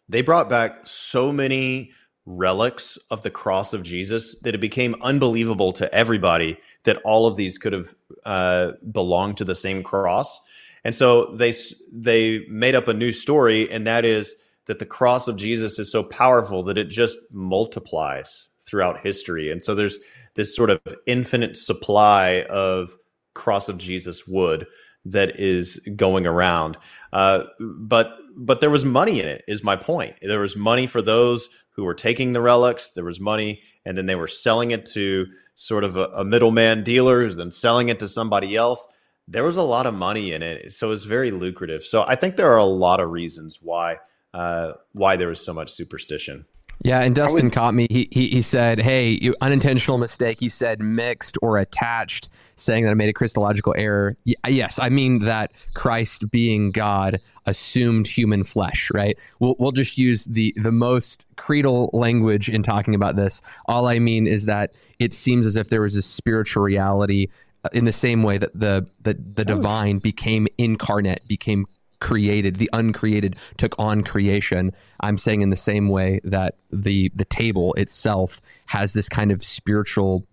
They 0.08 0.22
brought 0.22 0.48
back 0.48 0.86
so 0.86 1.32
many 1.32 1.92
relics 2.30 2.98
of 3.10 3.24
the 3.24 3.32
cross 3.32 3.74
of 3.74 3.82
Jesus 3.82 4.36
that 4.42 4.54
it 4.54 4.62
became 4.62 4.96
unbelievable 5.02 5.74
to 5.74 5.94
everybody 5.94 6.60
that 6.84 6.98
all 7.04 7.26
of 7.26 7.36
these 7.36 7.58
could 7.58 7.74
have 7.74 7.96
uh, 8.24 8.72
belonged 8.92 9.38
to 9.38 9.46
the 9.46 9.56
same 9.56 9.82
cross. 9.82 10.40
And 10.84 10.94
so 10.94 11.34
they 11.36 11.54
they 11.92 12.46
made 12.48 12.76
up 12.76 12.88
a 12.88 12.94
new 12.94 13.12
story, 13.12 13.70
and 13.70 13.86
that 13.88 14.06
is 14.06 14.36
that 14.66 14.80
the 14.80 14.86
cross 14.86 15.28
of 15.28 15.36
Jesus 15.36 15.80
is 15.80 15.92
so 15.92 16.04
powerful 16.04 16.64
that 16.64 16.78
it 16.78 16.90
just 16.90 17.18
multiplies 17.32 18.48
throughout 18.60 19.02
history. 19.02 19.52
And 19.52 19.64
so 19.64 19.74
there's 19.74 19.98
this 20.36 20.56
sort 20.56 20.70
of 20.70 20.80
infinite 21.08 21.58
supply 21.58 22.44
of 22.44 22.96
cross 23.34 23.68
of 23.68 23.78
Jesus 23.80 24.28
wood 24.28 24.68
that 25.06 25.40
is 25.40 25.80
going 25.96 26.28
around. 26.28 26.78
Uh, 27.12 27.46
but 27.60 28.18
but 28.40 28.62
there 28.62 28.70
was 28.70 28.86
money 28.86 29.20
in 29.20 29.28
it. 29.28 29.44
Is 29.48 29.64
my 29.64 29.76
point. 29.76 30.16
There 30.22 30.40
was 30.40 30.56
money 30.56 30.88
for 30.88 31.02
those 31.02 31.50
who 31.72 31.84
were 31.84 31.94
taking 31.94 32.34
the 32.34 32.42
relics. 32.42 32.90
There 32.90 33.04
was 33.04 33.20
money, 33.20 33.62
and 33.86 33.98
then 33.98 34.06
they 34.06 34.16
were 34.16 34.28
selling 34.28 34.72
it 34.72 34.86
to 34.88 35.28
sort 35.56 35.84
of 35.84 35.98
a, 35.98 36.06
a 36.16 36.24
middleman 36.24 36.84
dealer 36.84 37.24
who's 37.24 37.36
then 37.36 37.52
selling 37.52 37.90
it 37.90 38.00
to 38.00 38.08
somebody 38.08 38.56
else. 38.56 38.88
There 39.28 39.44
was 39.44 39.58
a 39.58 39.64
lot 39.64 39.86
of 39.86 39.94
money 39.94 40.32
in 40.32 40.42
it, 40.42 40.74
so 40.74 40.92
it's 40.92 41.04
very 41.04 41.32
lucrative. 41.32 41.84
So 41.84 42.04
I 42.08 42.16
think 42.16 42.36
there 42.36 42.52
are 42.52 42.58
a 42.58 42.66
lot 42.66 43.00
of 43.00 43.12
reasons 43.12 43.60
why 43.62 43.98
uh, 44.34 44.74
why 44.94 45.18
there 45.18 45.28
was 45.28 45.44
so 45.44 45.54
much 45.54 45.72
superstition. 45.72 46.46
Yeah, 46.84 47.02
and 47.02 47.14
Dustin 47.14 47.48
would, 47.48 47.54
caught 47.54 47.74
me. 47.74 47.88
He, 47.90 48.08
he 48.12 48.28
he 48.30 48.42
said, 48.42 48.80
"Hey, 48.80 49.20
you 49.22 49.36
unintentional 49.42 49.98
mistake. 49.98 50.42
You 50.42 50.50
said 50.50 50.80
mixed 50.80 51.38
or 51.42 51.58
attached, 51.58 52.30
saying 52.60 52.84
that 52.86 52.92
I 52.92 52.94
made 52.94 53.10
a 53.10 53.14
Christological 53.14 53.74
error. 53.78 54.16
Y- 54.26 54.36
yes, 54.48 54.80
I 54.80 54.90
mean 54.90 55.24
that 55.26 55.52
Christ, 55.74 56.30
being 56.32 56.72
God, 56.72 57.20
assumed 57.46 58.08
human 58.08 58.44
flesh. 58.44 58.92
Right? 58.94 59.18
We'll 59.40 59.56
we'll 59.60 59.72
just 59.72 59.98
use 59.98 60.26
the 60.26 60.54
the 60.58 60.72
most 60.72 61.26
creedal 61.36 61.90
language 61.94 62.50
in 62.50 62.64
talking 62.64 62.96
about 62.96 63.16
this. 63.16 63.42
All 63.68 63.88
I 63.88 64.00
mean 64.00 64.28
is 64.28 64.46
that 64.46 64.74
it 65.00 65.14
seems 65.14 65.46
as 65.46 65.56
if 65.56 65.70
there 65.70 65.82
was 65.82 65.96
a 65.96 66.02
spiritual 66.02 66.64
reality." 66.64 67.28
Uh, 67.62 67.68
in 67.74 67.84
the 67.84 67.92
same 67.92 68.24
way 68.24 68.38
that 68.38 68.58
the 68.58 68.88
the, 69.02 69.14
the 69.36 69.44
divine 69.44 70.00
became 70.00 70.48
incarnate, 70.58 71.28
became 71.28 71.66
created, 72.00 72.56
the 72.56 72.70
uncreated 72.74 73.36
took 73.58 73.76
on 73.78 74.04
creation. 74.04 74.72
I'm 75.00 75.18
saying 75.18 75.42
in 75.42 75.50
the 75.50 75.58
same 75.58 75.90
way 75.90 76.20
that 76.24 76.56
the 76.72 77.12
the 77.16 77.26
table 77.26 77.74
itself 77.74 78.42
has 78.68 78.94
this 78.94 79.10
kind 79.10 79.32
of 79.32 79.44
spiritual 79.44 80.26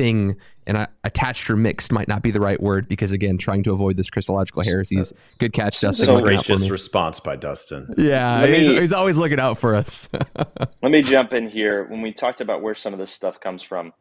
thing 0.00 0.36
and 0.66 0.78
I, 0.78 0.86
attached 1.04 1.50
or 1.50 1.56
mixed 1.56 1.90
might 1.92 2.08
not 2.08 2.22
be 2.22 2.30
the 2.30 2.40
right 2.40 2.60
word 2.60 2.88
because 2.88 3.12
again 3.12 3.38
trying 3.38 3.62
to 3.64 3.72
avoid 3.72 3.96
this 3.96 4.08
christological 4.08 4.62
heresies 4.62 5.12
good 5.38 5.52
catch 5.52 5.80
dustin 5.80 6.06
so 6.06 6.20
gracious 6.20 6.68
response 6.70 7.20
by 7.20 7.36
dustin 7.36 7.92
yeah 7.98 8.46
me, 8.46 8.58
he's, 8.58 8.68
he's, 8.68 8.92
always 8.92 9.16
looking 9.16 9.40
out 9.40 9.58
for 9.58 9.74
us 9.74 10.08
let 10.82 10.90
me 10.90 11.02
jump 11.02 11.32
in 11.32 11.48
here 11.48 11.84
when 11.88 12.02
we 12.02 12.12
talked 12.12 12.40
about 12.40 12.62
where 12.62 12.74
some 12.74 12.92
of 12.92 12.98
this 12.98 13.10
stuff 13.10 13.40
comes 13.40 13.62
from 13.62 13.92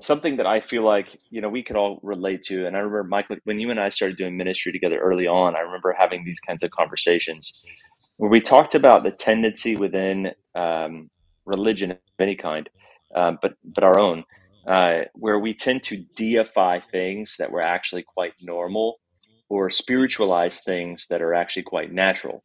something 0.00 0.36
that 0.36 0.46
I 0.46 0.60
feel 0.60 0.82
like 0.82 1.18
you 1.30 1.40
know 1.40 1.48
we 1.48 1.62
could 1.62 1.76
all 1.76 2.00
relate 2.02 2.42
to. 2.42 2.66
And 2.66 2.76
I 2.76 2.80
remember 2.80 3.04
Michael 3.04 3.36
when 3.44 3.60
you 3.60 3.70
and 3.70 3.78
I 3.78 3.90
started 3.90 4.16
doing 4.16 4.36
ministry 4.36 4.72
together 4.72 4.98
early 4.98 5.26
on. 5.26 5.56
I 5.56 5.60
remember 5.60 5.94
having 5.96 6.24
these 6.24 6.40
kinds 6.40 6.62
of 6.62 6.70
conversations 6.70 7.54
where 8.16 8.30
we 8.30 8.40
talked 8.40 8.74
about 8.74 9.02
the 9.02 9.10
tendency 9.10 9.76
within 9.76 10.32
um, 10.54 11.10
religion 11.46 11.92
of 11.92 11.98
any 12.18 12.36
kind, 12.36 12.68
um, 13.14 13.38
but 13.40 13.54
but 13.64 13.84
our 13.84 13.98
own, 13.98 14.24
uh, 14.66 15.00
where 15.14 15.38
we 15.38 15.54
tend 15.54 15.82
to 15.84 16.04
deify 16.16 16.80
things 16.92 17.36
that 17.38 17.50
were 17.50 17.64
actually 17.64 18.04
quite 18.06 18.32
normal, 18.40 19.00
or 19.48 19.70
spiritualize 19.70 20.60
things 20.62 21.06
that 21.10 21.22
are 21.22 21.34
actually 21.34 21.64
quite 21.64 21.92
natural. 21.92 22.44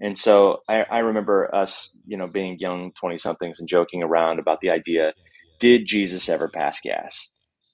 And 0.00 0.16
so 0.16 0.58
I, 0.68 0.84
I 0.90 0.98
remember 0.98 1.54
us, 1.54 1.90
you 2.06 2.16
know, 2.16 2.28
being 2.28 2.58
young 2.58 2.92
twenty 2.92 3.18
somethings 3.18 3.58
and 3.58 3.68
joking 3.68 4.02
around 4.02 4.38
about 4.38 4.60
the 4.60 4.70
idea 4.70 5.12
did 5.58 5.86
Jesus 5.86 6.28
ever 6.28 6.48
pass 6.48 6.78
gas? 6.80 7.28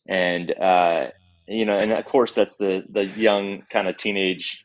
And 0.09 0.53
uh, 0.59 1.09
you 1.47 1.64
know, 1.64 1.76
and 1.76 1.93
of 1.93 2.05
course, 2.05 2.35
that's 2.35 2.57
the 2.57 2.82
the 2.91 3.05
young 3.05 3.62
kind 3.70 3.89
of 3.89 3.97
teenage 3.97 4.64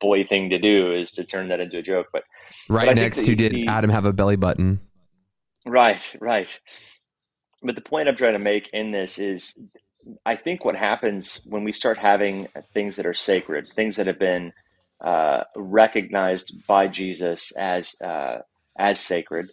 boy 0.00 0.24
thing 0.24 0.50
to 0.50 0.58
do 0.58 0.92
is 0.94 1.12
to 1.12 1.24
turn 1.24 1.48
that 1.48 1.60
into 1.60 1.78
a 1.78 1.82
joke. 1.82 2.06
But 2.12 2.22
right 2.68 2.86
but 2.86 2.96
next 2.96 3.24
to 3.24 3.34
did 3.34 3.68
Adam 3.68 3.90
have 3.90 4.04
a 4.04 4.12
belly 4.12 4.36
button? 4.36 4.80
Right, 5.64 6.02
right. 6.20 6.58
But 7.62 7.76
the 7.76 7.82
point 7.82 8.08
I'm 8.08 8.16
trying 8.16 8.32
to 8.32 8.38
make 8.38 8.68
in 8.72 8.90
this 8.90 9.18
is, 9.18 9.58
I 10.26 10.36
think 10.36 10.64
what 10.64 10.76
happens 10.76 11.40
when 11.44 11.64
we 11.64 11.72
start 11.72 11.98
having 11.98 12.48
things 12.74 12.96
that 12.96 13.06
are 13.06 13.14
sacred, 13.14 13.68
things 13.76 13.96
that 13.96 14.06
have 14.06 14.18
been 14.18 14.52
uh, 15.00 15.44
recognized 15.56 16.66
by 16.66 16.88
Jesus 16.88 17.52
as 17.52 17.94
uh, 18.00 18.38
as 18.78 18.98
sacred, 18.98 19.50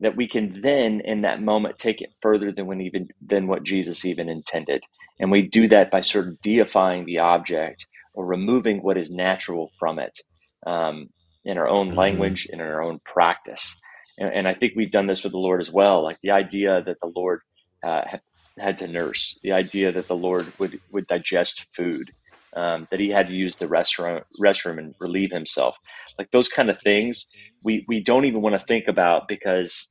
that 0.00 0.16
we 0.16 0.28
can 0.28 0.60
then 0.62 1.00
in 1.04 1.22
that 1.22 1.42
moment 1.42 1.78
take 1.78 2.00
it 2.00 2.10
further 2.22 2.52
than 2.52 2.66
when 2.66 2.80
even 2.80 3.08
than 3.24 3.46
what 3.46 3.62
Jesus 3.62 4.04
even 4.04 4.28
intended. 4.28 4.82
And 5.20 5.30
we 5.30 5.42
do 5.42 5.68
that 5.68 5.90
by 5.90 6.00
sort 6.00 6.28
of 6.28 6.40
deifying 6.40 7.04
the 7.04 7.18
object 7.18 7.86
or 8.14 8.26
removing 8.26 8.82
what 8.82 8.96
is 8.96 9.10
natural 9.10 9.70
from 9.78 9.98
it 9.98 10.18
um, 10.66 11.08
in 11.44 11.58
our 11.58 11.68
own 11.68 11.88
mm-hmm. 11.88 11.98
language 11.98 12.46
in 12.50 12.60
our 12.60 12.82
own 12.82 13.00
practice. 13.04 13.76
And, 14.18 14.32
and, 14.32 14.48
I 14.48 14.54
think 14.54 14.74
we've 14.76 14.90
done 14.90 15.06
this 15.06 15.24
with 15.24 15.32
the 15.32 15.38
Lord 15.38 15.60
as 15.60 15.70
well. 15.70 16.02
Like 16.02 16.18
the 16.22 16.30
idea 16.30 16.82
that 16.82 16.98
the 17.02 17.12
Lord 17.14 17.40
uh, 17.84 18.02
had, 18.06 18.20
had 18.58 18.78
to 18.78 18.88
nurse, 18.88 19.38
the 19.42 19.52
idea 19.52 19.92
that 19.92 20.08
the 20.08 20.16
Lord 20.16 20.46
would 20.58 20.80
would 20.92 21.06
digest 21.06 21.66
food, 21.74 22.12
um, 22.54 22.86
that 22.90 23.00
he 23.00 23.10
had 23.10 23.28
to 23.28 23.34
use 23.34 23.56
the 23.56 23.66
restroom 23.66 24.22
restroom 24.40 24.78
and 24.78 24.94
relieve 25.00 25.32
himself. 25.32 25.76
Like 26.18 26.30
those 26.30 26.48
kind 26.48 26.70
of 26.70 26.80
things, 26.80 27.26
we 27.62 27.84
we 27.88 28.00
don't 28.00 28.24
even 28.24 28.42
want 28.42 28.58
to 28.58 28.64
think 28.64 28.86
about 28.88 29.26
because 29.28 29.90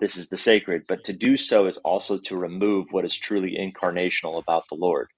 this 0.00 0.16
is 0.16 0.28
the 0.28 0.36
sacred. 0.36 0.82
But 0.88 1.04
to 1.04 1.12
do 1.12 1.36
so 1.36 1.66
is 1.66 1.76
also 1.78 2.18
to 2.18 2.36
remove 2.36 2.86
what 2.90 3.04
is 3.04 3.16
truly 3.16 3.56
incarnational 3.56 4.38
about 4.38 4.64
the 4.68 4.76
Lord, 4.76 5.08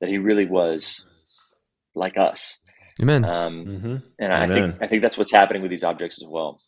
that 0.00 0.10
He 0.10 0.18
really 0.18 0.46
was 0.46 1.04
like 1.94 2.18
us. 2.18 2.60
Amen. 3.00 3.24
Um, 3.24 3.56
mm-hmm. 3.56 3.96
And 4.18 4.32
I 4.32 4.44
Amen. 4.44 4.72
think 4.72 4.82
I 4.82 4.86
think 4.86 5.02
that's 5.02 5.18
what's 5.18 5.32
happening 5.32 5.62
with 5.62 5.70
these 5.70 5.84
objects 5.84 6.22
as 6.22 6.28
well. 6.28 6.60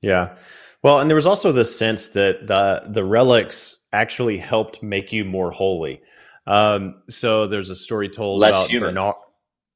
Yeah. 0.00 0.36
Well, 0.82 1.00
and 1.00 1.10
there 1.10 1.16
was 1.16 1.26
also 1.26 1.52
this 1.52 1.76
sense 1.76 2.08
that 2.08 2.46
the 2.46 2.84
the 2.88 3.04
relics 3.04 3.78
actually 3.92 4.38
helped 4.38 4.82
make 4.82 5.12
you 5.12 5.24
more 5.24 5.50
holy. 5.50 6.02
Um, 6.46 7.02
so 7.08 7.46
there's 7.46 7.70
a 7.70 7.76
story 7.76 8.08
told 8.08 8.40
Less 8.40 8.54
about 8.54 8.70
human. 8.70 8.94
Bernard, 8.94 9.16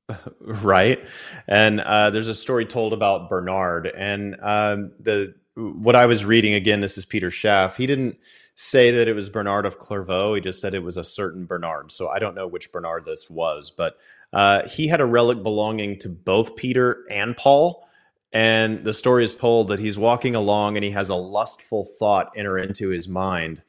right? 0.40 1.00
And 1.48 1.80
uh, 1.80 2.10
there's 2.10 2.28
a 2.28 2.34
story 2.34 2.64
told 2.64 2.92
about 2.92 3.28
Bernard, 3.28 3.86
and 3.86 4.36
um, 4.40 4.92
the 4.98 5.34
what 5.56 5.96
I 5.96 6.06
was 6.06 6.24
reading 6.24 6.54
again. 6.54 6.80
This 6.80 6.96
is 6.96 7.06
Peter 7.06 7.30
Schaff. 7.30 7.76
He 7.76 7.86
didn't 7.86 8.16
say 8.54 8.90
that 8.90 9.08
it 9.08 9.14
was 9.14 9.30
Bernard 9.30 9.64
of 9.64 9.78
Clairvaux. 9.78 10.34
He 10.34 10.40
just 10.42 10.60
said 10.60 10.74
it 10.74 10.82
was 10.82 10.98
a 10.98 11.04
certain 11.04 11.46
Bernard. 11.46 11.90
So 11.90 12.08
I 12.08 12.18
don't 12.18 12.34
know 12.34 12.46
which 12.46 12.70
Bernard 12.72 13.06
this 13.06 13.30
was, 13.30 13.70
but 13.70 13.96
uh, 14.34 14.68
he 14.68 14.86
had 14.86 15.00
a 15.00 15.06
relic 15.06 15.42
belonging 15.42 15.98
to 16.00 16.10
both 16.10 16.56
Peter 16.56 17.04
and 17.10 17.34
Paul. 17.36 17.88
And 18.32 18.84
the 18.84 18.92
story 18.92 19.24
is 19.24 19.34
told 19.34 19.68
that 19.68 19.80
he's 19.80 19.98
walking 19.98 20.34
along 20.34 20.76
and 20.76 20.84
he 20.84 20.92
has 20.92 21.08
a 21.08 21.16
lustful 21.16 21.86
thought 21.98 22.32
enter 22.36 22.58
into 22.58 22.88
his 22.88 23.08
mind. 23.08 23.62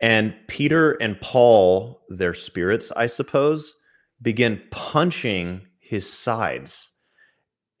And 0.00 0.34
Peter 0.48 0.92
and 0.92 1.20
Paul, 1.20 2.02
their 2.08 2.34
spirits, 2.34 2.90
I 2.92 3.06
suppose, 3.06 3.74
begin 4.20 4.62
punching 4.70 5.62
his 5.78 6.12
sides. 6.12 6.90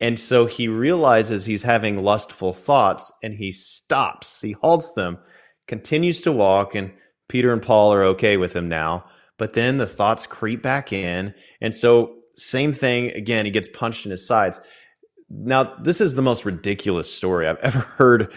And 0.00 0.18
so 0.18 0.46
he 0.46 0.68
realizes 0.68 1.44
he's 1.44 1.62
having 1.62 2.02
lustful 2.02 2.52
thoughts 2.52 3.10
and 3.22 3.34
he 3.34 3.50
stops. 3.50 4.40
He 4.40 4.52
halts 4.52 4.92
them, 4.92 5.18
continues 5.66 6.20
to 6.22 6.32
walk, 6.32 6.74
and 6.74 6.92
Peter 7.28 7.52
and 7.52 7.62
Paul 7.62 7.92
are 7.92 8.04
okay 8.04 8.36
with 8.36 8.54
him 8.54 8.68
now. 8.68 9.06
But 9.38 9.54
then 9.54 9.78
the 9.78 9.86
thoughts 9.86 10.26
creep 10.26 10.62
back 10.62 10.92
in. 10.92 11.34
And 11.60 11.74
so, 11.74 12.14
same 12.34 12.72
thing 12.72 13.10
again, 13.12 13.46
he 13.46 13.50
gets 13.50 13.68
punched 13.68 14.04
in 14.04 14.10
his 14.10 14.26
sides. 14.26 14.60
Now, 15.28 15.74
this 15.80 16.00
is 16.00 16.14
the 16.14 16.22
most 16.22 16.44
ridiculous 16.44 17.12
story 17.12 17.46
I've 17.46 17.58
ever 17.58 17.78
heard 17.98 18.32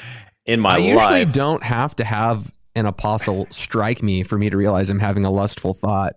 in 0.46 0.60
my 0.60 0.76
I 0.76 0.78
life. 0.78 1.00
I 1.00 1.18
usually 1.20 1.34
don't 1.34 1.64
have 1.64 1.96
to 1.98 2.04
have 2.04 2.54
an 2.76 2.86
apostle 2.86 3.48
strike 3.52 4.02
me 4.02 4.24
for 4.24 4.38
me 4.38 4.50
to 4.50 4.58
realize 4.58 4.90
I'm 4.90 5.00
having 5.00 5.26
a 5.26 5.32
lustful 5.32 5.74
thought. 5.74 6.14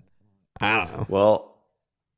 I 0.60 0.76
don't 0.76 0.92
know. 0.92 1.06
Well, 1.08 1.56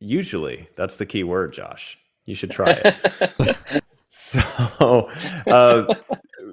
usually 0.01 0.69
that's 0.77 0.97
the 0.97 1.07
key 1.07 1.25
word, 1.25 1.53
Josh. 1.53 1.99
You 2.27 2.35
should 2.35 2.51
try 2.51 2.71
it. 2.85 3.57
so, 4.09 5.11
uh, 5.47 5.95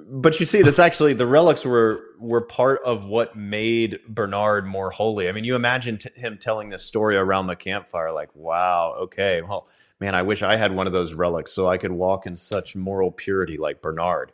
but 0.08 0.38
you 0.38 0.46
see, 0.46 0.62
this 0.62 0.78
actually 0.78 1.14
the 1.14 1.26
relics 1.26 1.64
were 1.64 2.02
were 2.18 2.42
part 2.42 2.80
of 2.84 3.06
what 3.06 3.36
made 3.36 3.98
Bernard 4.08 4.66
more 4.66 4.90
holy. 4.90 5.28
I 5.28 5.32
mean, 5.32 5.44
you 5.44 5.54
imagine 5.54 5.98
t- 5.98 6.10
him 6.14 6.38
telling 6.38 6.68
this 6.68 6.84
story 6.84 7.16
around 7.16 7.46
the 7.46 7.56
campfire, 7.56 8.12
like, 8.12 8.28
"Wow, 8.34 8.94
okay, 9.02 9.40
well, 9.42 9.66
man, 10.02 10.16
I 10.16 10.22
wish 10.22 10.42
I 10.42 10.56
had 10.56 10.74
one 10.74 10.88
of 10.88 10.92
those 10.92 11.14
relics 11.14 11.52
so 11.52 11.68
I 11.68 11.78
could 11.78 11.92
walk 11.92 12.26
in 12.26 12.34
such 12.34 12.74
moral 12.74 13.12
purity 13.12 13.56
like 13.56 13.80
Bernard." 13.80 14.32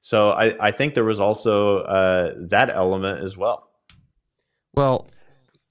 So, 0.00 0.30
I, 0.30 0.68
I 0.68 0.70
think 0.70 0.94
there 0.94 1.04
was 1.04 1.18
also 1.18 1.78
uh, 1.78 2.34
that 2.36 2.70
element 2.70 3.24
as 3.24 3.36
well. 3.36 3.68
Well, 4.74 5.08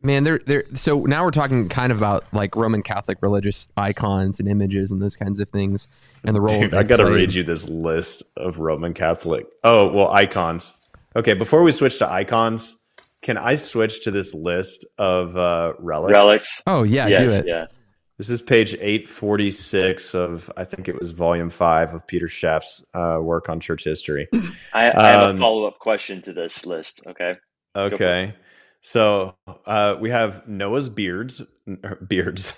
man, 0.02 0.26
there, 0.26 0.42
there. 0.46 0.66
So 0.74 1.06
now 1.06 1.24
we're 1.24 1.32
talking 1.32 1.70
kind 1.70 1.94
of 1.94 1.98
about 1.98 2.26
like 2.34 2.58
Roman 2.58 2.84
Catholic 2.84 3.20
religious 3.22 3.70
icons 3.78 4.42
and 4.42 4.50
images 4.50 4.92
and 4.92 5.02
those 5.02 5.16
kinds 5.16 5.40
of 5.40 5.48
things, 5.50 5.88
and 6.26 6.36
the 6.36 6.42
role. 6.42 6.60
Dude, 6.60 6.74
I 6.74 6.84
got 6.84 6.98
to 6.98 7.10
read 7.10 7.34
you 7.34 7.44
this 7.44 7.70
list 7.70 8.24
of 8.36 8.60
Roman 8.60 8.94
Catholic. 8.94 9.48
Oh, 9.64 9.88
well, 9.94 10.12
icons. 10.12 10.74
Okay, 11.16 11.34
before 11.34 11.64
we 11.64 11.72
switch 11.72 12.00
to 12.00 12.12
icons, 12.12 12.76
can 13.22 13.38
I 13.38 13.56
switch 13.56 14.04
to 14.04 14.12
this 14.12 14.34
list 14.34 14.86
of 14.98 15.38
uh, 15.38 15.74
relics? 15.80 16.14
Relics. 16.14 16.62
Oh 16.68 16.84
yeah, 16.84 17.08
yes, 17.08 17.20
do 17.22 17.30
it. 17.30 17.48
Yeah. 17.48 17.68
This 18.18 18.32
is 18.32 18.42
page 18.42 18.74
846 18.74 20.16
of, 20.16 20.52
I 20.58 20.64
think 20.64 20.90
it 20.90 21.00
was 21.00 21.12
volume 21.12 21.52
five 21.52 21.94
of 21.94 22.08
Peter 22.08 22.28
Schaff's 22.28 22.84
uh, 22.96 23.20
work 23.22 23.48
on 23.48 23.60
church 23.60 23.84
history. 23.84 24.28
I, 24.74 24.92
I 24.92 25.08
have 25.10 25.24
Um, 25.30 25.36
a 25.36 25.40
follow 25.40 25.66
up 25.66 25.78
question 25.78 26.24
to 26.24 26.34
this 26.34 26.66
list. 26.66 27.02
Okay. 27.06 27.36
Okay. 27.76 28.34
So 28.82 29.36
uh, 29.68 29.98
we 30.00 30.10
have 30.10 30.48
Noah's 30.48 30.90
beards. 30.90 31.42
er, 31.84 31.96
Beards. 32.08 32.54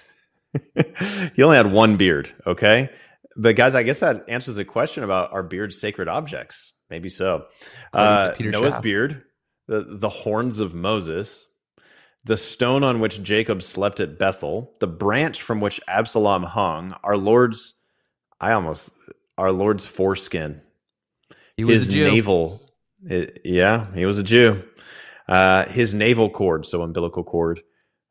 he 1.36 1.44
only 1.44 1.58
had 1.58 1.72
one 1.74 1.98
beard. 1.98 2.30
Okay. 2.48 2.90
But 3.36 3.58
guys, 3.58 3.76
I 3.76 3.84
guess 3.84 4.00
that 4.00 4.30
answers 4.30 4.56
the 4.56 4.64
question 4.66 5.04
about 5.04 5.34
are 5.34 5.44
beards 5.44 5.80
sacred 5.80 6.08
objects? 6.08 6.72
Maybe 6.90 7.10
so. 7.10 7.48
Uh, 7.92 8.32
Peter 8.32 8.52
Noah's 8.52 8.76
Schaff. 8.76 8.84
beard, 8.84 9.24
the, 9.68 9.82
the 9.88 10.10
horns 10.10 10.62
of 10.62 10.74
Moses, 10.74 11.49
the 12.26 12.38
stone 12.38 12.84
on 12.84 13.00
which 13.00 13.24
Jacob 13.24 13.62
slept 13.64 14.00
at 14.00 14.20
Bethel, 14.20 14.74
the 14.80 14.88
branch 14.88 15.42
from 15.42 15.62
which 15.62 15.80
Absalom 15.88 16.44
hung, 16.44 16.96
our 17.04 17.18
Lord's, 17.18 17.76
I 18.42 18.52
almost, 18.52 18.90
our 19.38 19.52
Lord's 19.52 19.86
foreskin 19.86 20.62
He 21.56 21.64
was 21.64 21.82
his 21.88 21.90
a 21.90 21.94
Jew. 21.94 22.12
navel 22.12 22.62
it- 23.06 23.40
yeah 23.46 23.88
he 23.96 24.06
was 24.06 24.18
a 24.18 24.24
jew 24.24 24.62
uh 25.30 25.66
his 25.70 25.94
navel 25.94 26.30
cord 26.30 26.66
so 26.66 26.82
umbilical 26.82 27.24
cord 27.24 27.62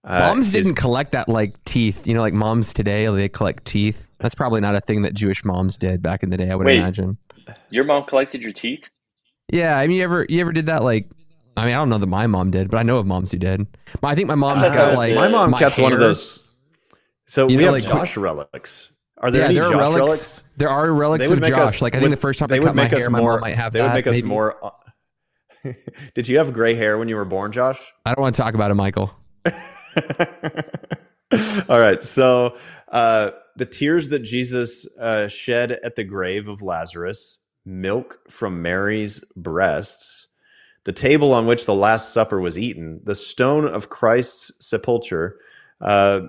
uh, 0.04 0.18
moms 0.20 0.50
didn't 0.52 0.76
collect 0.76 1.12
that 1.12 1.28
like 1.28 1.62
teeth. 1.64 2.06
You 2.06 2.14
know, 2.14 2.20
like 2.22 2.32
moms 2.32 2.72
today, 2.72 3.06
they 3.14 3.28
collect 3.28 3.64
teeth. 3.66 4.08
That's 4.20 4.34
probably 4.34 4.60
not 4.62 4.74
a 4.76 4.80
thing 4.80 5.02
that 5.02 5.12
Jewish 5.12 5.44
moms 5.44 5.76
did 5.76 6.00
back 6.00 6.22
in 6.22 6.30
the 6.30 6.36
day. 6.38 6.50
I 6.50 6.54
would 6.54 6.66
Wait. 6.66 6.78
imagine. 6.78 7.18
Your 7.68 7.84
mom 7.84 8.04
collected 8.06 8.40
your 8.40 8.52
teeth? 8.52 8.84
Yeah, 9.52 9.76
I 9.76 9.86
mean, 9.88 9.96
you 9.98 10.04
ever 10.04 10.24
you 10.28 10.40
ever 10.40 10.52
did 10.52 10.66
that? 10.66 10.82
Like, 10.84 11.10
I 11.58 11.64
mean, 11.66 11.74
I 11.74 11.78
don't 11.78 11.88
know 11.88 11.98
that 11.98 12.06
my 12.06 12.26
mom 12.26 12.50
did, 12.50 12.70
but 12.70 12.78
I 12.78 12.82
know 12.82 12.98
of 12.98 13.06
moms 13.06 13.30
who 13.30 13.38
did. 13.38 13.66
But 14.00 14.08
I 14.08 14.14
think 14.14 14.28
my 14.28 14.34
mom's 14.34 14.64
Uh, 14.66 14.70
got 14.74 14.94
like 14.96 15.14
my 15.14 15.28
mom 15.28 15.50
my 15.50 15.58
kept 15.58 15.78
one 15.78 15.92
of 15.92 15.98
those 15.98 16.46
so 17.26 17.48
You 17.48 17.56
we 17.58 17.64
know, 17.64 17.74
have 17.74 17.82
like- 17.84 17.92
josh 17.92 18.16
relics 18.16 18.90
are 19.20 19.30
there 19.30 19.40
yeah, 19.42 19.46
any 19.46 19.54
there 19.56 19.64
are 19.64 19.72
josh 19.72 19.80
relics, 19.80 19.98
relics, 20.00 20.42
There 20.56 20.68
are 20.68 20.94
relics 20.94 21.30
of 21.30 21.40
Josh. 21.42 21.52
us- 21.76 21.82
like 21.82 21.94
I 21.94 21.98
think 21.98 22.10
would- 22.10 22.16
the 22.18 22.20
first 22.20 22.38
time 22.38 22.48
they 22.48 22.56
I 22.56 22.60
would 22.60 22.66
cut 22.68 22.76
my 22.76 22.84
make 22.84 22.92
us 22.92 23.00
hair, 23.00 23.10
my 23.10 23.18
more 23.20 23.32
mom 23.32 23.40
might 23.40 23.56
have 23.56 23.72
they 23.72 23.80
that. 23.80 23.86
would 23.88 23.94
make 23.94 24.06
us 24.06 24.14
maybe. 24.14 24.26
more 24.28 24.64
uh, 24.64 24.70
did 26.14 26.28
you 26.28 26.38
have 26.38 26.52
gray 26.52 26.74
hair 26.74 26.96
when 26.98 27.08
you 27.08 27.16
were 27.16 27.24
born 27.24 27.50
josh 27.52 27.80
I 28.06 28.14
don't 28.14 28.22
want 28.22 28.34
to 28.36 28.42
talk 28.42 28.54
about 28.54 28.70
it, 28.70 28.74
Michael. 28.74 29.12
All 31.68 31.78
right. 31.78 32.02
So 32.02 32.56
uh, 32.90 33.30
the 33.56 33.66
tears 33.66 34.08
that 34.10 34.20
Jesus 34.20 34.86
uh, 34.98 35.28
shed 35.28 35.72
at 35.84 35.94
the 35.96 36.04
grave 36.04 36.48
of 36.48 36.62
Lazarus, 36.62 37.38
milk 37.66 38.18
from 38.30 38.62
Mary's 38.62 39.22
breasts, 39.36 40.27
the 40.88 40.92
table 40.92 41.34
on 41.34 41.46
which 41.46 41.66
the 41.66 41.74
Last 41.74 42.14
Supper 42.14 42.40
was 42.40 42.56
eaten, 42.56 43.02
the 43.04 43.14
stone 43.14 43.68
of 43.68 43.90
Christ's 43.90 44.52
sepulchre, 44.66 45.38
uh, 45.82 46.20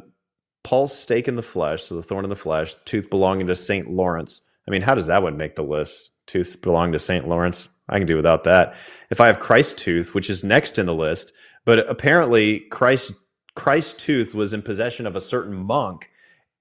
Paul's 0.66 0.93
stake 0.93 1.30
in 1.30 1.38
the 1.38 1.41
flesh, 1.41 1.84
so 1.84 1.95
the 1.95 2.03
thorn 2.03 2.26
in 2.26 2.30
the 2.30 2.36
flesh, 2.36 2.76
tooth 2.84 3.10
belonging 3.10 3.47
to 3.47 3.55
St. 3.55 3.89
Lawrence. 3.89 4.41
I 4.68 4.72
mean, 4.72 4.82
how 4.82 4.95
does 4.95 5.07
that 5.07 5.24
one 5.24 5.38
make 5.38 5.55
the 5.55 5.64
list? 5.64 6.12
Tooth 6.28 6.62
belonging 6.62 6.91
to 6.91 6.99
St. 6.99 7.26
Lawrence? 7.26 7.70
I 7.88 7.99
can 7.99 8.05
do 8.05 8.18
without 8.18 8.43
that. 8.43 8.76
If 9.10 9.22
I 9.22 9.28
have 9.28 9.39
Christ's 9.39 9.82
tooth, 9.82 10.14
which 10.14 10.30
is 10.30 10.43
next 10.43 10.78
in 10.78 10.88
the 10.88 10.93
list, 10.93 11.32
but 11.64 11.89
apparently 11.89 12.60
Christ 12.60 13.14
Christ's 13.55 13.93
tooth 13.93 14.36
was 14.36 14.51
in 14.51 14.62
possession 14.62 15.07
of 15.07 15.16
a 15.16 15.22
certain 15.22 15.55
monk, 15.55 16.12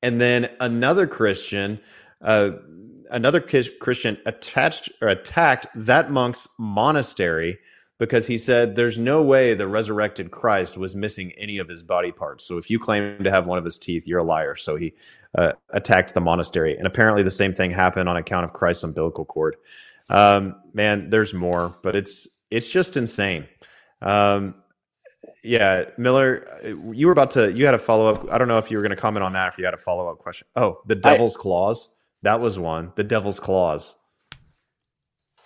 and 0.03 0.21
then 0.21 0.55
another 0.61 1.09
Christian, 1.09 1.81
uh, 2.23 2.51
another 3.11 3.41
Christian 3.41 4.19
attached 4.25 4.89
or 5.03 5.09
attacked 5.09 5.67
that 5.75 6.13
monk's 6.13 6.47
monastery 6.61 7.59
because 7.99 8.27
he 8.27 8.39
said 8.39 8.77
there's 8.77 8.99
no 8.99 9.23
way 9.23 9.55
the 9.55 9.69
resurrected 9.69 10.31
Christ 10.31 10.79
was 10.79 10.95
missing 10.95 11.33
any 11.37 11.59
of 11.59 11.69
his 11.69 11.83
body 11.83 12.13
parts. 12.13 12.45
So 12.45 12.57
if 12.57 12.71
you 12.71 12.79
claim 12.79 13.23
to 13.25 13.31
have 13.31 13.47
one 13.47 13.59
of 13.59 13.65
his 13.65 13.79
teeth, 13.79 14.07
you're 14.07 14.21
a 14.21 14.25
liar. 14.25 14.55
So 14.55 14.77
he 14.77 14.95
uh, 15.37 15.53
attacked 15.71 16.15
the 16.15 16.21
monastery, 16.21 16.77
and 16.77 16.87
apparently 16.87 17.23
the 17.23 17.31
same 17.31 17.53
thing 17.53 17.71
happened 17.71 18.09
on 18.09 18.17
account 18.17 18.45
of 18.45 18.53
Christ's 18.53 18.85
umbilical 18.85 19.25
cord. 19.25 19.57
Um, 20.11 20.57
man, 20.73 21.11
there's 21.11 21.35
more, 21.35 21.77
but 21.83 21.95
it's 21.95 22.29
it's 22.51 22.69
just 22.69 22.97
insane. 22.97 23.47
Um, 24.01 24.55
yeah, 25.43 25.85
Miller, 25.97 26.47
you 26.93 27.07
were 27.07 27.13
about 27.13 27.31
to. 27.33 27.53
You 27.53 27.67
had 27.67 27.75
a 27.75 27.79
follow 27.79 28.07
up. 28.07 28.31
I 28.31 28.39
don't 28.39 28.49
know 28.49 28.59
if 28.59 28.71
you 28.71 28.77
were 28.77 28.83
going 28.83 28.91
to 28.91 29.01
comment 29.01 29.25
on 29.25 29.33
that. 29.35 29.47
Or 29.47 29.49
if 29.49 29.59
you 29.59 29.65
had 29.65 29.75
a 29.75 29.79
follow 29.79 30.09
up 30.09 30.19
question. 30.19 30.47
Oh, 30.57 30.81
the 30.87 30.95
devil's 30.95 31.37
claws. 31.37 31.95
That 32.23 32.41
was 32.41 32.59
one. 32.59 32.93
The 32.97 33.05
devil's 33.05 33.39
claws. 33.39 33.95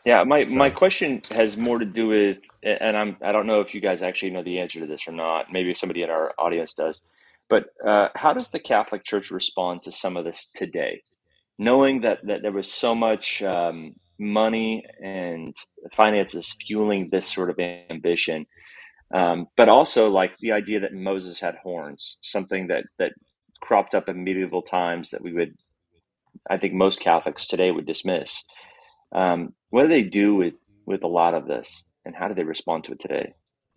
Yeah, 0.05 0.25
my, 0.25 0.45
So- 0.45 0.57
my 0.57 0.71
question 0.71 1.23
has 1.31 1.57
more 1.57 1.79
to 1.79 1.85
do 1.87 2.09
with, 2.09 2.39
and 2.65 2.97
I'm 2.97 3.17
I 3.23 3.33
don't 3.33 3.47
know 3.47 3.61
if 3.61 3.75
you 3.75 3.81
guys 3.81 4.03
actually 4.03 4.31
know 4.33 4.43
the 4.45 4.61
answer 4.61 4.81
to 4.81 4.87
this 4.87 5.09
or 5.09 5.13
not. 5.13 5.53
Maybe 5.53 5.75
somebody 5.75 6.03
in 6.03 6.11
our 6.11 6.33
audience 6.39 6.75
does. 6.75 7.03
But 7.49 7.67
uh, 7.87 8.09
how 8.17 8.33
does 8.35 8.51
the 8.51 8.61
Catholic 8.61 9.05
Church 9.05 9.31
respond 9.31 9.83
to 9.83 9.93
some 9.93 10.17
of 10.17 10.25
this 10.25 10.49
today, 10.55 11.03
knowing 11.59 12.01
that 12.03 12.21
that 12.27 12.43
there 12.43 12.53
was 12.53 12.73
so 12.73 12.95
much 12.95 13.43
um, 13.43 13.95
money 14.19 14.85
and 15.03 15.55
finances 15.95 16.57
fueling 16.67 17.09
this 17.11 17.31
sort 17.33 17.51
of 17.51 17.59
ambition, 17.91 18.47
um, 19.15 19.47
but 19.57 19.69
also 19.69 20.09
like 20.09 20.33
the 20.41 20.53
idea 20.53 20.81
that 20.81 20.95
Moses 20.95 21.41
had 21.41 21.57
horns, 21.63 22.17
something 22.23 22.69
that 22.69 22.85
that 22.99 23.13
cropped 23.61 23.95
up 23.95 24.09
in 24.09 24.25
medieval 24.25 24.63
times 24.63 25.11
that 25.11 25.23
we 25.23 25.33
would, 25.33 25.55
I 26.51 26.59
think 26.59 26.75
most 26.75 27.01
Catholics 27.01 27.47
today 27.47 27.71
would 27.71 27.87
dismiss. 27.87 28.45
Um, 29.15 29.55
what 29.73 29.83
do 29.83 29.89
they 29.89 30.03
do 30.03 30.35
with 30.35 30.55
with 30.85 31.03
a 31.03 31.09
lot 31.09 31.35
of 31.35 31.47
this, 31.47 31.85
and 32.05 32.15
how 32.15 32.29
do 32.29 32.35
they 32.35 32.45
respond 32.45 32.85
to 32.85 32.93
it 32.93 33.01
today? 33.01 33.35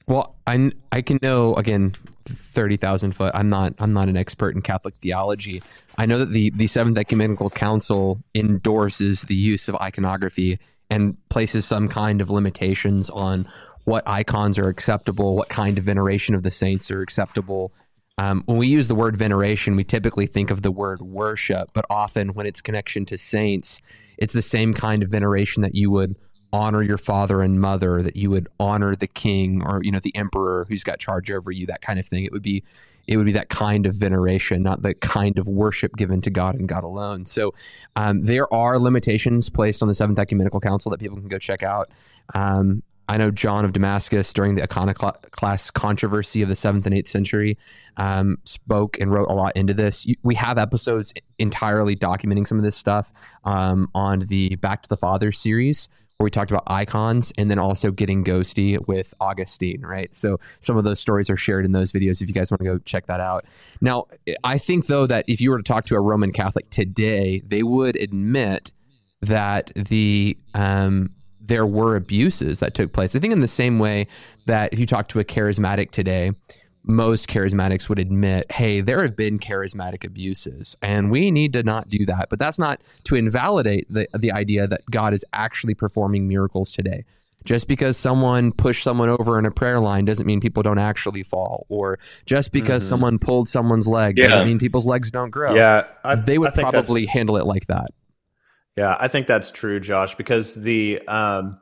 Well, 0.07 0.35
I 0.45 0.71
I 0.91 1.01
can 1.01 1.19
know 1.21 1.55
again, 1.55 1.93
thirty 2.25 2.75
thousand 2.75 3.13
foot. 3.13 3.31
I'm 3.33 3.49
not 3.49 3.73
I'm 3.79 3.93
not 3.93 4.09
an 4.09 4.17
expert 4.17 4.55
in 4.55 4.61
Catholic 4.61 4.95
theology. 4.97 5.63
I 5.97 6.05
know 6.05 6.19
that 6.19 6.31
the 6.31 6.49
the 6.51 6.67
Seventh 6.67 6.97
Ecumenical 6.97 7.49
Council 7.49 8.19
endorses 8.35 9.21
the 9.21 9.35
use 9.35 9.69
of 9.69 9.75
iconography 9.75 10.59
and 10.89 11.17
places 11.29 11.65
some 11.65 11.87
kind 11.87 12.19
of 12.19 12.29
limitations 12.29 13.09
on 13.09 13.47
what 13.85 14.03
icons 14.05 14.59
are 14.59 14.67
acceptable, 14.67 15.37
what 15.37 15.47
kind 15.47 15.77
of 15.77 15.85
veneration 15.85 16.35
of 16.35 16.43
the 16.43 16.51
saints 16.51 16.91
are 16.91 17.01
acceptable. 17.01 17.71
Um, 18.17 18.43
when 18.47 18.57
we 18.57 18.67
use 18.67 18.89
the 18.89 18.95
word 18.95 19.15
veneration, 19.15 19.77
we 19.77 19.85
typically 19.85 20.27
think 20.27 20.51
of 20.51 20.61
the 20.61 20.71
word 20.71 21.01
worship, 21.01 21.69
but 21.73 21.85
often 21.89 22.33
when 22.33 22.45
it's 22.45 22.61
connection 22.61 23.05
to 23.05 23.17
saints, 23.17 23.81
it's 24.17 24.33
the 24.33 24.41
same 24.41 24.73
kind 24.73 25.03
of 25.03 25.09
veneration 25.09 25.61
that 25.61 25.75
you 25.75 25.91
would 25.91 26.15
honor 26.53 26.81
your 26.81 26.97
father 26.97 27.41
and 27.41 27.59
mother, 27.59 28.01
that 28.01 28.15
you 28.15 28.29
would 28.29 28.47
honor 28.59 28.95
the 28.95 29.07
king 29.07 29.61
or 29.63 29.81
you 29.83 29.91
know 29.91 29.99
the 29.99 30.15
emperor 30.15 30.65
who's 30.69 30.83
got 30.83 30.99
charge 30.99 31.29
over 31.31 31.51
you, 31.51 31.65
that 31.65 31.81
kind 31.81 31.99
of 31.99 32.05
thing. 32.05 32.23
It 32.23 32.31
would 32.31 32.43
be 32.43 32.63
it 33.07 33.17
would 33.17 33.25
be 33.25 33.33
that 33.33 33.49
kind 33.49 33.85
of 33.85 33.95
veneration, 33.95 34.63
not 34.63 34.81
the 34.81 34.93
kind 34.95 35.37
of 35.37 35.47
worship 35.47 35.95
given 35.95 36.21
to 36.21 36.29
God 36.29 36.55
and 36.55 36.67
God 36.67 36.83
alone. 36.83 37.25
So 37.25 37.53
um, 37.95 38.25
there 38.25 38.51
are 38.53 38.79
limitations 38.79 39.49
placed 39.49 39.81
on 39.81 39.87
the 39.87 39.93
Seventh 39.93 40.17
Ecumenical 40.17 40.59
Council 40.59 40.89
that 40.91 40.99
people 40.99 41.17
can 41.17 41.27
go 41.27 41.37
check 41.37 41.61
out. 41.61 41.89
Um, 42.33 42.81
I 43.07 43.17
know 43.17 43.31
John 43.31 43.65
of 43.65 43.73
Damascus 43.73 44.33
during 44.33 44.55
the 44.55 44.63
iconoclast 44.63 45.73
controversy 45.73 46.41
of 46.41 46.49
the 46.49 46.55
seventh 46.55 46.85
and 46.85 46.95
eighth 46.95 47.07
century 47.07 47.57
um, 47.97 48.37
spoke 48.45 48.99
and 48.99 49.11
wrote 49.11 49.29
a 49.29 49.33
lot 49.33 49.55
into 49.55 49.73
this. 49.73 50.07
We 50.23 50.35
have 50.35 50.57
episodes 50.57 51.13
entirely 51.37 51.95
documenting 51.95 52.47
some 52.47 52.57
of 52.57 52.63
this 52.63 52.75
stuff 52.75 53.13
um, 53.43 53.89
on 53.93 54.19
the 54.21 54.55
Back 54.55 54.81
to 54.83 54.89
the 54.89 54.97
Father 54.97 55.31
series, 55.31 55.87
where 56.17 56.25
we 56.25 56.31
talked 56.31 56.49
about 56.49 56.63
icons 56.67 57.31
and 57.37 57.51
then 57.51 57.59
also 57.59 57.91
getting 57.91 58.23
ghosty 58.23 58.77
with 58.87 59.13
Augustine, 59.19 59.81
right? 59.81 60.13
So 60.15 60.39
some 60.59 60.77
of 60.77 60.83
those 60.83 60.99
stories 60.99 61.29
are 61.29 61.37
shared 61.37 61.65
in 61.65 61.73
those 61.73 61.91
videos 61.91 62.21
if 62.21 62.27
you 62.27 62.33
guys 62.33 62.49
want 62.51 62.61
to 62.61 62.65
go 62.65 62.79
check 62.79 63.05
that 63.07 63.19
out. 63.19 63.45
Now, 63.81 64.05
I 64.43 64.57
think 64.57 64.87
though 64.87 65.05
that 65.07 65.25
if 65.27 65.41
you 65.41 65.51
were 65.51 65.57
to 65.57 65.63
talk 65.63 65.85
to 65.85 65.95
a 65.95 66.01
Roman 66.01 66.31
Catholic 66.31 66.69
today, 66.69 67.41
they 67.45 67.63
would 67.63 67.97
admit 67.97 68.71
that 69.21 69.71
the 69.75 70.37
um, 70.53 71.11
there 71.47 71.65
were 71.65 71.95
abuses 71.95 72.59
that 72.59 72.73
took 72.73 72.93
place. 72.93 73.15
I 73.15 73.19
think 73.19 73.33
in 73.33 73.39
the 73.39 73.47
same 73.47 73.79
way 73.79 74.07
that 74.45 74.73
if 74.73 74.79
you 74.79 74.85
talk 74.85 75.07
to 75.09 75.19
a 75.19 75.23
charismatic 75.23 75.91
today, 75.91 76.31
most 76.83 77.27
charismatics 77.27 77.89
would 77.89 77.99
admit, 77.99 78.51
hey, 78.51 78.81
there 78.81 79.01
have 79.01 79.15
been 79.15 79.39
charismatic 79.39 80.03
abuses, 80.03 80.77
and 80.81 81.09
we 81.09 81.31
need 81.31 81.53
to 81.53 81.63
not 81.63 81.89
do 81.89 82.05
that. 82.05 82.29
But 82.29 82.39
that's 82.39 82.59
not 82.59 82.81
to 83.05 83.15
invalidate 83.15 83.87
the, 83.89 84.07
the 84.13 84.31
idea 84.31 84.67
that 84.67 84.81
God 84.91 85.13
is 85.13 85.25
actually 85.33 85.73
performing 85.73 86.27
miracles 86.27 86.71
today. 86.71 87.03
Just 87.43 87.67
because 87.67 87.95
someone 87.95 88.51
pushed 88.51 88.83
someone 88.83 89.09
over 89.09 89.37
in 89.37 89.45
a 89.45 89.51
prayer 89.51 89.79
line 89.79 90.05
doesn't 90.05 90.25
mean 90.25 90.41
people 90.41 90.63
don't 90.63 90.79
actually 90.79 91.21
fall, 91.21 91.65
or 91.69 91.99
just 92.25 92.51
because 92.51 92.83
mm-hmm. 92.83 92.89
someone 92.89 93.19
pulled 93.19 93.47
someone's 93.47 93.87
leg 93.87 94.17
yeah. 94.17 94.29
doesn't 94.29 94.45
mean 94.45 94.57
people's 94.57 94.87
legs 94.87 95.11
don't 95.11 95.29
grow. 95.29 95.53
Yeah, 95.53 95.85
I, 96.03 96.15
they 96.15 96.39
would 96.39 96.53
probably 96.55 97.05
handle 97.05 97.37
it 97.37 97.45
like 97.45 97.67
that. 97.67 97.91
Yeah, 98.75 98.97
I 98.99 99.07
think 99.07 99.27
that's 99.27 99.51
true, 99.51 99.79
Josh, 99.79 100.15
because 100.15 100.55
the 100.55 101.01
um, 101.07 101.59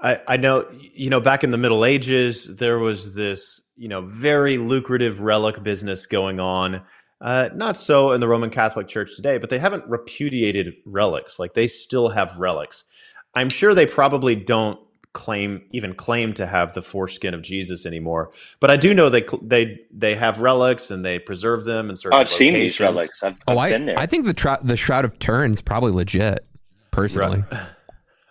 I, 0.00 0.20
I 0.28 0.36
know 0.36 0.66
you 0.72 1.10
know 1.10 1.20
back 1.20 1.44
in 1.44 1.50
the 1.50 1.58
Middle 1.58 1.84
Ages 1.84 2.46
there 2.56 2.78
was 2.78 3.14
this 3.14 3.60
you 3.76 3.88
know 3.88 4.02
very 4.02 4.58
lucrative 4.58 5.20
relic 5.20 5.62
business 5.62 6.06
going 6.06 6.40
on. 6.40 6.82
Uh, 7.20 7.48
not 7.54 7.76
so 7.76 8.12
in 8.12 8.20
the 8.20 8.28
Roman 8.28 8.50
Catholic 8.50 8.86
Church 8.86 9.16
today, 9.16 9.38
but 9.38 9.48
they 9.48 9.58
haven't 9.58 9.86
repudiated 9.88 10.74
relics. 10.84 11.38
Like 11.38 11.54
they 11.54 11.66
still 11.66 12.10
have 12.10 12.36
relics. 12.36 12.84
I'm 13.34 13.48
sure 13.48 13.74
they 13.74 13.86
probably 13.86 14.36
don't 14.36 14.78
claim 15.14 15.62
even 15.70 15.94
claim 15.94 16.34
to 16.34 16.46
have 16.46 16.74
the 16.74 16.82
foreskin 16.82 17.32
of 17.32 17.40
Jesus 17.40 17.86
anymore. 17.86 18.32
But 18.60 18.70
I 18.70 18.76
do 18.76 18.92
know 18.92 19.08
they 19.08 19.24
they 19.40 19.80
they 19.90 20.14
have 20.14 20.40
relics 20.40 20.90
and 20.90 21.02
they 21.02 21.18
preserve 21.18 21.64
them 21.64 21.88
and 21.88 21.98
certain. 21.98 22.18
Oh, 22.18 22.20
I've 22.20 22.26
locations. 22.26 22.38
seen 22.38 22.54
these 22.54 22.80
relics. 22.80 23.22
I've, 23.22 23.32
I've 23.48 23.56
oh, 23.56 23.58
I, 23.58 23.94
I 23.96 24.06
think 24.06 24.26
the 24.26 24.34
tra- 24.34 24.60
the 24.62 24.76
Shroud 24.76 25.06
of 25.06 25.18
Turin's 25.18 25.62
probably 25.62 25.92
legit. 25.92 26.44
Personally, 26.90 27.42
right. 27.50 27.66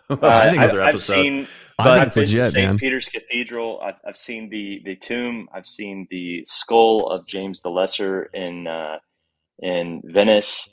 well, 0.10 0.20
uh, 0.24 0.54
I've, 0.58 0.80
I've, 0.80 1.02
seen. 1.02 1.48
But 1.78 2.00
I've 2.00 2.14
been 2.14 2.24
legit, 2.24 2.54
to 2.54 2.60
St. 2.62 2.80
Peter's 2.80 3.10
Cathedral. 3.10 3.82
I've, 3.84 3.96
I've, 4.08 4.16
seen 4.16 4.48
the 4.50 4.82
the 4.86 4.96
tomb. 4.96 5.50
I've 5.54 5.66
seen 5.66 6.08
the 6.10 6.44
skull 6.46 7.08
of 7.08 7.26
James 7.26 7.62
the 7.62 7.70
Lesser 7.70 8.26
in 8.34 8.68
uh, 8.68 9.00
in 9.60 10.02
Venice. 10.06 10.70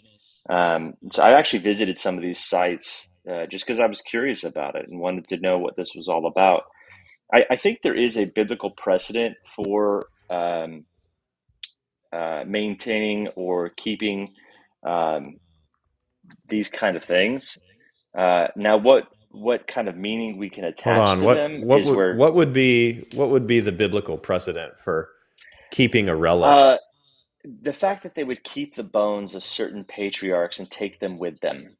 Um, 0.49 0.95
so 1.11 1.23
I've 1.23 1.35
actually 1.35 1.61
visited 1.61 1.99
some 1.99 2.17
of 2.17 2.23
these 2.23 2.45
sites 2.45 3.10
uh, 3.29 3.47
just 3.47 3.67
because 3.67 3.81
I 3.81 3.87
was 3.87 4.01
curious 4.01 4.45
about 4.45 4.77
it 4.77 4.89
and 4.89 5.01
wanted 5.01 5.29
to 5.29 5.39
know 5.39 5.59
what 5.59 5.77
this 5.77 5.95
was 5.95 6.09
all 6.09 6.27
about. 6.27 6.65
I, 7.33 7.45
I 7.51 7.57
think 7.57 7.81
there 7.83 7.95
is 7.95 8.17
a 8.17 8.25
biblical 8.25 8.71
precedent 8.71 9.37
for 9.45 10.07
um, 10.29 10.85
uh, 12.13 12.45
maintaining 12.47 13.29
or 13.29 13.71
keeping 13.71 14.35
um, 14.87 15.37
these 16.49 16.69
kind 16.69 16.97
of 16.97 17.05
things. 17.05 17.59
Uh, 18.17 18.49
now, 18.57 18.77
what 18.77 19.05
what 19.33 19.69
kind 19.69 19.89
of 19.89 19.97
meaning 19.97 20.37
we 20.37 20.51
can 20.51 20.65
attach 20.65 21.19
to 21.19 21.25
what, 21.25 21.35
them 21.35 21.65
what 21.65 21.85
would, 21.85 21.97
where, 21.97 22.17
what 22.17 22.35
would 22.35 22.53
be 22.53 23.07
what 23.15 23.31
would 23.31 23.47
be 23.47 23.61
the 23.61 23.71
biblical 23.71 24.19
precedent 24.19 24.81
for 24.81 25.09
keeping 25.71 26.09
a 26.09 26.17
relic? 26.17 26.51
Uh, 26.51 26.79
the 27.63 27.73
fact 27.73 28.03
that 28.03 28.15
they 28.15 28.25
would 28.25 28.43
keep 28.43 28.75
the 28.75 28.83
bones 28.83 29.35
of 29.35 29.45
certain 29.45 29.85
patriarchs 29.85 30.59
and 30.59 30.71
take 30.71 30.99
them 30.99 31.17
with 31.17 31.39
them 31.41 31.77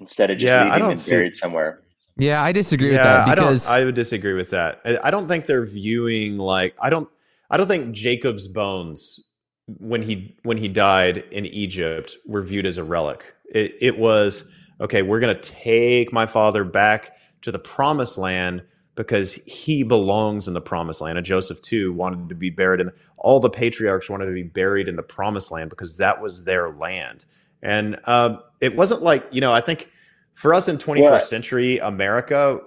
instead 0.00 0.30
of 0.30 0.38
just 0.38 0.50
yeah, 0.50 0.64
leaving 0.64 0.88
them 0.88 0.96
see, 0.96 1.10
buried 1.10 1.34
somewhere. 1.34 1.82
Yeah, 2.16 2.42
I 2.42 2.52
disagree 2.52 2.92
yeah, 2.92 2.94
with 2.94 3.26
that 3.26 3.34
because 3.36 3.68
I, 3.68 3.74
don't, 3.74 3.82
I 3.82 3.84
would 3.84 3.94
disagree 3.94 4.34
with 4.34 4.50
that. 4.50 4.80
I 5.04 5.10
don't 5.10 5.28
think 5.28 5.46
they're 5.46 5.64
viewing 5.64 6.36
like 6.36 6.74
I 6.80 6.90
don't 6.90 7.08
I 7.50 7.56
don't 7.56 7.68
think 7.68 7.94
Jacob's 7.94 8.48
bones 8.48 9.20
when 9.66 10.02
he 10.02 10.36
when 10.42 10.56
he 10.56 10.68
died 10.68 11.18
in 11.30 11.46
Egypt 11.46 12.16
were 12.26 12.42
viewed 12.42 12.66
as 12.66 12.76
a 12.76 12.84
relic. 12.84 13.34
It, 13.54 13.74
it 13.80 13.98
was 13.98 14.44
okay. 14.80 15.02
We're 15.02 15.20
going 15.20 15.34
to 15.34 15.40
take 15.40 16.12
my 16.12 16.26
father 16.26 16.64
back 16.64 17.12
to 17.42 17.52
the 17.52 17.58
promised 17.58 18.18
land 18.18 18.64
because 18.94 19.34
he 19.46 19.84
belongs 19.84 20.48
in 20.48 20.54
the 20.54 20.60
promised 20.60 21.00
land. 21.00 21.18
And 21.18 21.24
Joseph 21.24 21.62
too 21.62 21.92
wanted 21.92 22.28
to 22.30 22.34
be 22.34 22.50
buried 22.50 22.80
in 22.80 22.90
all 23.16 23.38
the 23.38 23.48
patriarchs 23.48 24.10
wanted 24.10 24.26
to 24.26 24.32
be 24.32 24.42
buried 24.42 24.88
in 24.88 24.96
the 24.96 25.04
promised 25.04 25.52
land 25.52 25.70
because 25.70 25.98
that 25.98 26.20
was 26.20 26.44
their 26.44 26.70
land. 26.70 27.24
And 27.62 27.98
uh, 28.04 28.38
it 28.60 28.76
wasn't 28.76 29.02
like 29.02 29.26
you 29.30 29.40
know. 29.40 29.52
I 29.52 29.60
think 29.60 29.90
for 30.34 30.54
us 30.54 30.68
in 30.68 30.78
21st 30.78 31.02
yeah. 31.02 31.18
century 31.18 31.78
America, 31.78 32.60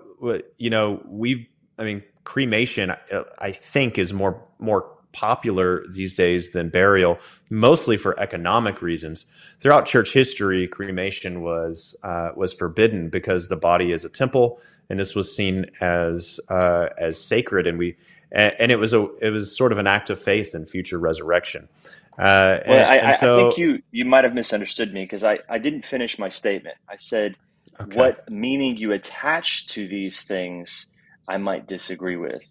you 0.58 0.70
know, 0.70 1.02
we. 1.08 1.50
I 1.78 1.84
mean, 1.84 2.04
cremation. 2.24 2.92
Uh, 2.92 3.24
I 3.40 3.52
think 3.52 3.98
is 3.98 4.14
more 4.14 4.44
more 4.60 4.92
popular 5.14 5.86
these 5.90 6.16
days 6.16 6.52
than 6.52 6.70
burial, 6.70 7.20
mostly 7.50 7.98
for 7.98 8.20
economic 8.20 8.82
reasons. 8.82 9.26
Throughout 9.60 9.86
church 9.86 10.14
history, 10.14 10.68
cremation 10.68 11.42
was 11.42 11.96
uh, 12.04 12.32
was 12.36 12.54
forbidden 12.54 13.10
because 13.10 13.48
the 13.48 13.58
body 13.58 13.92
is 13.92 14.06
a 14.06 14.10
temple, 14.10 14.60
and 14.90 15.00
this 15.00 15.16
was 15.16 15.34
seen 15.34 15.66
as 15.82 16.40
uh, 16.50 16.88
as 16.98 17.22
sacred, 17.24 17.68
and 17.68 17.78
we 17.78 17.98
and, 18.32 18.54
and, 18.60 18.72
it 18.72 18.78
was 18.78 18.94
a 18.94 19.08
it 19.22 19.30
was 19.30 19.56
sort 19.56 19.72
of 19.72 19.78
an 19.78 19.88
act 19.88 20.10
of 20.10 20.22
faith 20.22 20.56
in 20.56 20.66
future 20.66 21.00
resurrection. 21.00 21.68
Uh, 22.20 22.60
well, 22.68 22.78
and, 22.78 22.86
I, 22.86 22.96
and 22.96 23.16
so, 23.16 23.40
I, 23.40 23.44
think 23.44 23.58
you 23.58 23.82
you 23.92 24.06
might 24.06 24.24
have 24.24 24.34
misunderstood 24.34 24.94
me 24.94 25.04
because 25.04 25.24
I 25.24 25.40
I 25.50 25.58
didn't 25.58 25.86
finish 25.86 26.20
my 26.20 26.30
statement. 26.30 26.76
I 26.90 26.98
said 26.98 27.36
okay. 27.80 27.98
what 27.98 28.30
meaning 28.30 28.78
you 28.78 28.92
attach 28.92 29.68
to 29.70 29.88
these 29.88 30.22
things. 30.22 30.88
I 31.28 31.38
might 31.38 31.68
disagree 31.68 32.18
with. 32.18 32.44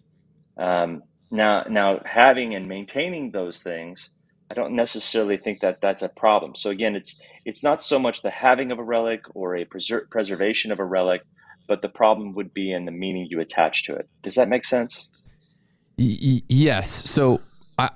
Um, 0.57 1.03
now, 1.29 1.63
now 1.69 2.01
having 2.03 2.55
and 2.55 2.67
maintaining 2.67 3.31
those 3.31 3.63
things, 3.63 4.09
I 4.51 4.53
don't 4.53 4.73
necessarily 4.75 5.37
think 5.37 5.61
that 5.61 5.79
that's 5.81 6.01
a 6.01 6.09
problem. 6.09 6.55
So 6.55 6.69
again, 6.69 6.95
it's 6.95 7.15
it's 7.45 7.63
not 7.63 7.81
so 7.81 7.97
much 7.97 8.21
the 8.21 8.29
having 8.29 8.71
of 8.71 8.79
a 8.79 8.83
relic 8.83 9.21
or 9.33 9.55
a 9.55 9.65
preser- 9.65 10.09
preservation 10.09 10.71
of 10.71 10.79
a 10.79 10.83
relic, 10.83 11.21
but 11.67 11.81
the 11.81 11.89
problem 11.89 12.33
would 12.33 12.53
be 12.53 12.73
in 12.73 12.85
the 12.85 12.91
meaning 12.91 13.27
you 13.29 13.39
attach 13.39 13.83
to 13.85 13.95
it. 13.95 14.09
Does 14.23 14.35
that 14.35 14.49
make 14.49 14.65
sense? 14.65 15.07
Y- 15.97 16.41
yes. 16.49 17.09
So 17.09 17.39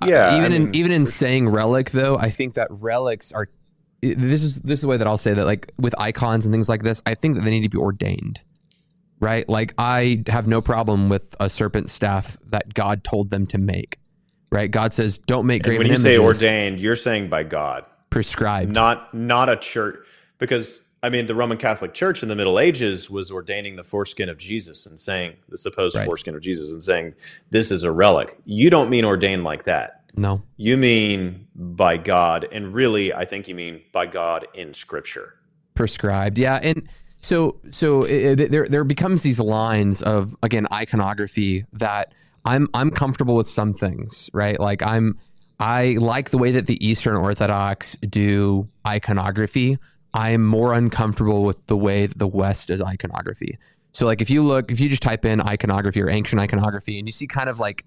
I, 0.01 0.07
yeah, 0.07 0.38
even 0.38 0.53
I 0.53 0.57
mean, 0.57 0.67
in 0.69 0.75
even 0.75 0.91
in 0.91 1.05
saying 1.05 1.49
relic 1.49 1.91
though, 1.91 2.17
I 2.17 2.29
think 2.29 2.55
that 2.55 2.67
relics 2.71 3.31
are 3.31 3.49
this 4.01 4.43
is 4.43 4.55
this 4.61 4.79
is 4.79 4.81
the 4.81 4.88
way 4.88 4.97
that 4.97 5.07
I'll 5.07 5.17
say 5.17 5.33
that 5.33 5.45
like 5.45 5.71
with 5.77 5.93
icons 5.99 6.45
and 6.45 6.53
things 6.53 6.69
like 6.69 6.83
this, 6.83 7.01
I 7.05 7.15
think 7.15 7.36
that 7.36 7.45
they 7.45 7.51
need 7.51 7.63
to 7.63 7.69
be 7.69 7.77
ordained 7.77 8.41
right? 9.19 9.47
Like 9.47 9.73
I 9.77 10.23
have 10.27 10.47
no 10.47 10.61
problem 10.61 11.09
with 11.09 11.23
a 11.39 11.49
serpent 11.49 11.89
staff 11.89 12.38
that 12.49 12.73
God 12.73 13.03
told 13.03 13.29
them 13.29 13.47
to 13.47 13.57
make, 13.57 13.99
right? 14.51 14.69
God 14.69 14.93
says, 14.93 15.17
"Don't 15.17 15.45
make 15.45 15.63
graven 15.63 15.88
images." 15.88 16.03
When 16.03 16.13
you 16.13 16.19
images. 16.19 16.39
say 16.39 16.47
ordained, 16.47 16.79
you're 16.79 16.95
saying 16.95 17.29
by 17.29 17.43
God, 17.43 17.86
prescribed, 18.09 18.73
not 18.73 19.13
not 19.13 19.49
a 19.49 19.57
church, 19.57 20.05
because 20.38 20.81
I 21.05 21.09
mean 21.09 21.27
the 21.27 21.35
Roman 21.35 21.59
Catholic 21.59 21.93
Church 21.93 22.23
in 22.23 22.29
the 22.29 22.35
Middle 22.35 22.57
Ages 22.57 23.11
was 23.11 23.29
ordaining 23.29 23.75
the 23.75 23.83
foreskin 23.83 24.27
of 24.27 24.39
Jesus 24.39 24.87
and 24.87 24.99
saying 24.99 25.35
the 25.49 25.57
supposed 25.57 25.95
right. 25.95 26.03
foreskin 26.03 26.33
of 26.33 26.41
Jesus 26.41 26.71
and 26.71 26.81
saying 26.81 27.13
this 27.51 27.69
is 27.71 27.83
a 27.83 27.91
relic. 27.91 28.39
You 28.45 28.71
don't 28.71 28.89
mean 28.89 29.05
ordained 29.05 29.43
like 29.43 29.65
that. 29.65 30.01
No, 30.17 30.41
you 30.57 30.77
mean 30.77 31.45
by 31.55 31.97
God, 31.97 32.47
and 32.51 32.73
really, 32.73 33.13
I 33.13 33.25
think 33.25 33.47
you 33.47 33.53
mean 33.53 33.81
by 33.91 34.07
God 34.07 34.47
in 34.55 34.73
Scripture. 34.73 35.35
Prescribed, 35.75 36.39
yeah, 36.39 36.59
and 36.63 36.89
so 37.19 37.59
so 37.69 38.01
it, 38.01 38.39
it, 38.39 38.51
there 38.51 38.67
there 38.67 38.83
becomes 38.83 39.21
these 39.21 39.39
lines 39.39 40.01
of 40.01 40.35
again 40.41 40.65
iconography 40.71 41.65
that 41.73 42.13
I'm 42.45 42.67
I'm 42.73 42.89
comfortable 42.89 43.35
with 43.35 43.47
some 43.47 43.75
things, 43.75 44.27
right? 44.33 44.59
Like 44.59 44.81
I'm 44.81 45.19
I 45.59 45.97
like 45.99 46.31
the 46.31 46.39
way 46.39 46.49
that 46.51 46.65
the 46.65 46.83
Eastern 46.85 47.15
Orthodox 47.15 47.95
do 48.09 48.67
iconography. 48.87 49.77
I'm 50.16 50.45
more 50.45 50.74
uncomfortable 50.74 51.43
with 51.43 51.68
the 51.68 51.76
way 51.76 52.07
that 52.07 52.18
the 52.18 52.28
West 52.28 52.70
does 52.70 52.82
iconography. 52.82 53.59
So 53.91 54.05
like 54.05 54.22
if 54.22 54.30
you 54.30 54.43
look 54.43 54.72
if 54.72 54.80
you 54.80 54.88
just 54.89 55.03
type 55.03 55.26
in 55.26 55.41
iconography 55.41 56.01
or 56.01 56.09
ancient 56.09 56.41
iconography 56.41 56.97
and 56.97 57.07
you 57.07 57.11
see 57.11 57.28
kind 57.28 57.49
of 57.49 57.59
like 57.59 57.84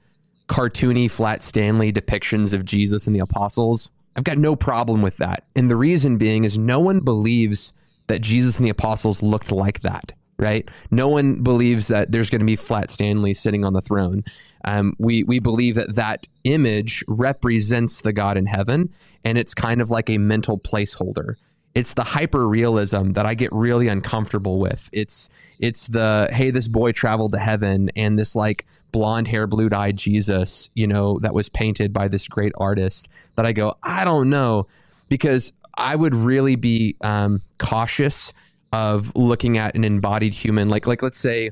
cartoony 0.49 1.11
flat 1.11 1.43
Stanley 1.43 1.91
depictions 1.91 2.53
of 2.53 2.67
Jesus 2.67 3.07
and 3.07 3.17
the 3.17 3.21
apostles, 3.21 3.91
I've 4.15 4.25
got 4.25 4.37
no 4.37 4.55
problem 4.55 5.01
with 5.01 5.17
that. 5.17 5.45
And 5.57 5.71
the 5.71 5.77
reason 5.77 6.19
being 6.19 6.45
is 6.45 6.59
no 6.59 6.79
one 6.81 7.01
believes 7.01 7.73
that 8.09 8.21
Jesus 8.21 8.59
and 8.59 8.67
the 8.67 8.71
apostles 8.71 9.23
looked 9.23 9.51
like 9.51 9.81
that. 9.81 10.13
right? 10.39 10.69
No 10.91 11.09
one 11.09 11.43
believes 11.43 11.89
that 11.89 12.13
there's 12.13 12.31
going 12.31 12.41
to 12.41 12.47
be 12.47 12.57
Flat 12.57 12.91
Stanley 12.91 13.35
sitting 13.35 13.65
on 13.65 13.73
the 13.73 13.81
throne. 13.81 14.25
Um, 14.65 14.95
we 14.99 15.23
we 15.25 15.39
believe 15.39 15.75
that 15.75 15.95
that 15.97 16.27
image 16.45 17.05
represents 17.09 18.01
the 18.01 18.13
God 18.13 18.37
in 18.37 18.47
heaven, 18.47 18.93
and 19.25 19.37
it's 19.37 19.55
kind 19.55 19.81
of 19.81 19.91
like 19.91 20.09
a 20.11 20.19
mental 20.19 20.59
placeholder. 20.59 21.35
It's 21.75 21.95
the 21.95 22.05
hyper 22.05 22.49
realism 22.49 23.13
that 23.13 23.27
I 23.27 23.35
get 23.35 23.53
really 23.53 23.89
uncomfortable 23.89 24.59
with. 24.59 24.89
It's 24.93 25.29
it's 25.59 25.89
the 25.89 26.29
hey, 26.33 26.51
this 26.51 26.69
boy 26.69 26.93
traveled 26.93 27.33
to 27.33 27.39
heaven, 27.39 27.91
and 27.97 28.19
this 28.19 28.35
like 28.35 28.67
blonde 28.93 29.29
hair, 29.29 29.47
blue 29.47 29.69
eyed 29.73 29.97
Jesus, 29.97 30.71
you 30.75 30.87
know, 30.87 31.19
that 31.21 31.35
was 31.35 31.49
painted 31.49 31.93
by 31.93 32.09
this 32.09 32.27
great 32.27 32.53
artist. 32.59 33.09
That 33.37 33.47
I 33.47 33.53
go, 33.53 33.77
I 33.83 34.05
don't 34.05 34.31
know, 34.31 34.67
because 35.09 35.53
I 35.77 35.95
would 35.95 36.15
really 36.15 36.57
be 36.57 36.97
um, 37.03 37.43
cautious 37.59 38.33
of 38.73 39.15
looking 39.17 39.57
at 39.57 39.75
an 39.75 39.85
embodied 39.85 40.35
human, 40.35 40.69
like 40.69 40.87
like 40.87 41.03
let's 41.03 41.19
say 41.19 41.51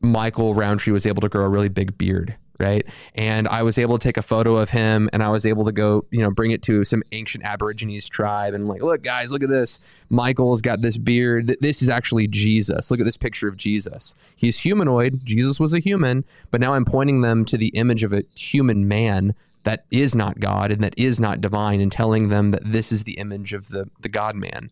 Michael 0.00 0.54
Rowntree 0.54 0.92
was 0.92 1.06
able 1.06 1.20
to 1.22 1.28
grow 1.28 1.44
a 1.44 1.48
really 1.48 1.68
big 1.68 1.96
beard, 1.96 2.36
right? 2.62 2.86
And 3.14 3.46
I 3.48 3.62
was 3.62 3.76
able 3.76 3.98
to 3.98 4.02
take 4.02 4.16
a 4.16 4.22
photo 4.22 4.56
of 4.56 4.70
him, 4.70 5.10
and 5.12 5.22
I 5.22 5.28
was 5.28 5.44
able 5.44 5.64
to 5.66 5.72
go, 5.72 6.06
you 6.10 6.20
know, 6.20 6.30
bring 6.30 6.52
it 6.52 6.62
to 6.62 6.84
some 6.84 7.02
ancient 7.12 7.44
Aborigines 7.44 8.08
tribe, 8.08 8.54
and 8.54 8.68
like, 8.68 8.82
look, 8.82 9.02
guys, 9.02 9.32
look 9.32 9.42
at 9.42 9.50
this. 9.50 9.80
Michael's 10.08 10.62
got 10.62 10.80
this 10.80 10.96
beard. 10.96 11.56
This 11.60 11.82
is 11.82 11.88
actually 11.88 12.26
Jesus. 12.28 12.90
Look 12.90 13.00
at 13.00 13.06
this 13.06 13.16
picture 13.16 13.48
of 13.48 13.56
Jesus. 13.56 14.14
He's 14.36 14.58
humanoid. 14.58 15.20
Jesus 15.24 15.60
was 15.60 15.74
a 15.74 15.80
human, 15.80 16.24
but 16.50 16.60
now 16.60 16.74
I'm 16.74 16.84
pointing 16.84 17.20
them 17.20 17.44
to 17.46 17.56
the 17.56 17.68
image 17.68 18.02
of 18.02 18.12
a 18.12 18.24
human 18.34 18.88
man 18.88 19.34
that 19.64 19.84
is 19.90 20.14
not 20.14 20.40
God 20.40 20.72
and 20.72 20.82
that 20.82 20.94
is 20.96 21.20
not 21.20 21.40
divine 21.40 21.80
and 21.80 21.90
telling 21.90 22.28
them 22.28 22.50
that 22.50 22.62
this 22.64 22.92
is 22.92 23.04
the 23.04 23.18
image 23.18 23.52
of 23.52 23.68
the 23.68 23.88
the 24.00 24.08
God 24.08 24.34
man. 24.34 24.70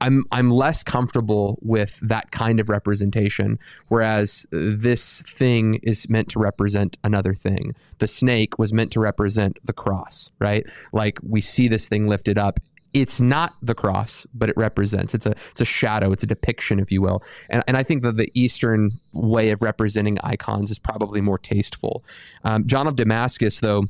I'm 0.00 0.24
I'm 0.30 0.50
less 0.50 0.82
comfortable 0.82 1.58
with 1.62 1.98
that 2.00 2.30
kind 2.30 2.60
of 2.60 2.68
representation, 2.68 3.58
whereas 3.88 4.46
this 4.50 5.22
thing 5.22 5.74
is 5.82 6.08
meant 6.08 6.28
to 6.30 6.38
represent 6.38 6.98
another 7.04 7.34
thing. 7.34 7.74
The 7.98 8.08
snake 8.08 8.58
was 8.58 8.72
meant 8.72 8.92
to 8.92 9.00
represent 9.00 9.58
the 9.64 9.72
cross, 9.72 10.30
right? 10.38 10.66
Like 10.92 11.18
we 11.22 11.40
see 11.40 11.68
this 11.68 11.88
thing 11.88 12.08
lifted 12.08 12.38
up. 12.38 12.60
It's 12.92 13.20
not 13.20 13.56
the 13.60 13.74
cross, 13.74 14.24
but 14.34 14.48
it 14.48 14.56
represents. 14.56 15.14
It's 15.14 15.26
a 15.26 15.34
it's 15.50 15.60
a 15.60 15.64
shadow. 15.64 16.12
It's 16.12 16.22
a 16.22 16.28
depiction, 16.28 16.78
if 16.78 16.92
you 16.92 17.02
will. 17.02 17.22
And 17.50 17.64
and 17.66 17.76
I 17.76 17.82
think 17.82 18.04
that 18.04 18.16
the 18.16 18.30
Eastern 18.34 18.92
way 19.12 19.50
of 19.50 19.62
representing 19.62 20.18
icons 20.22 20.70
is 20.70 20.78
probably 20.78 21.20
more 21.20 21.38
tasteful. 21.38 22.04
Um, 22.44 22.66
John 22.66 22.86
of 22.86 22.94
Damascus, 22.94 23.58
though 23.58 23.88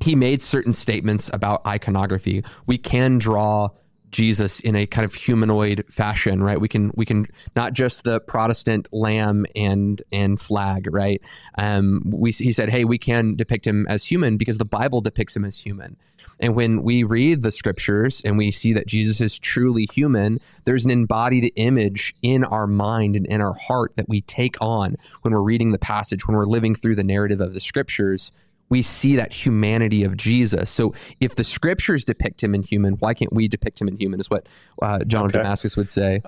he 0.00 0.14
made 0.14 0.42
certain 0.42 0.72
statements 0.72 1.30
about 1.32 1.66
iconography. 1.66 2.44
We 2.66 2.78
can 2.78 3.18
draw 3.18 3.70
Jesus 4.10 4.60
in 4.60 4.74
a 4.74 4.86
kind 4.86 5.04
of 5.04 5.14
humanoid 5.14 5.84
fashion, 5.90 6.42
right? 6.42 6.60
We 6.60 6.68
can 6.68 6.90
we 6.94 7.04
can 7.04 7.26
not 7.54 7.72
just 7.72 8.04
the 8.04 8.20
Protestant 8.20 8.88
lamb 8.92 9.46
and 9.54 10.00
and 10.12 10.40
flag, 10.40 10.88
right? 10.90 11.20
Um, 11.58 12.02
we 12.06 12.30
he 12.32 12.52
said, 12.52 12.70
hey, 12.70 12.84
we 12.84 12.98
can 12.98 13.34
depict 13.34 13.66
him 13.66 13.86
as 13.88 14.04
human 14.04 14.36
because 14.36 14.58
the 14.58 14.64
Bible 14.64 15.00
depicts 15.00 15.36
him 15.36 15.44
as 15.44 15.58
human. 15.58 15.96
And 16.40 16.54
when 16.54 16.82
we 16.82 17.02
read 17.02 17.42
the 17.42 17.52
scriptures 17.52 18.22
and 18.24 18.38
we 18.38 18.50
see 18.50 18.72
that 18.72 18.86
Jesus 18.86 19.20
is 19.20 19.38
truly 19.38 19.88
human, 19.92 20.40
there's 20.64 20.84
an 20.84 20.90
embodied 20.90 21.52
image 21.56 22.14
in 22.22 22.44
our 22.44 22.66
mind 22.66 23.16
and 23.16 23.26
in 23.26 23.40
our 23.40 23.54
heart 23.54 23.92
that 23.96 24.08
we 24.08 24.20
take 24.22 24.56
on 24.60 24.96
when 25.22 25.34
we're 25.34 25.40
reading 25.40 25.72
the 25.72 25.78
passage, 25.78 26.26
when 26.26 26.36
we're 26.36 26.46
living 26.46 26.74
through 26.74 26.94
the 26.94 27.04
narrative 27.04 27.40
of 27.40 27.54
the 27.54 27.60
scriptures 27.60 28.32
we 28.68 28.82
see 28.82 29.16
that 29.16 29.32
humanity 29.32 30.04
of 30.04 30.16
Jesus. 30.16 30.70
So 30.70 30.94
if 31.20 31.34
the 31.34 31.44
scriptures 31.44 32.04
depict 32.04 32.42
him 32.42 32.54
in 32.54 32.62
human, 32.62 32.94
why 32.94 33.14
can't 33.14 33.32
we 33.32 33.48
depict 33.48 33.80
him 33.80 33.88
in 33.88 33.96
human? 33.96 34.20
Is 34.20 34.30
what 34.30 34.46
uh, 34.82 35.00
John 35.04 35.26
okay. 35.26 35.38
of 35.38 35.44
Damascus 35.44 35.76
would 35.76 35.88
say. 35.88 36.22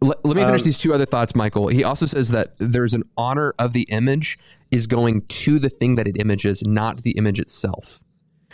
Let, 0.00 0.24
let 0.24 0.36
me 0.36 0.44
finish 0.44 0.60
um, 0.60 0.64
these 0.64 0.78
two 0.78 0.92
other 0.92 1.06
thoughts, 1.06 1.34
Michael. 1.34 1.68
He 1.68 1.84
also 1.84 2.06
says 2.06 2.30
that 2.30 2.54
there's 2.58 2.94
an 2.94 3.04
honor 3.16 3.54
of 3.58 3.72
the 3.72 3.82
image 3.82 4.38
is 4.70 4.86
going 4.86 5.22
to 5.22 5.58
the 5.58 5.70
thing 5.70 5.94
that 5.94 6.06
it 6.06 6.16
images, 6.18 6.62
not 6.62 7.02
the 7.02 7.12
image 7.12 7.38
itself. 7.38 8.02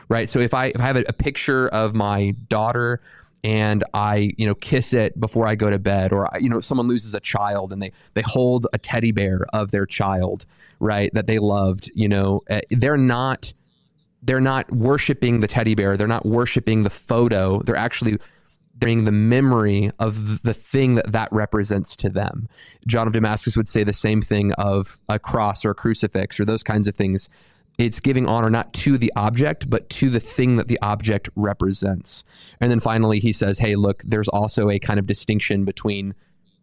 Right. 0.09 0.29
So 0.29 0.39
if 0.39 0.55
I 0.55 0.67
if 0.67 0.81
I 0.81 0.87
have 0.87 0.97
a, 0.97 1.05
a 1.09 1.13
picture 1.13 1.69
of 1.69 1.95
my 1.95 2.35
daughter 2.49 3.01
and 3.43 3.85
I, 3.95 4.33
you 4.37 4.47
know, 4.47 4.55
kiss 4.55 4.93
it 4.93 5.19
before 5.19 5.47
I 5.47 5.55
go 5.55 5.71
to 5.71 5.79
bed, 5.79 6.13
or 6.13 6.29
you 6.39 6.49
know, 6.49 6.61
someone 6.61 6.89
loses 6.89 7.15
a 7.15 7.21
child 7.21 7.73
and 7.73 7.83
they 7.83 7.93
they 8.15 8.23
hold 8.23 8.67
a 8.73 8.79
teddy 8.79 9.13
bear 9.13 9.47
of 9.53 9.71
their 9.71 9.87
child, 9.87 10.45
right, 10.79 11.11
that 11.15 11.27
they 11.27 11.39
loved, 11.39 11.91
you 11.95 12.09
know, 12.09 12.43
eh, 12.49 12.61
they're 12.71 12.97
not 12.97 13.53
they're 14.23 14.41
not 14.41 14.71
worshiping 14.71 15.41
the 15.41 15.47
teddy 15.47 15.75
bear, 15.75 15.97
they're 15.97 16.07
not 16.07 16.27
worshiping 16.27 16.83
the 16.83 16.91
photo, 16.91 17.63
they're 17.63 17.77
actually 17.77 18.19
bringing 18.75 19.05
the 19.05 19.13
memory 19.13 19.91
of 19.99 20.43
the 20.43 20.55
thing 20.55 20.95
that 20.95 21.13
that 21.13 21.29
represents 21.33 21.95
to 21.97 22.09
them. 22.09 22.49
John 22.87 23.07
of 23.07 23.13
Damascus 23.13 23.57
would 23.57 23.69
say 23.69 23.85
the 23.85 23.93
same 23.93 24.21
thing 24.21 24.53
of 24.55 24.99
a 25.09 25.19
cross 25.19 25.65
or 25.65 25.71
a 25.71 25.75
crucifix 25.75 26.41
or 26.41 26.45
those 26.45 26.63
kinds 26.63 26.89
of 26.89 26.95
things 26.95 27.29
it's 27.87 28.01
giving 28.01 28.27
honor 28.27 28.51
not 28.51 28.73
to 28.75 28.99
the 28.99 29.13
object, 29.17 29.71
but 29.71 29.89
to 29.91 30.11
the 30.11 30.21
thing 30.21 30.57
that 30.57 30.69
the 30.69 30.79
object 30.83 31.29
represents. 31.37 32.25
And 32.61 32.71
then 32.71 32.81
finally, 32.81 33.21
he 33.21 33.33
says, 33.33 33.59
hey, 33.59 33.77
look, 33.77 34.03
there's 34.05 34.29
also 34.29 34.71
a 34.71 34.79
kind 34.79 34.99
of 34.99 35.07
distinction 35.07 35.65
between, 35.65 36.15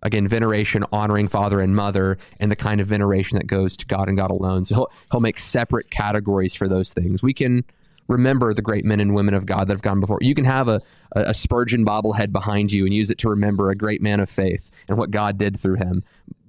again, 0.03 0.27
veneration, 0.27 0.83
honoring 0.91 1.27
father 1.27 1.59
and 1.59 1.75
mother, 1.75 2.17
and 2.39 2.51
the 2.51 2.55
kind 2.55 2.81
of 2.81 2.87
veneration 2.87 3.37
that 3.37 3.47
goes 3.47 3.75
to 3.77 3.85
God 3.85 4.07
and 4.07 4.17
God 4.17 4.31
alone. 4.31 4.65
So 4.65 4.75
he'll, 4.75 4.91
he'll 5.11 5.21
make 5.21 5.39
separate 5.39 5.89
categories 5.89 6.55
for 6.55 6.67
those 6.67 6.93
things. 6.93 7.23
We 7.23 7.33
can 7.33 7.63
remember 8.07 8.53
the 8.53 8.61
great 8.61 8.85
men 8.85 8.99
and 8.99 9.13
women 9.13 9.33
of 9.33 9.45
God 9.45 9.67
that 9.67 9.73
have 9.73 9.81
gone 9.81 9.99
before. 9.99 10.19
You 10.21 10.35
can 10.35 10.45
have 10.45 10.67
a, 10.67 10.81
a, 11.11 11.33
Spurgeon 11.33 11.85
bobblehead 11.85 12.31
behind 12.31 12.71
you 12.71 12.85
and 12.85 12.93
use 12.93 13.09
it 13.11 13.17
to 13.17 13.29
remember 13.29 13.69
a 13.69 13.75
great 13.75 14.01
man 14.01 14.21
of 14.21 14.29
faith 14.29 14.71
and 14.87 14.97
what 14.97 15.11
God 15.11 15.37
did 15.37 15.59
through 15.59 15.75
him, 15.75 16.03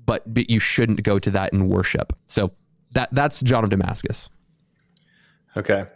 but, 0.06 0.32
but 0.32 0.48
you 0.48 0.60
shouldn't 0.60 1.02
go 1.02 1.18
to 1.18 1.30
that 1.32 1.52
in 1.52 1.68
worship. 1.68 2.12
So 2.28 2.52
that 2.92 3.08
that's 3.12 3.40
John 3.40 3.64
of 3.64 3.70
Damascus. 3.70 4.30
Okay. 5.59 5.86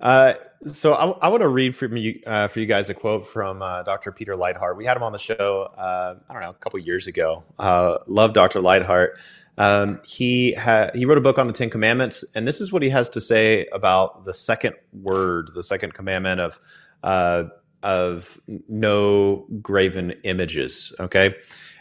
Uh, 0.00 0.34
so 0.66 0.94
I, 0.94 1.26
I 1.26 1.28
want 1.28 1.42
to 1.42 1.48
read 1.48 1.76
from 1.76 1.96
you 1.96 2.20
uh, 2.26 2.48
for 2.48 2.58
you 2.58 2.66
guys 2.66 2.90
a 2.90 2.94
quote 2.94 3.26
from 3.26 3.62
uh, 3.62 3.84
Dr. 3.84 4.10
Peter 4.10 4.34
Leithart. 4.34 4.76
We 4.76 4.84
had 4.84 4.96
him 4.96 5.04
on 5.04 5.12
the 5.12 5.18
show, 5.18 5.70
uh, 5.78 6.16
I 6.28 6.32
don't 6.32 6.42
know, 6.42 6.50
a 6.50 6.54
couple 6.54 6.80
years 6.80 7.06
ago. 7.06 7.44
Uh, 7.56 7.98
love 8.08 8.32
Dr. 8.32 8.60
Leithart. 8.60 9.10
Um, 9.58 10.00
he 10.04 10.54
ha- 10.54 10.90
he 10.92 11.04
wrote 11.04 11.18
a 11.18 11.22
book 11.22 11.38
on 11.38 11.46
the 11.46 11.52
Ten 11.52 11.70
Commandments, 11.70 12.24
and 12.34 12.48
this 12.48 12.60
is 12.60 12.72
what 12.72 12.82
he 12.82 12.88
has 12.88 13.08
to 13.10 13.20
say 13.20 13.66
about 13.72 14.24
the 14.24 14.34
second 14.34 14.74
word, 14.92 15.50
the 15.54 15.62
second 15.62 15.94
commandment 15.94 16.40
of 16.40 16.58
uh, 17.04 17.44
of 17.84 18.40
no 18.68 19.46
graven 19.60 20.12
images. 20.24 20.92
Okay, 20.98 21.34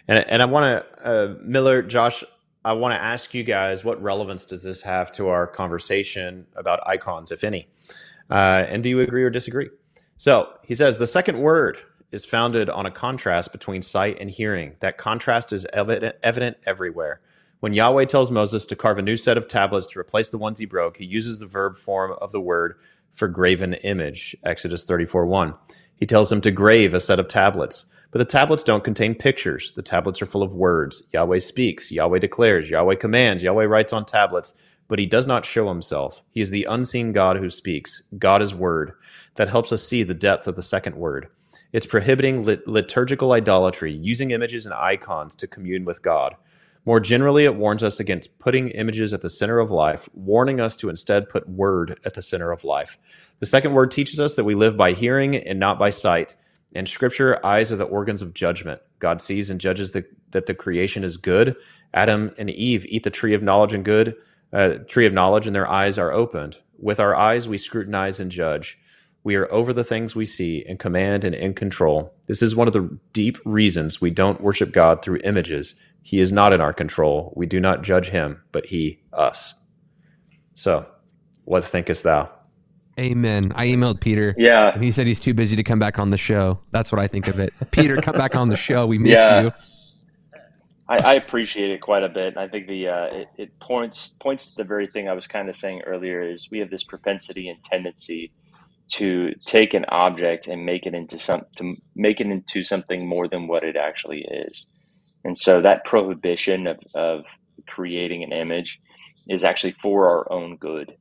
and 0.08 0.20
and 0.28 0.42
I 0.44 0.46
want 0.46 0.86
to 1.04 1.38
Miller, 1.42 1.82
Josh. 1.82 2.24
I 2.64 2.74
want 2.74 2.94
to 2.94 3.02
ask 3.02 3.34
you 3.34 3.44
guys 3.44 3.84
what 3.84 4.02
relevance 4.02 4.46
does 4.46 4.62
this 4.62 4.82
have 4.82 5.12
to 5.14 5.30
our 5.30 5.48
conversation 5.48 6.46
about 6.56 6.86
icons, 6.88 7.32
if 7.32 7.44
any? 7.44 7.68
Uh, 8.30 8.66
and 8.68 8.84
do 8.84 8.90
you 8.90 9.00
agree 9.00 9.24
or 9.24 9.30
disagree? 9.30 9.70
So 10.18 10.54
he 10.64 10.76
says 10.76 10.98
the 10.98 11.08
second 11.08 11.40
word 11.40 11.80
is 12.12 12.24
founded 12.24 12.70
on 12.70 12.86
a 12.86 12.92
contrast 12.92 13.52
between 13.52 13.82
sight 13.82 14.18
and 14.20 14.30
hearing. 14.30 14.76
That 14.80 14.98
contrast 14.98 15.52
is 15.52 15.66
evident, 15.74 16.16
evident 16.22 16.58
everywhere. 16.66 17.22
When 17.62 17.74
Yahweh 17.74 18.06
tells 18.06 18.30
Moses 18.30 18.66
to 18.68 18.76
carve 18.76 18.98
a 18.98 19.04
new 19.04 19.18
set 19.18 19.38
of 19.38 19.48
tablets 19.48 19.88
to 19.88 20.00
replace 20.00 20.30
the 20.30 20.38
ones 20.38 20.60
he 20.60 20.66
broke, 20.66 20.98
he 20.98 21.06
uses 21.06 21.40
the 21.40 21.46
verb 21.48 21.76
form 21.76 22.16
of 22.22 22.32
the 22.32 22.42
word 22.42 22.76
for 23.12 23.28
graven 23.28 23.74
image, 23.76 24.36
Exodus 24.44 24.84
34 24.84 25.26
1. 25.26 25.54
He 25.96 26.06
tells 26.06 26.32
him 26.32 26.42
to 26.42 26.52
grave 26.52 26.94
a 26.94 27.00
set 27.00 27.20
of 27.20 27.28
tablets. 27.28 27.86
But 28.12 28.20
the 28.20 28.26
tablets 28.26 28.64
don't 28.64 28.84
contain 28.84 29.16
pictures. 29.16 29.74
The 29.74 29.82
tablets 29.82 30.22
are 30.22 30.26
full 30.26 30.44
of 30.44 30.54
words. 30.54 31.04
Yahweh 31.14 31.40
speaks, 31.40 31.92
Yahweh 31.92 32.20
declares, 32.20 32.70
Yahweh 32.70 32.96
commands, 32.96 33.42
Yahweh 33.42 33.66
writes 33.66 33.94
on 33.94 34.06
tablets, 34.06 34.54
but 34.90 35.00
he 35.00 35.06
does 35.06 35.26
not 35.26 35.46
show 35.46 35.70
himself. 35.70 36.22
He 36.32 36.42
is 36.42 36.52
the 36.52 36.66
unseen 36.66 37.14
God 37.14 37.38
who 37.38 37.50
speaks. 37.50 38.04
God 38.18 38.42
is 38.42 38.54
word. 38.54 38.92
That 39.36 39.48
helps 39.48 39.72
us 39.72 39.88
see 39.88 40.04
the 40.04 40.14
depth 40.14 40.46
of 40.48 40.58
the 40.58 40.64
second 40.64 40.98
word. 40.98 41.30
It's 41.72 41.86
prohibiting 41.86 42.44
lit- 42.44 42.68
liturgical 42.68 43.32
idolatry, 43.32 43.94
using 43.94 44.32
images 44.32 44.66
and 44.66 44.76
icons 44.76 45.34
to 45.36 45.48
commune 45.48 45.86
with 45.86 46.02
God. 46.02 46.36
More 46.84 47.00
generally, 47.00 47.46
it 47.46 47.56
warns 47.56 47.84
us 47.84 48.00
against 48.00 48.38
putting 48.40 48.70
images 48.70 49.14
at 49.14 49.22
the 49.22 49.30
center 49.30 49.60
of 49.60 49.72
life, 49.72 50.10
warning 50.14 50.60
us 50.60 50.76
to 50.78 50.90
instead 50.90 51.30
put 51.30 51.48
word 51.48 52.00
at 52.04 52.16
the 52.16 52.22
center 52.22 52.52
of 52.52 52.66
life. 52.66 52.98
The 53.40 53.46
second 53.46 53.74
word 53.74 53.92
teaches 53.92 54.20
us 54.20 54.36
that 54.36 54.44
we 54.44 54.56
live 54.56 54.76
by 54.76 54.92
hearing 54.94 55.36
and 55.36 55.60
not 55.60 55.80
by 55.80 55.92
sight. 55.92 56.36
In 56.74 56.86
Scripture, 56.86 57.46
eyes 57.46 57.72
are 57.72 57.76
the 57.76 57.84
organs 57.84 58.22
of 58.22 58.34
judgment. 58.34 58.82
God 59.00 59.22
sees 59.22 59.50
and 59.50 59.60
judges 59.60 59.92
the, 59.92 60.06
that 60.32 60.46
the 60.46 60.54
creation 60.54 61.04
is 61.04 61.18
good. 61.18 61.56
Adam 61.94 62.32
and 62.38 62.50
Eve 62.50 62.86
eat 62.88 63.04
the 63.04 63.10
tree 63.10 63.34
of 63.34 63.44
knowledge 63.44 63.74
and 63.74 63.84
good, 63.84 64.16
uh, 64.54 64.76
tree 64.88 65.06
of 65.06 65.14
knowledge, 65.14 65.46
and 65.48 65.56
their 65.56 65.68
eyes 65.68 65.98
are 65.98 66.12
opened. 66.12 66.58
With 66.80 67.00
our 67.00 67.16
eyes, 67.16 67.48
we 67.48 67.58
scrutinize 67.58 68.20
and 68.20 68.32
judge. 68.32 68.78
We 69.24 69.36
are 69.36 69.52
over 69.52 69.74
the 69.74 69.84
things 69.84 70.16
we 70.16 70.26
see, 70.26 70.64
in 70.66 70.78
command 70.78 71.24
and 71.24 71.36
in 71.36 71.54
control. 71.54 72.14
This 72.28 72.42
is 72.42 72.56
one 72.56 72.68
of 72.68 72.74
the 72.74 72.98
deep 73.14 73.38
reasons 73.46 74.02
we 74.02 74.10
don't 74.10 74.42
worship 74.42 74.72
God 74.72 75.04
through 75.04 75.20
images. 75.24 75.76
He 76.02 76.20
is 76.20 76.32
not 76.32 76.54
in 76.54 76.62
our 76.62 76.74
control. 76.74 77.34
We 77.36 77.46
do 77.46 77.60
not 77.60 77.84
judge 77.84 78.10
him, 78.10 78.42
but 78.52 78.66
he 78.66 79.00
us. 79.14 79.54
So, 80.56 80.88
what 81.44 81.64
thinkest 81.64 82.04
thou? 82.04 82.32
Amen. 83.02 83.52
I 83.56 83.66
emailed 83.68 84.00
Peter. 84.00 84.36
Yeah. 84.38 84.74
And 84.74 84.84
he 84.84 84.92
said 84.92 85.08
he's 85.08 85.20
too 85.20 85.34
busy 85.34 85.56
to 85.56 85.64
come 85.64 85.80
back 85.80 85.98
on 85.98 86.12
the 86.12 86.18
show. 86.18 86.60
That's 86.70 86.92
what 86.92 87.00
I 87.00 87.08
think 87.08 87.28
of 87.28 87.40
it. 87.40 87.52
Peter, 87.72 87.98
come 87.98 88.16
back 88.16 88.36
on 88.36 88.50
the 88.50 88.56
show. 88.56 88.86
We 88.86 89.00
miss 89.00 89.14
yeah. 89.14 89.42
you. 89.42 89.52
I, 90.88 90.98
I, 90.98 91.14
appreciate 91.14 91.72
it 91.72 91.82
quite 91.82 92.04
a 92.04 92.10
bit. 92.10 92.38
I 92.38 92.48
think 92.48 92.68
the 92.68 92.90
uh, 92.90 93.06
it, 93.06 93.28
it, 93.38 93.60
points 93.60 94.14
points 94.22 94.52
to 94.52 94.58
the 94.58 94.64
very 94.66 94.88
thing 94.88 95.08
I 95.08 95.14
was 95.14 95.26
kind 95.26 95.50
of 95.50 95.56
saying 95.56 95.82
earlier 95.86 96.22
is 96.22 96.50
we 96.52 96.60
have 96.60 96.70
this 96.70 96.84
propensity 96.84 97.48
and 97.48 97.64
tendency 97.64 98.34
to 98.92 99.34
take 99.46 99.74
an 99.74 99.86
object 99.88 100.48
and 100.48 100.66
make 100.66 100.86
it 100.86 100.94
into 100.94 101.18
some 101.18 101.44
to 101.56 101.76
make 101.96 102.20
it 102.20 102.28
into 102.28 102.66
something 102.66 103.08
more 103.08 103.28
than 103.28 103.48
what 103.48 103.64
it 103.64 103.78
actually 103.78 104.26
is. 104.30 104.68
And 105.24 105.38
so 105.38 105.62
that 105.62 105.86
prohibition 105.86 106.68
of, 106.68 106.80
of 106.94 107.26
creating 107.68 108.24
an 108.24 108.34
image 108.34 108.80
is 109.30 109.44
actually 109.46 109.76
for 109.82 110.10
our 110.10 110.32
own 110.32 110.58
good 110.58 110.98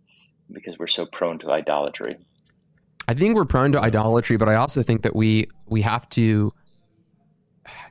because 0.52 0.78
we're 0.78 0.86
so 0.86 1.06
prone 1.06 1.38
to 1.40 1.50
idolatry. 1.50 2.16
I 3.08 3.14
think 3.14 3.34
we're 3.34 3.44
prone 3.44 3.72
to 3.72 3.80
idolatry, 3.80 4.36
but 4.36 4.48
I 4.48 4.54
also 4.54 4.82
think 4.82 5.02
that 5.02 5.16
we 5.16 5.48
we 5.66 5.82
have 5.82 6.08
to 6.10 6.52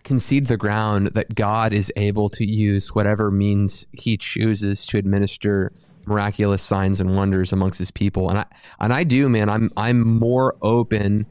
concede 0.03 0.47
the 0.47 0.57
ground 0.57 1.07
that 1.07 1.35
God 1.35 1.73
is 1.73 1.91
able 1.95 2.29
to 2.29 2.45
use 2.45 2.93
whatever 2.95 3.31
means 3.31 3.85
he 3.91 4.17
chooses 4.17 4.85
to 4.87 4.97
administer 4.97 5.71
miraculous 6.05 6.63
signs 6.63 6.99
and 6.99 7.15
wonders 7.15 7.53
amongst 7.53 7.79
his 7.79 7.91
people. 7.91 8.29
And 8.29 8.39
I 8.39 8.45
and 8.79 8.93
I 8.93 9.03
do, 9.03 9.29
man, 9.29 9.49
I'm 9.49 9.71
I'm 9.77 9.99
more 10.07 10.55
open 10.61 11.25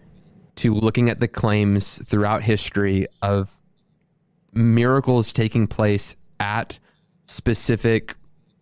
to 0.57 0.75
looking 0.75 1.09
at 1.09 1.21
the 1.21 1.29
claims 1.29 2.01
throughout 2.07 2.43
history 2.43 3.07
of 3.23 3.61
miracles 4.53 5.33
taking 5.33 5.67
place 5.67 6.17
at 6.41 6.79
specific 7.27 8.15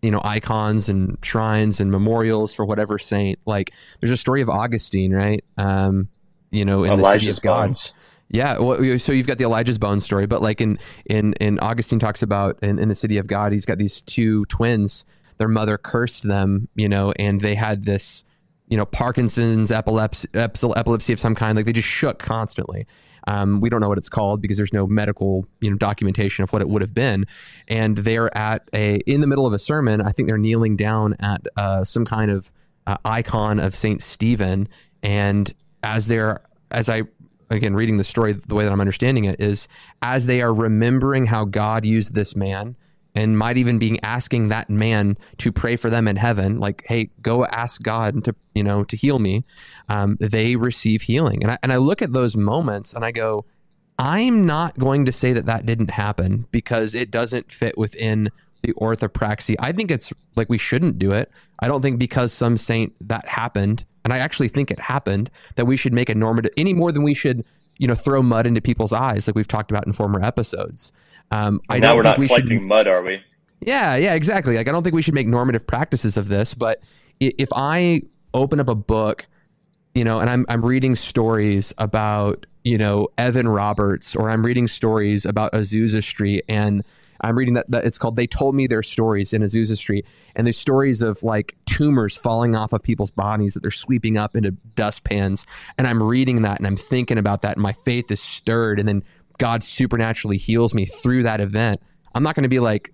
you 0.06 0.12
know 0.12 0.20
icons 0.24 0.88
and 0.88 1.18
shrines 1.22 1.80
and 1.80 1.90
memorials 1.90 2.54
for 2.54 2.64
whatever 2.64 2.98
saint. 2.98 3.38
Like 3.44 3.72
there's 4.00 4.12
a 4.12 4.16
story 4.16 4.40
of 4.40 4.48
augustine 4.48 5.12
right? 5.12 5.44
Um 5.58 6.08
you 6.52 6.64
know 6.64 6.84
in 6.84 6.92
Elijah's 6.92 7.26
the 7.26 7.34
city 7.34 7.38
of 7.38 7.42
god 7.42 7.66
bones. 7.66 7.92
yeah 8.28 8.58
well, 8.58 8.98
so 8.98 9.12
you've 9.12 9.26
got 9.26 9.36
the 9.36 9.44
elijah's 9.44 9.78
bone 9.78 9.98
story 9.98 10.26
but 10.26 10.40
like 10.40 10.60
in 10.60 10.78
in 11.06 11.32
in 11.40 11.58
augustine 11.58 11.98
talks 11.98 12.22
about 12.22 12.56
in, 12.62 12.78
in 12.78 12.88
the 12.88 12.94
city 12.94 13.18
of 13.18 13.26
god 13.26 13.50
he's 13.52 13.66
got 13.66 13.78
these 13.78 14.00
two 14.02 14.44
twins. 14.46 15.04
Their 15.38 15.48
mother 15.48 15.76
cursed 15.76 16.22
them 16.22 16.68
you 16.76 16.88
know 16.88 17.12
and 17.18 17.40
they 17.40 17.56
had 17.56 17.84
this 17.84 18.24
you 18.68 18.76
know 18.76 18.86
parkinson's 18.86 19.70
epilepsy 19.70 20.28
epilepsy 20.34 21.12
of 21.12 21.20
some 21.20 21.34
kind. 21.34 21.56
Like 21.56 21.66
they 21.66 21.72
just 21.72 21.88
shook 21.88 22.18
constantly 22.20 22.86
um, 23.26 23.60
we 23.60 23.68
don't 23.68 23.80
know 23.80 23.88
what 23.88 23.98
it's 23.98 24.08
called 24.08 24.40
because 24.40 24.56
there's 24.56 24.72
no 24.72 24.86
medical 24.86 25.46
you 25.60 25.70
know 25.70 25.76
documentation 25.76 26.44
of 26.44 26.52
what 26.52 26.62
it 26.62 26.68
would 26.68 26.82
have 26.82 26.94
been. 26.94 27.26
And 27.68 27.96
they're 27.96 28.36
at 28.36 28.68
a 28.72 28.96
in 29.06 29.20
the 29.20 29.26
middle 29.26 29.46
of 29.46 29.52
a 29.52 29.58
sermon. 29.58 30.00
I 30.00 30.12
think 30.12 30.28
they're 30.28 30.38
kneeling 30.38 30.76
down 30.76 31.16
at 31.20 31.46
uh, 31.56 31.84
some 31.84 32.04
kind 32.04 32.30
of 32.30 32.52
uh, 32.86 32.96
icon 33.04 33.58
of 33.58 33.74
Saint 33.74 34.02
Stephen. 34.02 34.68
And 35.02 35.52
as 35.82 36.06
they're 36.06 36.42
as 36.70 36.88
I 36.88 37.02
again 37.50 37.74
reading 37.74 37.96
the 37.96 38.04
story 38.04 38.32
the 38.32 38.54
way 38.54 38.64
that 38.64 38.72
I'm 38.72 38.80
understanding 38.80 39.24
it 39.24 39.40
is 39.40 39.68
as 40.02 40.26
they 40.26 40.42
are 40.42 40.52
remembering 40.52 41.26
how 41.26 41.44
God 41.44 41.84
used 41.84 42.14
this 42.14 42.34
man 42.34 42.76
and 43.16 43.38
might 43.38 43.56
even 43.56 43.78
be 43.78 43.98
asking 44.02 44.48
that 44.48 44.68
man 44.68 45.16
to 45.38 45.50
pray 45.50 45.76
for 45.76 45.88
them 45.88 46.06
in 46.06 46.16
heaven, 46.16 46.60
like, 46.60 46.84
hey, 46.86 47.08
go 47.22 47.46
ask 47.46 47.82
God 47.82 48.22
to, 48.24 48.34
you 48.54 48.62
know, 48.62 48.84
to 48.84 48.96
heal 48.96 49.18
me. 49.18 49.42
Um, 49.88 50.18
they 50.20 50.54
receive 50.54 51.02
healing. 51.02 51.42
And 51.42 51.52
I, 51.52 51.58
and 51.62 51.72
I 51.72 51.78
look 51.78 52.02
at 52.02 52.12
those 52.12 52.36
moments 52.36 52.92
and 52.92 53.04
I 53.04 53.12
go, 53.12 53.46
I'm 53.98 54.44
not 54.44 54.78
going 54.78 55.06
to 55.06 55.12
say 55.12 55.32
that 55.32 55.46
that 55.46 55.64
didn't 55.64 55.90
happen 55.90 56.46
because 56.50 56.94
it 56.94 57.10
doesn't 57.10 57.50
fit 57.50 57.78
within 57.78 58.28
the 58.62 58.74
orthopraxy. 58.74 59.56
I 59.58 59.72
think 59.72 59.90
it's 59.90 60.12
like 60.36 60.50
we 60.50 60.58
shouldn't 60.58 60.98
do 60.98 61.12
it. 61.12 61.32
I 61.60 61.68
don't 61.68 61.80
think 61.80 61.98
because 61.98 62.34
some 62.34 62.58
saint 62.58 62.94
that 63.08 63.26
happened, 63.26 63.86
and 64.04 64.12
I 64.12 64.18
actually 64.18 64.48
think 64.48 64.70
it 64.70 64.78
happened, 64.78 65.30
that 65.54 65.64
we 65.64 65.78
should 65.78 65.94
make 65.94 66.10
a 66.10 66.14
normative 66.14 66.52
any 66.58 66.74
more 66.74 66.92
than 66.92 67.02
we 67.02 67.14
should, 67.14 67.46
you 67.78 67.88
know, 67.88 67.94
throw 67.94 68.22
mud 68.22 68.46
into 68.46 68.60
people's 68.60 68.92
eyes, 68.92 69.26
like 69.26 69.36
we've 69.36 69.48
talked 69.48 69.70
about 69.70 69.86
in 69.86 69.94
former 69.94 70.22
episodes. 70.22 70.92
Um, 71.30 71.60
I 71.68 71.78
now 71.78 71.96
we're 71.96 72.02
not 72.02 72.18
we 72.18 72.28
collecting 72.28 72.58
should, 72.58 72.66
mud, 72.66 72.86
are 72.86 73.02
we? 73.02 73.20
Yeah, 73.60 73.96
yeah, 73.96 74.14
exactly. 74.14 74.56
Like 74.56 74.68
I 74.68 74.72
don't 74.72 74.82
think 74.82 74.94
we 74.94 75.02
should 75.02 75.14
make 75.14 75.26
normative 75.26 75.66
practices 75.66 76.16
of 76.16 76.28
this, 76.28 76.54
but 76.54 76.80
if 77.20 77.48
I 77.54 78.02
open 78.34 78.60
up 78.60 78.68
a 78.68 78.74
book, 78.74 79.26
you 79.94 80.04
know, 80.04 80.18
and 80.18 80.28
I'm 80.28 80.46
I'm 80.48 80.64
reading 80.64 80.94
stories 80.94 81.72
about 81.78 82.46
you 82.64 82.78
know 82.78 83.08
Evan 83.18 83.48
Roberts, 83.48 84.14
or 84.14 84.30
I'm 84.30 84.44
reading 84.44 84.68
stories 84.68 85.24
about 85.24 85.52
Azusa 85.52 86.02
Street, 86.02 86.44
and 86.48 86.84
I'm 87.22 87.36
reading 87.36 87.54
that, 87.54 87.70
that 87.70 87.84
it's 87.84 87.96
called 87.96 88.16
"They 88.16 88.26
Told 88.26 88.54
Me 88.54 88.66
Their 88.66 88.82
Stories" 88.82 89.32
in 89.32 89.42
Azusa 89.42 89.76
Street, 89.76 90.04
and 90.34 90.46
there's 90.46 90.58
stories 90.58 91.00
of 91.00 91.22
like 91.22 91.56
tumors 91.64 92.16
falling 92.16 92.54
off 92.54 92.72
of 92.72 92.82
people's 92.82 93.10
bodies 93.10 93.54
that 93.54 93.60
they're 93.60 93.70
sweeping 93.70 94.18
up 94.18 94.36
into 94.36 94.50
dustpans, 94.74 95.46
and 95.78 95.86
I'm 95.86 96.02
reading 96.02 96.42
that 96.42 96.58
and 96.58 96.66
I'm 96.66 96.76
thinking 96.76 97.18
about 97.18 97.42
that, 97.42 97.56
and 97.56 97.62
my 97.62 97.72
faith 97.72 98.10
is 98.10 98.20
stirred, 98.20 98.78
and 98.78 98.88
then 98.88 99.02
God 99.38 99.62
supernaturally 99.62 100.36
heals 100.36 100.74
me 100.74 100.86
through 100.86 101.22
that 101.24 101.40
event, 101.40 101.80
I'm 102.14 102.22
not 102.22 102.34
going 102.34 102.44
to 102.44 102.48
be 102.48 102.60
like, 102.60 102.92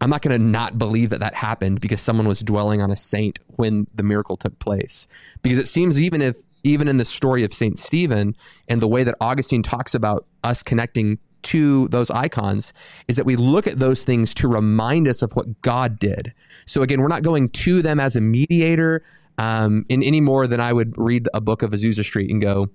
I'm 0.00 0.10
not 0.10 0.22
going 0.22 0.38
to 0.38 0.44
not 0.44 0.78
believe 0.78 1.10
that 1.10 1.20
that 1.20 1.34
happened 1.34 1.80
because 1.80 2.00
someone 2.00 2.28
was 2.28 2.40
dwelling 2.40 2.80
on 2.82 2.90
a 2.90 2.96
saint 2.96 3.40
when 3.56 3.86
the 3.94 4.02
miracle 4.02 4.36
took 4.36 4.58
place. 4.58 5.08
Because 5.42 5.58
it 5.58 5.68
seems 5.68 6.00
even 6.00 6.22
if 6.22 6.36
even 6.64 6.88
in 6.88 6.96
the 6.96 7.04
story 7.04 7.44
of 7.44 7.54
Saint 7.54 7.78
Stephen 7.78 8.36
and 8.68 8.82
the 8.82 8.88
way 8.88 9.04
that 9.04 9.14
Augustine 9.20 9.62
talks 9.62 9.94
about 9.94 10.26
us 10.42 10.62
connecting 10.62 11.18
to 11.42 11.88
those 11.88 12.10
icons 12.10 12.72
is 13.06 13.16
that 13.16 13.24
we 13.24 13.36
look 13.36 13.66
at 13.66 13.78
those 13.78 14.04
things 14.04 14.34
to 14.34 14.48
remind 14.48 15.06
us 15.06 15.22
of 15.22 15.32
what 15.32 15.60
God 15.62 15.98
did. 15.98 16.32
So 16.66 16.82
again, 16.82 17.00
we're 17.00 17.08
not 17.08 17.22
going 17.22 17.48
to 17.50 17.80
them 17.80 18.00
as 18.00 18.16
a 18.16 18.20
mediator 18.20 19.04
um, 19.38 19.86
in 19.88 20.02
any 20.02 20.20
more 20.20 20.46
than 20.46 20.60
I 20.60 20.72
would 20.72 20.94
read 20.98 21.28
a 21.32 21.40
book 21.40 21.62
of 21.62 21.70
Azusa 21.70 22.04
Street 22.04 22.30
and 22.30 22.42
go, 22.42 22.68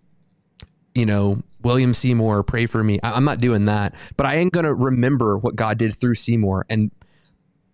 you 0.95 1.05
know, 1.05 1.41
William 1.64 1.93
Seymour, 1.93 2.43
pray 2.43 2.66
for 2.66 2.84
me. 2.84 2.99
I, 3.03 3.18
am 3.18 3.24
not 3.24 3.39
doing 3.39 3.66
that, 3.66 3.95
but 4.18 4.26
I 4.26 4.36
am 4.36 4.49
going 4.49 4.66
to 4.66 4.74
remember 4.74 5.38
what 5.38 5.55
God 5.55 5.78
did 5.78 5.95
through 5.95 6.16
Seymour. 6.16 6.66
And 6.70 6.91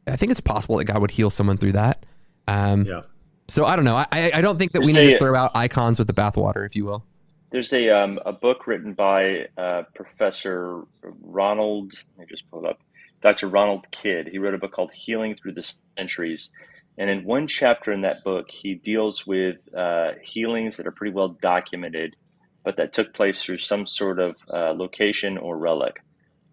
I 0.08 0.16
think 0.16 0.32
it's 0.32 0.42
possible 0.42 0.78
that 0.78 0.86
God 0.86 1.02
would 1.02 1.12
heal 1.12 1.30
someone 1.30 1.58
through 1.58 1.74
that. 1.74 2.06
Um, 2.48 2.86
yeah. 2.86 3.02
So 3.48 3.66
I 3.66 3.76
don't 3.76 3.86
know. 3.86 3.96
I, 3.96 4.32
I 4.34 4.42
don't 4.42 4.58
think 4.58 4.74
that 4.74 4.84
we 4.84 4.94
need 4.94 5.12
to 5.12 5.18
throw 5.18 5.36
out 5.36 5.52
icons 5.56 5.98
with 5.98 6.08
the 6.08 6.14
bathwater, 6.14 6.66
if 6.66 6.76
you 6.76 6.86
will. 6.86 7.04
There's 7.52 7.74
a 7.74 7.90
um, 7.90 8.20
a 8.26 8.32
book 8.32 8.68
written 8.68 8.94
by 8.94 9.48
uh, 9.58 9.84
Professor 9.96 10.84
Ronald. 11.02 11.94
Let 12.18 12.28
me 12.28 12.32
just 12.32 12.50
pull 12.52 12.64
it 12.64 12.70
up. 12.70 12.80
Dr. 13.22 13.48
Ronald 13.48 13.88
Kydd. 13.92 14.28
He 14.28 14.38
wrote 14.38 14.54
a 14.54 14.60
book 14.60 14.72
called 14.72 14.94
Healing 14.94 15.36
Through 15.36 15.54
the 15.54 15.74
Centuries. 15.98 16.52
And 16.98 17.10
in 17.10 17.24
one 17.24 17.48
chapter 17.48 17.92
in 17.92 18.02
that 18.02 18.24
book, 18.24 18.52
he 18.52 18.76
deals 18.76 19.26
with 19.26 19.58
uh, 19.74 20.12
healings 20.22 20.78
that 20.78 20.86
are 20.86 20.92
pretty 20.92 21.14
well 21.14 21.30
documented 21.30 22.16
but 22.64 22.78
that 22.78 22.94
took 22.94 23.14
place 23.14 23.42
through 23.44 23.58
some 23.58 23.86
sort 23.86 24.20
of 24.20 24.38
uh, 24.54 24.74
location 24.74 25.38
or 25.38 25.58
relic. 25.58 25.98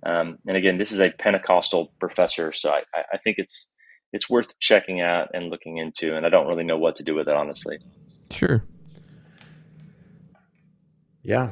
Um, 0.04 0.38
and 0.46 0.56
again, 0.56 0.78
this 0.78 0.92
is 0.92 1.00
a 1.00 1.10
Pentecostal 1.10 1.92
professor, 1.98 2.52
so 2.52 2.70
I, 2.70 2.82
I 3.12 3.18
think 3.18 3.38
it's 3.38 3.68
it's 4.12 4.30
worth 4.30 4.58
checking 4.60 5.00
out 5.00 5.28
and 5.34 5.50
looking 5.50 5.78
into. 5.78 6.16
And 6.16 6.24
I 6.24 6.28
don't 6.28 6.46
really 6.46 6.64
know 6.64 6.78
what 6.78 6.96
to 6.96 7.02
do 7.02 7.14
with 7.14 7.28
it, 7.28 7.34
honestly. 7.34 7.78
Sure. 8.30 8.62
Yeah, 11.22 11.50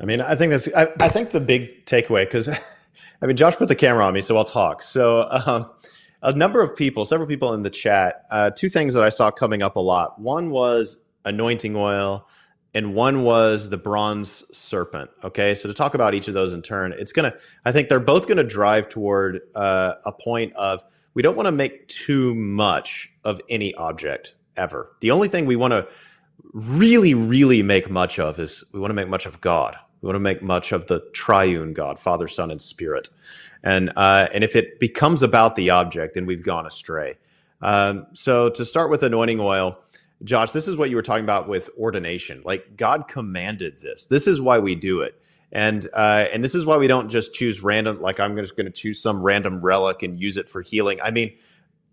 I 0.00 0.04
mean, 0.04 0.20
I 0.20 0.34
think 0.34 0.50
that's 0.50 0.68
I, 0.74 0.88
I 0.98 1.08
think 1.08 1.30
the 1.30 1.40
big 1.40 1.86
takeaway 1.86 2.24
because 2.24 2.48
I 3.22 3.26
mean, 3.26 3.36
Josh 3.36 3.54
put 3.54 3.68
the 3.68 3.76
camera 3.76 4.04
on 4.04 4.14
me, 4.14 4.20
so 4.20 4.36
I'll 4.36 4.44
talk. 4.44 4.82
So. 4.82 5.28
Um, 5.30 5.70
a 6.24 6.32
number 6.32 6.62
of 6.62 6.74
people, 6.74 7.04
several 7.04 7.28
people 7.28 7.52
in 7.52 7.62
the 7.62 7.70
chat, 7.70 8.24
uh, 8.30 8.50
two 8.50 8.70
things 8.70 8.94
that 8.94 9.04
I 9.04 9.10
saw 9.10 9.30
coming 9.30 9.60
up 9.60 9.76
a 9.76 9.80
lot. 9.80 10.18
One 10.18 10.48
was 10.48 11.04
anointing 11.26 11.76
oil, 11.76 12.26
and 12.74 12.94
one 12.94 13.22
was 13.22 13.70
the 13.70 13.76
bronze 13.76 14.44
serpent. 14.52 15.10
Okay, 15.22 15.54
so 15.54 15.68
to 15.68 15.74
talk 15.74 15.94
about 15.94 16.12
each 16.14 16.28
of 16.28 16.34
those 16.34 16.52
in 16.52 16.60
turn, 16.60 16.92
it's 16.92 17.12
gonna. 17.12 17.34
I 17.64 17.72
think 17.72 17.88
they're 17.88 18.00
both 18.00 18.26
gonna 18.26 18.44
drive 18.44 18.88
toward 18.88 19.40
uh, 19.54 19.94
a 20.04 20.12
point 20.12 20.52
of 20.54 20.84
we 21.14 21.22
don't 21.22 21.36
want 21.36 21.46
to 21.46 21.52
make 21.52 21.86
too 21.88 22.34
much 22.34 23.10
of 23.24 23.40
any 23.48 23.74
object 23.76 24.34
ever. 24.56 24.90
The 25.00 25.12
only 25.12 25.28
thing 25.28 25.46
we 25.46 25.56
want 25.56 25.72
to 25.72 25.88
really, 26.52 27.14
really 27.14 27.62
make 27.62 27.88
much 27.88 28.18
of 28.18 28.38
is 28.38 28.64
we 28.72 28.80
want 28.80 28.90
to 28.90 28.94
make 28.94 29.08
much 29.08 29.26
of 29.26 29.40
God. 29.40 29.76
We 30.02 30.06
want 30.06 30.16
to 30.16 30.20
make 30.20 30.42
much 30.42 30.72
of 30.72 30.86
the 30.86 31.00
triune 31.12 31.72
God, 31.72 31.98
Father, 31.98 32.28
Son, 32.28 32.50
and 32.50 32.60
Spirit. 32.60 33.08
And 33.62 33.92
uh, 33.96 34.28
and 34.34 34.44
if 34.44 34.56
it 34.56 34.78
becomes 34.80 35.22
about 35.22 35.56
the 35.56 35.70
object, 35.70 36.14
then 36.14 36.26
we've 36.26 36.42
gone 36.42 36.66
astray. 36.66 37.16
Um, 37.62 38.06
so 38.12 38.50
to 38.50 38.64
start 38.64 38.90
with 38.90 39.02
anointing 39.02 39.40
oil 39.40 39.78
Josh, 40.22 40.52
this 40.52 40.68
is 40.68 40.76
what 40.76 40.90
you 40.90 40.96
were 40.96 41.02
talking 41.02 41.24
about 41.24 41.48
with 41.48 41.68
ordination. 41.78 42.42
Like 42.44 42.76
God 42.76 43.08
commanded 43.08 43.78
this. 43.78 44.06
This 44.06 44.26
is 44.26 44.40
why 44.40 44.58
we 44.58 44.74
do 44.74 45.00
it. 45.00 45.20
And 45.52 45.88
uh, 45.92 46.26
and 46.32 46.42
this 46.42 46.54
is 46.54 46.66
why 46.66 46.76
we 46.76 46.86
don't 46.86 47.08
just 47.08 47.34
choose 47.34 47.62
random. 47.62 48.00
Like 48.00 48.20
I'm 48.20 48.36
just 48.36 48.56
going 48.56 48.66
to 48.66 48.72
choose 48.72 49.00
some 49.00 49.22
random 49.22 49.60
relic 49.60 50.02
and 50.02 50.18
use 50.18 50.36
it 50.36 50.48
for 50.48 50.62
healing. 50.62 50.98
I 51.02 51.10
mean, 51.10 51.32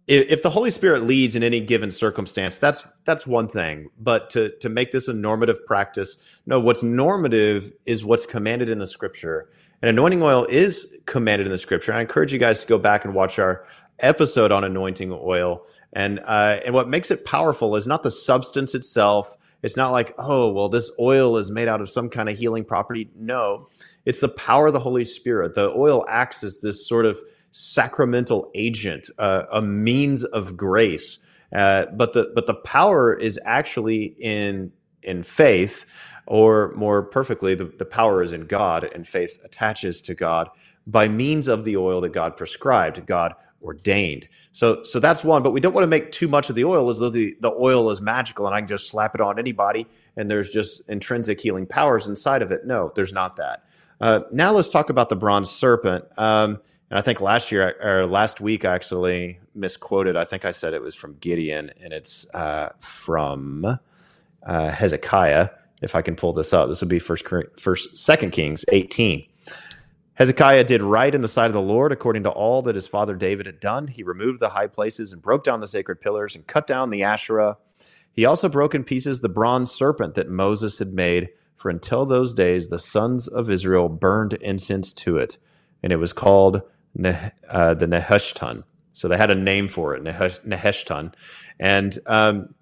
if, 0.07 0.31
if 0.31 0.43
the 0.43 0.49
Holy 0.49 0.71
Spirit 0.71 1.03
leads 1.03 1.35
in 1.35 1.43
any 1.43 1.59
given 1.59 1.91
circumstance, 1.91 2.57
that's 2.57 2.87
that's 3.05 3.27
one 3.27 3.47
thing. 3.47 3.89
But 3.99 4.29
to 4.31 4.49
to 4.59 4.69
make 4.69 4.91
this 4.91 5.07
a 5.07 5.13
normative 5.13 5.63
practice, 5.65 6.17
no. 6.45 6.59
What's 6.59 6.83
normative 6.83 7.71
is 7.85 8.03
what's 8.03 8.25
commanded 8.25 8.69
in 8.69 8.79
the 8.79 8.87
Scripture. 8.87 9.49
And 9.83 9.89
anointing 9.89 10.21
oil 10.21 10.45
is 10.45 10.95
commanded 11.05 11.47
in 11.47 11.51
the 11.51 11.57
Scripture. 11.57 11.93
I 11.93 12.01
encourage 12.01 12.31
you 12.31 12.39
guys 12.39 12.61
to 12.61 12.67
go 12.67 12.77
back 12.77 13.03
and 13.03 13.13
watch 13.15 13.39
our 13.39 13.65
episode 14.01 14.51
on 14.51 14.63
anointing 14.63 15.11
oil 15.11 15.65
and 15.93 16.19
uh, 16.19 16.59
and 16.65 16.73
what 16.73 16.89
makes 16.89 17.11
it 17.11 17.25
powerful 17.25 17.75
is 17.75 17.87
not 17.87 18.03
the 18.03 18.11
substance 18.11 18.73
itself. 18.75 19.37
It's 19.63 19.77
not 19.77 19.91
like, 19.91 20.13
oh, 20.17 20.51
well, 20.51 20.69
this 20.69 20.91
oil 20.99 21.37
is 21.37 21.51
made 21.51 21.67
out 21.67 21.81
of 21.81 21.89
some 21.89 22.09
kind 22.09 22.29
of 22.29 22.37
healing 22.37 22.65
property. 22.65 23.09
No, 23.15 23.67
it's 24.05 24.19
the 24.19 24.29
power 24.29 24.67
of 24.67 24.73
the 24.73 24.79
Holy 24.79 25.05
Spirit. 25.05 25.53
The 25.53 25.71
oil 25.71 26.05
acts 26.09 26.43
as 26.43 26.61
this 26.61 26.87
sort 26.87 27.05
of 27.05 27.19
sacramental 27.51 28.49
agent, 28.55 29.09
uh, 29.19 29.43
a 29.51 29.61
means 29.61 30.23
of 30.23 30.57
grace. 30.57 31.19
Uh, 31.55 31.85
but 31.93 32.13
the 32.13 32.31
but 32.33 32.47
the 32.47 32.55
power 32.55 33.13
is 33.13 33.39
actually 33.45 34.15
in 34.19 34.71
in 35.03 35.23
faith, 35.23 35.85
or 36.25 36.73
more 36.75 37.03
perfectly, 37.03 37.53
the, 37.53 37.65
the 37.65 37.85
power 37.85 38.23
is 38.23 38.31
in 38.31 38.45
God, 38.45 38.89
and 38.95 39.07
faith 39.07 39.39
attaches 39.43 40.01
to 40.03 40.15
God 40.15 40.47
by 40.87 41.07
means 41.07 41.47
of 41.47 41.65
the 41.65 41.77
oil 41.77 42.01
that 42.01 42.13
God 42.13 42.37
prescribed, 42.37 43.05
God 43.05 43.35
ordained. 43.63 44.27
So 44.51 44.83
so 44.83 44.99
that's 44.99 45.23
one, 45.23 45.43
but 45.43 45.51
we 45.51 45.59
don't 45.59 45.73
want 45.73 45.83
to 45.83 45.87
make 45.87 46.11
too 46.11 46.27
much 46.27 46.49
of 46.49 46.55
the 46.55 46.65
oil 46.65 46.89
as 46.89 46.99
though 46.99 47.09
the, 47.09 47.35
the 47.39 47.51
oil 47.51 47.89
is 47.91 48.01
magical 48.01 48.45
and 48.45 48.55
I 48.55 48.59
can 48.59 48.67
just 48.67 48.89
slap 48.89 49.15
it 49.15 49.21
on 49.21 49.39
anybody 49.39 49.87
and 50.17 50.29
there's 50.29 50.49
just 50.49 50.81
intrinsic 50.89 51.39
healing 51.39 51.65
powers 51.65 52.07
inside 52.07 52.41
of 52.41 52.51
it. 52.51 52.65
No, 52.65 52.91
there's 52.95 53.13
not 53.13 53.37
that. 53.37 53.63
Uh, 53.99 54.21
now 54.31 54.51
let's 54.51 54.69
talk 54.69 54.89
about 54.89 55.09
the 55.09 55.15
bronze 55.15 55.49
serpent. 55.49 56.05
Um, 56.17 56.59
and 56.89 56.99
I 56.99 57.01
think 57.01 57.21
last 57.21 57.51
year 57.51 57.75
or 57.81 58.07
last 58.07 58.41
week, 58.41 58.65
I 58.65 58.75
actually 58.75 59.39
misquoted. 59.55 60.17
I 60.17 60.25
think 60.25 60.43
I 60.43 60.51
said 60.51 60.73
it 60.73 60.81
was 60.81 60.93
from 60.93 61.15
Gideon, 61.21 61.71
and 61.81 61.93
it's 61.93 62.25
uh, 62.33 62.69
from 62.79 63.79
uh, 64.43 64.71
Hezekiah. 64.71 65.49
If 65.81 65.95
I 65.95 66.01
can 66.01 66.15
pull 66.17 66.33
this 66.33 66.51
up, 66.51 66.67
this 66.67 66.81
would 66.81 66.89
be 66.89 66.99
first, 66.99 67.23
first, 67.57 67.97
second 67.97 68.31
Kings 68.31 68.65
eighteen. 68.73 69.25
Hezekiah 70.21 70.65
did 70.65 70.83
right 70.83 71.15
in 71.15 71.21
the 71.21 71.27
sight 71.27 71.47
of 71.47 71.53
the 71.53 71.61
Lord, 71.63 71.91
according 71.91 72.21
to 72.21 72.29
all 72.29 72.61
that 72.61 72.75
his 72.75 72.85
father 72.85 73.15
David 73.15 73.47
had 73.47 73.59
done. 73.59 73.87
He 73.87 74.03
removed 74.03 74.39
the 74.39 74.49
high 74.49 74.67
places 74.67 75.11
and 75.11 75.19
broke 75.19 75.43
down 75.43 75.61
the 75.61 75.67
sacred 75.67 75.99
pillars 75.99 76.35
and 76.35 76.45
cut 76.45 76.67
down 76.67 76.91
the 76.91 77.01
Asherah. 77.01 77.57
He 78.13 78.23
also 78.23 78.47
broke 78.47 78.75
in 78.75 78.83
pieces 78.83 79.21
the 79.21 79.29
bronze 79.29 79.71
serpent 79.71 80.13
that 80.13 80.29
Moses 80.29 80.77
had 80.77 80.93
made. 80.93 81.29
For 81.55 81.71
until 81.71 82.05
those 82.05 82.35
days, 82.35 82.67
the 82.67 82.77
sons 82.77 83.27
of 83.27 83.49
Israel 83.49 83.89
burned 83.89 84.33
incense 84.33 84.93
to 84.93 85.17
it, 85.17 85.39
and 85.81 85.91
it 85.91 85.95
was 85.95 86.13
called 86.13 86.61
ne- 86.93 87.31
uh, 87.49 87.73
the 87.73 87.87
Nehushtan. 87.87 88.63
So 88.93 89.07
they 89.07 89.17
had 89.17 89.31
a 89.31 89.35
name 89.35 89.67
for 89.67 89.95
it, 89.95 90.03
Nehushtan. 90.03 91.15
And 91.59 91.97
um, 92.05 92.53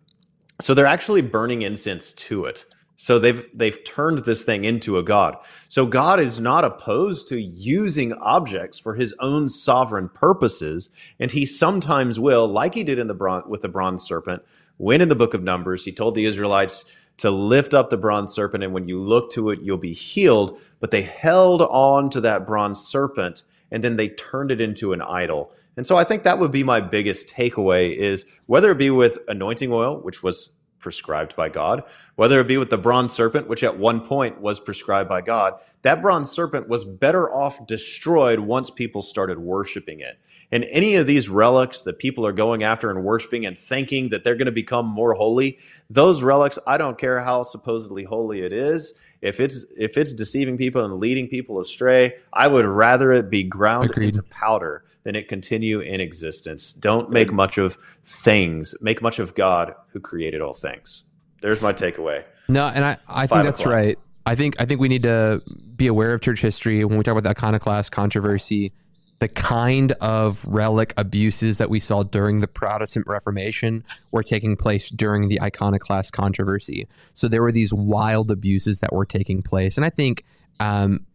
so 0.61 0.73
they're 0.73 0.85
actually 0.85 1.23
burning 1.23 1.63
incense 1.63 2.13
to 2.13 2.45
it. 2.45 2.63
So 3.01 3.17
they've 3.17 3.47
they've 3.53 3.81
turned 3.85 4.19
this 4.19 4.43
thing 4.43 4.65
into 4.65 4.97
a 4.97 5.03
god. 5.03 5.37
So 5.69 5.85
God 5.85 6.19
is 6.19 6.37
not 6.37 6.65
opposed 6.65 7.29
to 7.29 7.39
using 7.39 8.11
objects 8.11 8.77
for 8.77 8.95
his 8.95 9.15
own 9.21 9.47
sovereign 9.47 10.09
purposes, 10.09 10.89
and 11.17 11.31
he 11.31 11.45
sometimes 11.45 12.19
will, 12.19 12.45
like 12.45 12.73
he 12.73 12.83
did 12.83 12.99
in 12.99 13.07
the 13.07 13.13
bron- 13.13 13.49
with 13.49 13.61
the 13.61 13.69
bronze 13.69 14.03
serpent, 14.03 14.43
when 14.75 14.99
in 14.99 15.07
the 15.07 15.15
book 15.15 15.33
of 15.33 15.41
Numbers 15.41 15.85
he 15.85 15.93
told 15.93 16.13
the 16.13 16.25
Israelites 16.25 16.83
to 17.19 17.31
lift 17.31 17.73
up 17.73 17.89
the 17.89 17.95
bronze 17.95 18.33
serpent 18.33 18.65
and 18.65 18.73
when 18.73 18.89
you 18.89 19.01
look 19.01 19.31
to 19.31 19.49
it 19.49 19.61
you'll 19.61 19.77
be 19.77 19.93
healed, 19.93 20.59
but 20.81 20.91
they 20.91 21.03
held 21.03 21.61
on 21.61 22.09
to 22.09 22.19
that 22.19 22.45
bronze 22.45 22.81
serpent 22.85 23.43
and 23.71 23.81
then 23.81 23.95
they 23.95 24.09
turned 24.09 24.51
it 24.51 24.59
into 24.59 24.91
an 24.91 25.01
idol. 25.01 25.53
And 25.77 25.87
so 25.87 25.95
I 25.95 26.03
think 26.03 26.23
that 26.23 26.39
would 26.39 26.51
be 26.51 26.63
my 26.63 26.81
biggest 26.81 27.29
takeaway 27.29 27.95
is 27.95 28.25
whether 28.47 28.71
it 28.71 28.77
be 28.77 28.89
with 28.89 29.19
anointing 29.29 29.71
oil, 29.71 29.99
which 30.01 30.21
was 30.21 30.51
prescribed 30.79 31.35
by 31.35 31.49
God, 31.49 31.83
whether 32.15 32.39
it 32.39 32.47
be 32.47 32.57
with 32.57 32.69
the 32.69 32.77
bronze 32.77 33.13
serpent, 33.13 33.47
which 33.47 33.63
at 33.63 33.77
one 33.77 34.01
point 34.01 34.41
was 34.41 34.59
prescribed 34.59 35.09
by 35.09 35.21
God, 35.21 35.55
that 35.81 36.01
bronze 36.01 36.31
serpent 36.31 36.67
was 36.67 36.85
better 36.85 37.31
off 37.31 37.65
destroyed 37.67 38.39
once 38.39 38.69
people 38.69 39.01
started 39.01 39.39
worshiping 39.39 39.99
it. 39.99 40.19
And 40.51 40.65
any 40.65 40.95
of 40.95 41.07
these 41.07 41.29
relics 41.29 41.83
that 41.83 41.99
people 41.99 42.25
are 42.25 42.31
going 42.31 42.63
after 42.63 42.89
and 42.89 43.03
worshiping 43.03 43.45
and 43.45 43.57
thinking 43.57 44.09
that 44.09 44.23
they're 44.23 44.35
going 44.35 44.45
to 44.47 44.51
become 44.51 44.85
more 44.85 45.13
holy, 45.13 45.59
those 45.89 46.23
relics, 46.23 46.57
I 46.65 46.77
don't 46.77 46.97
care 46.97 47.19
how 47.19 47.43
supposedly 47.43 48.03
holy 48.03 48.41
it 48.41 48.53
is, 48.53 48.93
if 49.21 49.39
it's 49.39 49.65
if 49.77 49.97
it's 49.97 50.13
deceiving 50.13 50.57
people 50.57 50.83
and 50.83 50.99
leading 50.99 51.27
people 51.27 51.59
astray, 51.59 52.15
I 52.33 52.47
would 52.47 52.65
rather 52.65 53.11
it 53.11 53.29
be 53.29 53.43
ground 53.43 53.89
Agreed. 53.89 54.15
into 54.15 54.23
powder 54.23 54.85
than 55.03 55.15
it 55.15 55.27
continue 55.27 55.79
in 55.79 56.01
existence. 56.01 56.73
Don't 56.73 57.09
make 57.09 57.31
much 57.31 57.57
of 57.57 57.75
things. 58.03 58.75
Make 58.81 59.01
much 59.01 59.19
of 59.19 59.35
God 59.35 59.73
who 59.89 59.99
created 59.99 60.41
all 60.41 60.53
things. 60.53 61.03
There's 61.41 61.61
my 61.61 61.73
takeaway. 61.73 62.23
No, 62.47 62.67
and 62.67 62.83
I, 62.83 62.97
I 63.07 63.27
think 63.27 63.43
that's 63.43 63.61
o'clock. 63.61 63.73
right. 63.75 63.99
I 64.25 64.35
think 64.35 64.55
I 64.59 64.65
think 64.65 64.79
we 64.79 64.87
need 64.89 65.03
to 65.03 65.41
be 65.75 65.87
aware 65.87 66.13
of 66.13 66.21
church 66.21 66.41
history 66.41 66.83
when 66.83 66.97
we 66.97 67.03
talk 67.03 67.13
about 67.13 67.23
the 67.23 67.29
iconoclast 67.29 67.91
controversy 67.91 68.73
the 69.19 69.27
kind 69.27 69.91
of 69.93 70.43
relic 70.45 70.93
abuses 70.95 71.57
that 71.57 71.69
we 71.69 71.79
saw 71.79 72.03
during 72.03 72.39
the 72.39 72.47
Protestant 72.47 73.05
Reformation 73.05 73.83
were 74.11 74.23
taking 74.23 74.55
place 74.55 74.89
during 74.89 75.27
the 75.27 75.41
iconoclast 75.41 76.13
controversy. 76.13 76.87
So 77.13 77.27
there 77.27 77.41
were 77.41 77.51
these 77.51 77.73
wild 77.73 78.31
abuses 78.31 78.79
that 78.79 78.93
were 78.93 79.05
taking 79.05 79.41
place, 79.41 79.77
and 79.77 79.85
I 79.85 79.89
think 79.89 80.23
um, 80.59 81.05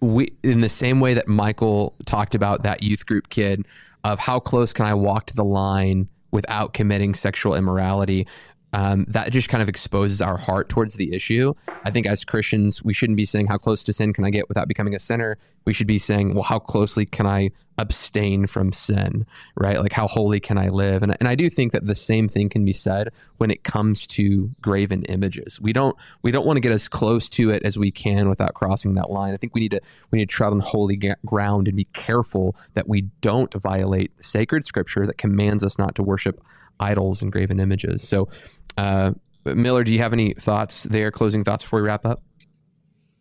we, 0.00 0.32
in 0.42 0.60
the 0.60 0.68
same 0.68 1.00
way 1.00 1.14
that 1.14 1.28
Michael 1.28 1.94
talked 2.04 2.34
about 2.34 2.62
that 2.62 2.82
youth 2.82 3.06
group 3.06 3.28
kid 3.28 3.66
of 4.04 4.18
how 4.18 4.40
close 4.40 4.72
can 4.72 4.86
I 4.86 4.94
walk 4.94 5.26
to 5.26 5.36
the 5.36 5.44
line 5.44 6.08
without 6.30 6.74
committing 6.74 7.14
sexual 7.14 7.54
immorality 7.54 8.26
um, 8.72 9.04
that 9.08 9.32
just 9.32 9.48
kind 9.48 9.62
of 9.62 9.68
exposes 9.68 10.22
our 10.22 10.36
heart 10.36 10.68
towards 10.68 10.94
the 10.94 11.14
issue. 11.14 11.54
I 11.84 11.90
think 11.90 12.06
as 12.06 12.24
Christians, 12.24 12.82
we 12.82 12.92
shouldn't 12.92 13.16
be 13.16 13.26
saying, 13.26 13.46
How 13.46 13.58
close 13.58 13.82
to 13.84 13.92
sin 13.92 14.12
can 14.12 14.24
I 14.24 14.30
get 14.30 14.48
without 14.48 14.68
becoming 14.68 14.94
a 14.94 15.00
sinner? 15.00 15.38
We 15.64 15.72
should 15.72 15.86
be 15.86 15.98
saying, 15.98 16.34
Well, 16.34 16.44
how 16.44 16.58
closely 16.58 17.04
can 17.04 17.26
I 17.26 17.50
abstain 17.78 18.46
from 18.46 18.72
sin, 18.72 19.26
right? 19.56 19.80
Like, 19.80 19.92
how 19.92 20.06
holy 20.06 20.38
can 20.38 20.58
I 20.58 20.68
live? 20.68 21.02
And, 21.02 21.16
and 21.18 21.28
I 21.28 21.34
do 21.34 21.48
think 21.48 21.72
that 21.72 21.86
the 21.86 21.94
same 21.94 22.28
thing 22.28 22.48
can 22.48 22.64
be 22.64 22.74
said 22.74 23.08
when 23.38 23.50
it 23.50 23.64
comes 23.64 24.06
to 24.08 24.50
graven 24.60 25.04
images. 25.04 25.60
We 25.60 25.72
don't 25.72 25.96
we 26.22 26.30
don't 26.30 26.46
want 26.46 26.58
to 26.58 26.60
get 26.60 26.72
as 26.72 26.88
close 26.88 27.28
to 27.30 27.50
it 27.50 27.62
as 27.64 27.78
we 27.78 27.90
can 27.90 28.28
without 28.28 28.54
crossing 28.54 28.94
that 28.94 29.10
line. 29.10 29.34
I 29.34 29.36
think 29.36 29.54
we 29.54 29.62
need 29.62 29.72
to 29.72 29.80
we 30.10 30.18
need 30.18 30.28
to 30.28 30.34
tread 30.34 30.52
on 30.52 30.60
holy 30.60 30.96
ground 31.26 31.66
and 31.66 31.76
be 31.76 31.86
careful 31.92 32.54
that 32.74 32.88
we 32.88 33.02
don't 33.20 33.52
violate 33.54 34.12
sacred 34.22 34.64
scripture 34.64 35.06
that 35.06 35.18
commands 35.18 35.64
us 35.64 35.78
not 35.78 35.94
to 35.96 36.02
worship 36.02 36.40
idols 36.80 37.22
and 37.22 37.30
graven 37.30 37.60
images. 37.60 38.06
So 38.06 38.28
uh, 38.76 39.12
Miller, 39.44 39.84
do 39.84 39.92
you 39.92 39.98
have 40.00 40.12
any 40.12 40.34
thoughts 40.34 40.84
there, 40.84 41.10
closing 41.10 41.44
thoughts 41.44 41.64
before 41.64 41.80
we 41.80 41.86
wrap 41.86 42.04
up? 42.04 42.22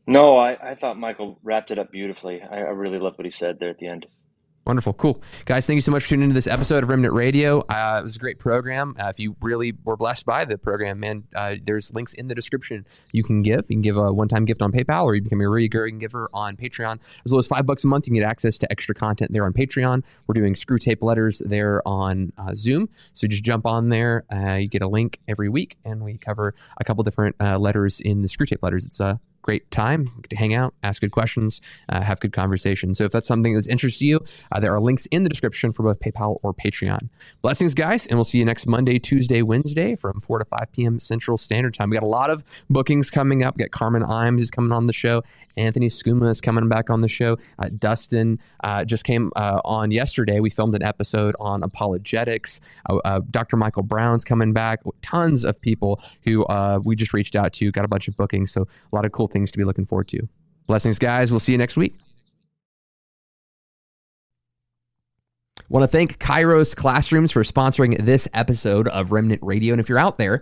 No, 0.08 0.38
I, 0.38 0.72
I 0.72 0.76
thought 0.76 0.98
Michael 0.98 1.40
wrapped 1.44 1.72
it 1.72 1.78
up 1.78 1.92
beautifully. 1.92 2.42
I, 2.42 2.58
I 2.58 2.72
really 2.72 2.98
love 2.98 3.14
what 3.18 3.26
he 3.26 3.32
said 3.32 3.58
there 3.60 3.70
at 3.70 3.78
the 3.78 3.88
end. 3.88 4.08
Wonderful. 4.70 4.94
Cool. 4.94 5.20
Guys, 5.46 5.66
thank 5.66 5.78
you 5.78 5.82
so 5.82 5.92
much 5.92 6.04
for 6.04 6.10
tuning 6.10 6.26
into 6.26 6.36
this 6.36 6.46
episode 6.46 6.84
of 6.84 6.92
Remnant 6.92 7.16
Radio. 7.16 7.62
Uh, 7.62 7.98
it 8.00 8.04
was 8.04 8.16
a 8.18 8.20
great 8.20 8.38
program. 8.38 8.96
Uh, 9.00 9.08
if 9.08 9.20
you 9.20 9.36
really 9.42 9.74
were 9.84 9.98
blessed 9.98 10.28
by 10.28 10.46
the 10.46 10.60
program, 10.60 11.00
man, 11.00 11.24
uh, 11.36 11.56
there's 11.64 11.92
links 11.96 12.14
in 12.14 12.28
the 12.28 12.36
description 12.36 12.86
you 13.12 13.24
can 13.24 13.42
give. 13.42 13.62
You 13.68 13.78
can 13.78 13.82
give 13.82 13.98
a 13.98 14.14
one 14.14 14.28
time 14.28 14.46
gift 14.46 14.62
on 14.62 14.72
PayPal 14.72 15.06
or 15.06 15.16
you 15.16 15.24
become 15.24 15.42
a 15.42 15.50
recurring 15.50 15.98
giver 15.98 16.30
on 16.36 16.56
Patreon. 16.56 17.00
As 17.26 17.34
low 17.34 17.40
as 17.40 17.48
five 17.48 17.66
bucks 17.66 17.84
a 17.84 17.88
month, 17.88 18.06
you 18.06 18.12
can 18.12 18.22
get 18.22 18.30
access 18.30 18.60
to 18.60 18.72
extra 18.72 18.94
content 18.94 19.34
there 19.34 19.44
on 19.44 19.54
Patreon. 19.54 20.04
We're 20.28 20.34
doing 20.34 20.54
Screwtape 20.54 21.02
letters 21.02 21.42
there 21.44 21.82
on 21.88 22.32
uh, 22.38 22.54
Zoom. 22.54 22.90
So 23.14 23.26
just 23.26 23.44
jump 23.44 23.66
on 23.66 23.90
there. 23.90 24.24
Uh, 24.32 24.58
you 24.58 24.68
get 24.68 24.84
a 24.84 24.88
link 24.88 25.20
every 25.28 25.50
week, 25.50 25.78
and 25.84 26.04
we 26.04 26.20
cover 26.20 26.54
a 26.80 26.84
couple 26.84 27.04
different 27.04 27.36
uh, 27.40 27.58
letters 27.58 28.02
in 28.02 28.22
the 28.22 28.28
Screwtape 28.28 28.62
letters. 28.62 28.86
It's 28.86 29.00
a 29.00 29.20
great 29.50 29.72
time 29.72 30.12
to 30.30 30.36
hang 30.36 30.54
out, 30.54 30.76
ask 30.84 31.02
good 31.02 31.12
questions, 31.12 31.60
uh, 31.92 32.04
have 32.04 32.20
good 32.20 32.32
conversations. 32.32 33.00
So 33.00 33.06
if 33.06 33.12
that's 33.12 33.28
something 33.28 33.56
that 33.56 33.66
interests 33.66 34.00
you, 34.00 34.20
uh, 34.52 34.60
there 34.60 34.72
are 34.72 34.80
links 34.80 35.08
in 35.08 35.24
the 35.24 35.30
description 35.30 35.72
for 35.72 35.82
both 35.82 36.00
PayPal 36.00 36.38
or 36.44 36.54
Patreon. 36.54 37.10
Blessings, 37.42 37.74
guys, 37.74 38.06
and 38.06 38.16
we'll 38.16 38.26
see 38.26 38.38
you 38.38 38.46
next 38.46 38.68
Monday, 38.68 39.00
Tuesday, 39.00 39.42
Wednesday 39.42 39.96
from 39.96 40.20
4 40.20 40.38
to 40.38 40.46
5 40.46 40.72
p.m. 40.72 41.00
Central 41.00 41.36
Standard 41.36 41.74
Time. 41.74 41.90
We 41.90 41.96
got 41.96 42.04
a 42.04 42.06
lot 42.06 42.30
of 42.30 42.44
bookings 42.70 43.10
coming 43.10 43.42
up. 43.42 43.58
We 43.58 43.64
got 43.64 43.72
Carmen 43.72 44.04
Imes 44.04 44.42
is 44.42 44.52
coming 44.52 44.72
on 44.72 44.86
the 44.86 44.94
show. 44.94 45.24
Anthony 45.58 45.90
Skuma 45.90 46.30
is 46.30 46.42
coming 46.42 46.70
back 46.70 46.92
on 46.92 47.02
the 47.02 47.10
show. 47.10 47.38
Uh, 47.58 47.70
Dustin 47.78 48.40
uh, 48.64 48.86
just 48.86 49.04
came 49.04 49.32
uh, 49.36 49.62
on 49.66 49.90
yesterday. 49.92 50.40
We 50.40 50.50
filmed 50.50 50.76
an 50.76 50.84
episode 50.84 51.36
on 51.40 51.64
apologetics. 51.64 52.62
Uh, 52.88 53.22
Dr. 53.32 53.58
Michael 53.58 53.84
Brown's 53.84 54.24
coming 54.24 54.54
back. 54.54 54.82
Tons 55.02 55.44
of 55.44 55.60
people 55.60 56.02
who 56.24 56.46
we 56.84 56.96
just 56.96 57.14
reached 57.14 57.36
out 57.36 57.54
to, 57.54 57.72
got 57.72 57.84
a 57.84 57.88
bunch 57.88 58.08
of 58.08 58.16
bookings. 58.16 58.52
So 58.52 58.62
a 58.62 58.96
lot 58.96 59.06
of 59.06 59.12
cool 59.12 59.28
things 59.28 59.39
to 59.46 59.58
be 59.58 59.64
looking 59.64 59.86
forward 59.86 60.08
to. 60.10 60.28
Blessings, 60.68 61.00
guys. 61.00 61.32
We'll 61.32 61.40
see 61.40 61.52
you 61.52 61.58
next 61.58 61.78
week. 61.78 61.96
Want 65.70 65.84
to 65.84 65.88
thank 65.88 66.18
Kairos 66.18 66.76
Classrooms 66.76 67.32
for 67.32 67.44
sponsoring 67.44 68.04
this 68.04 68.28
episode 68.34 68.88
of 68.88 69.12
Remnant 69.12 69.42
Radio. 69.44 69.74
And 69.74 69.80
if 69.80 69.88
you're 69.88 70.00
out 70.00 70.18
there, 70.18 70.42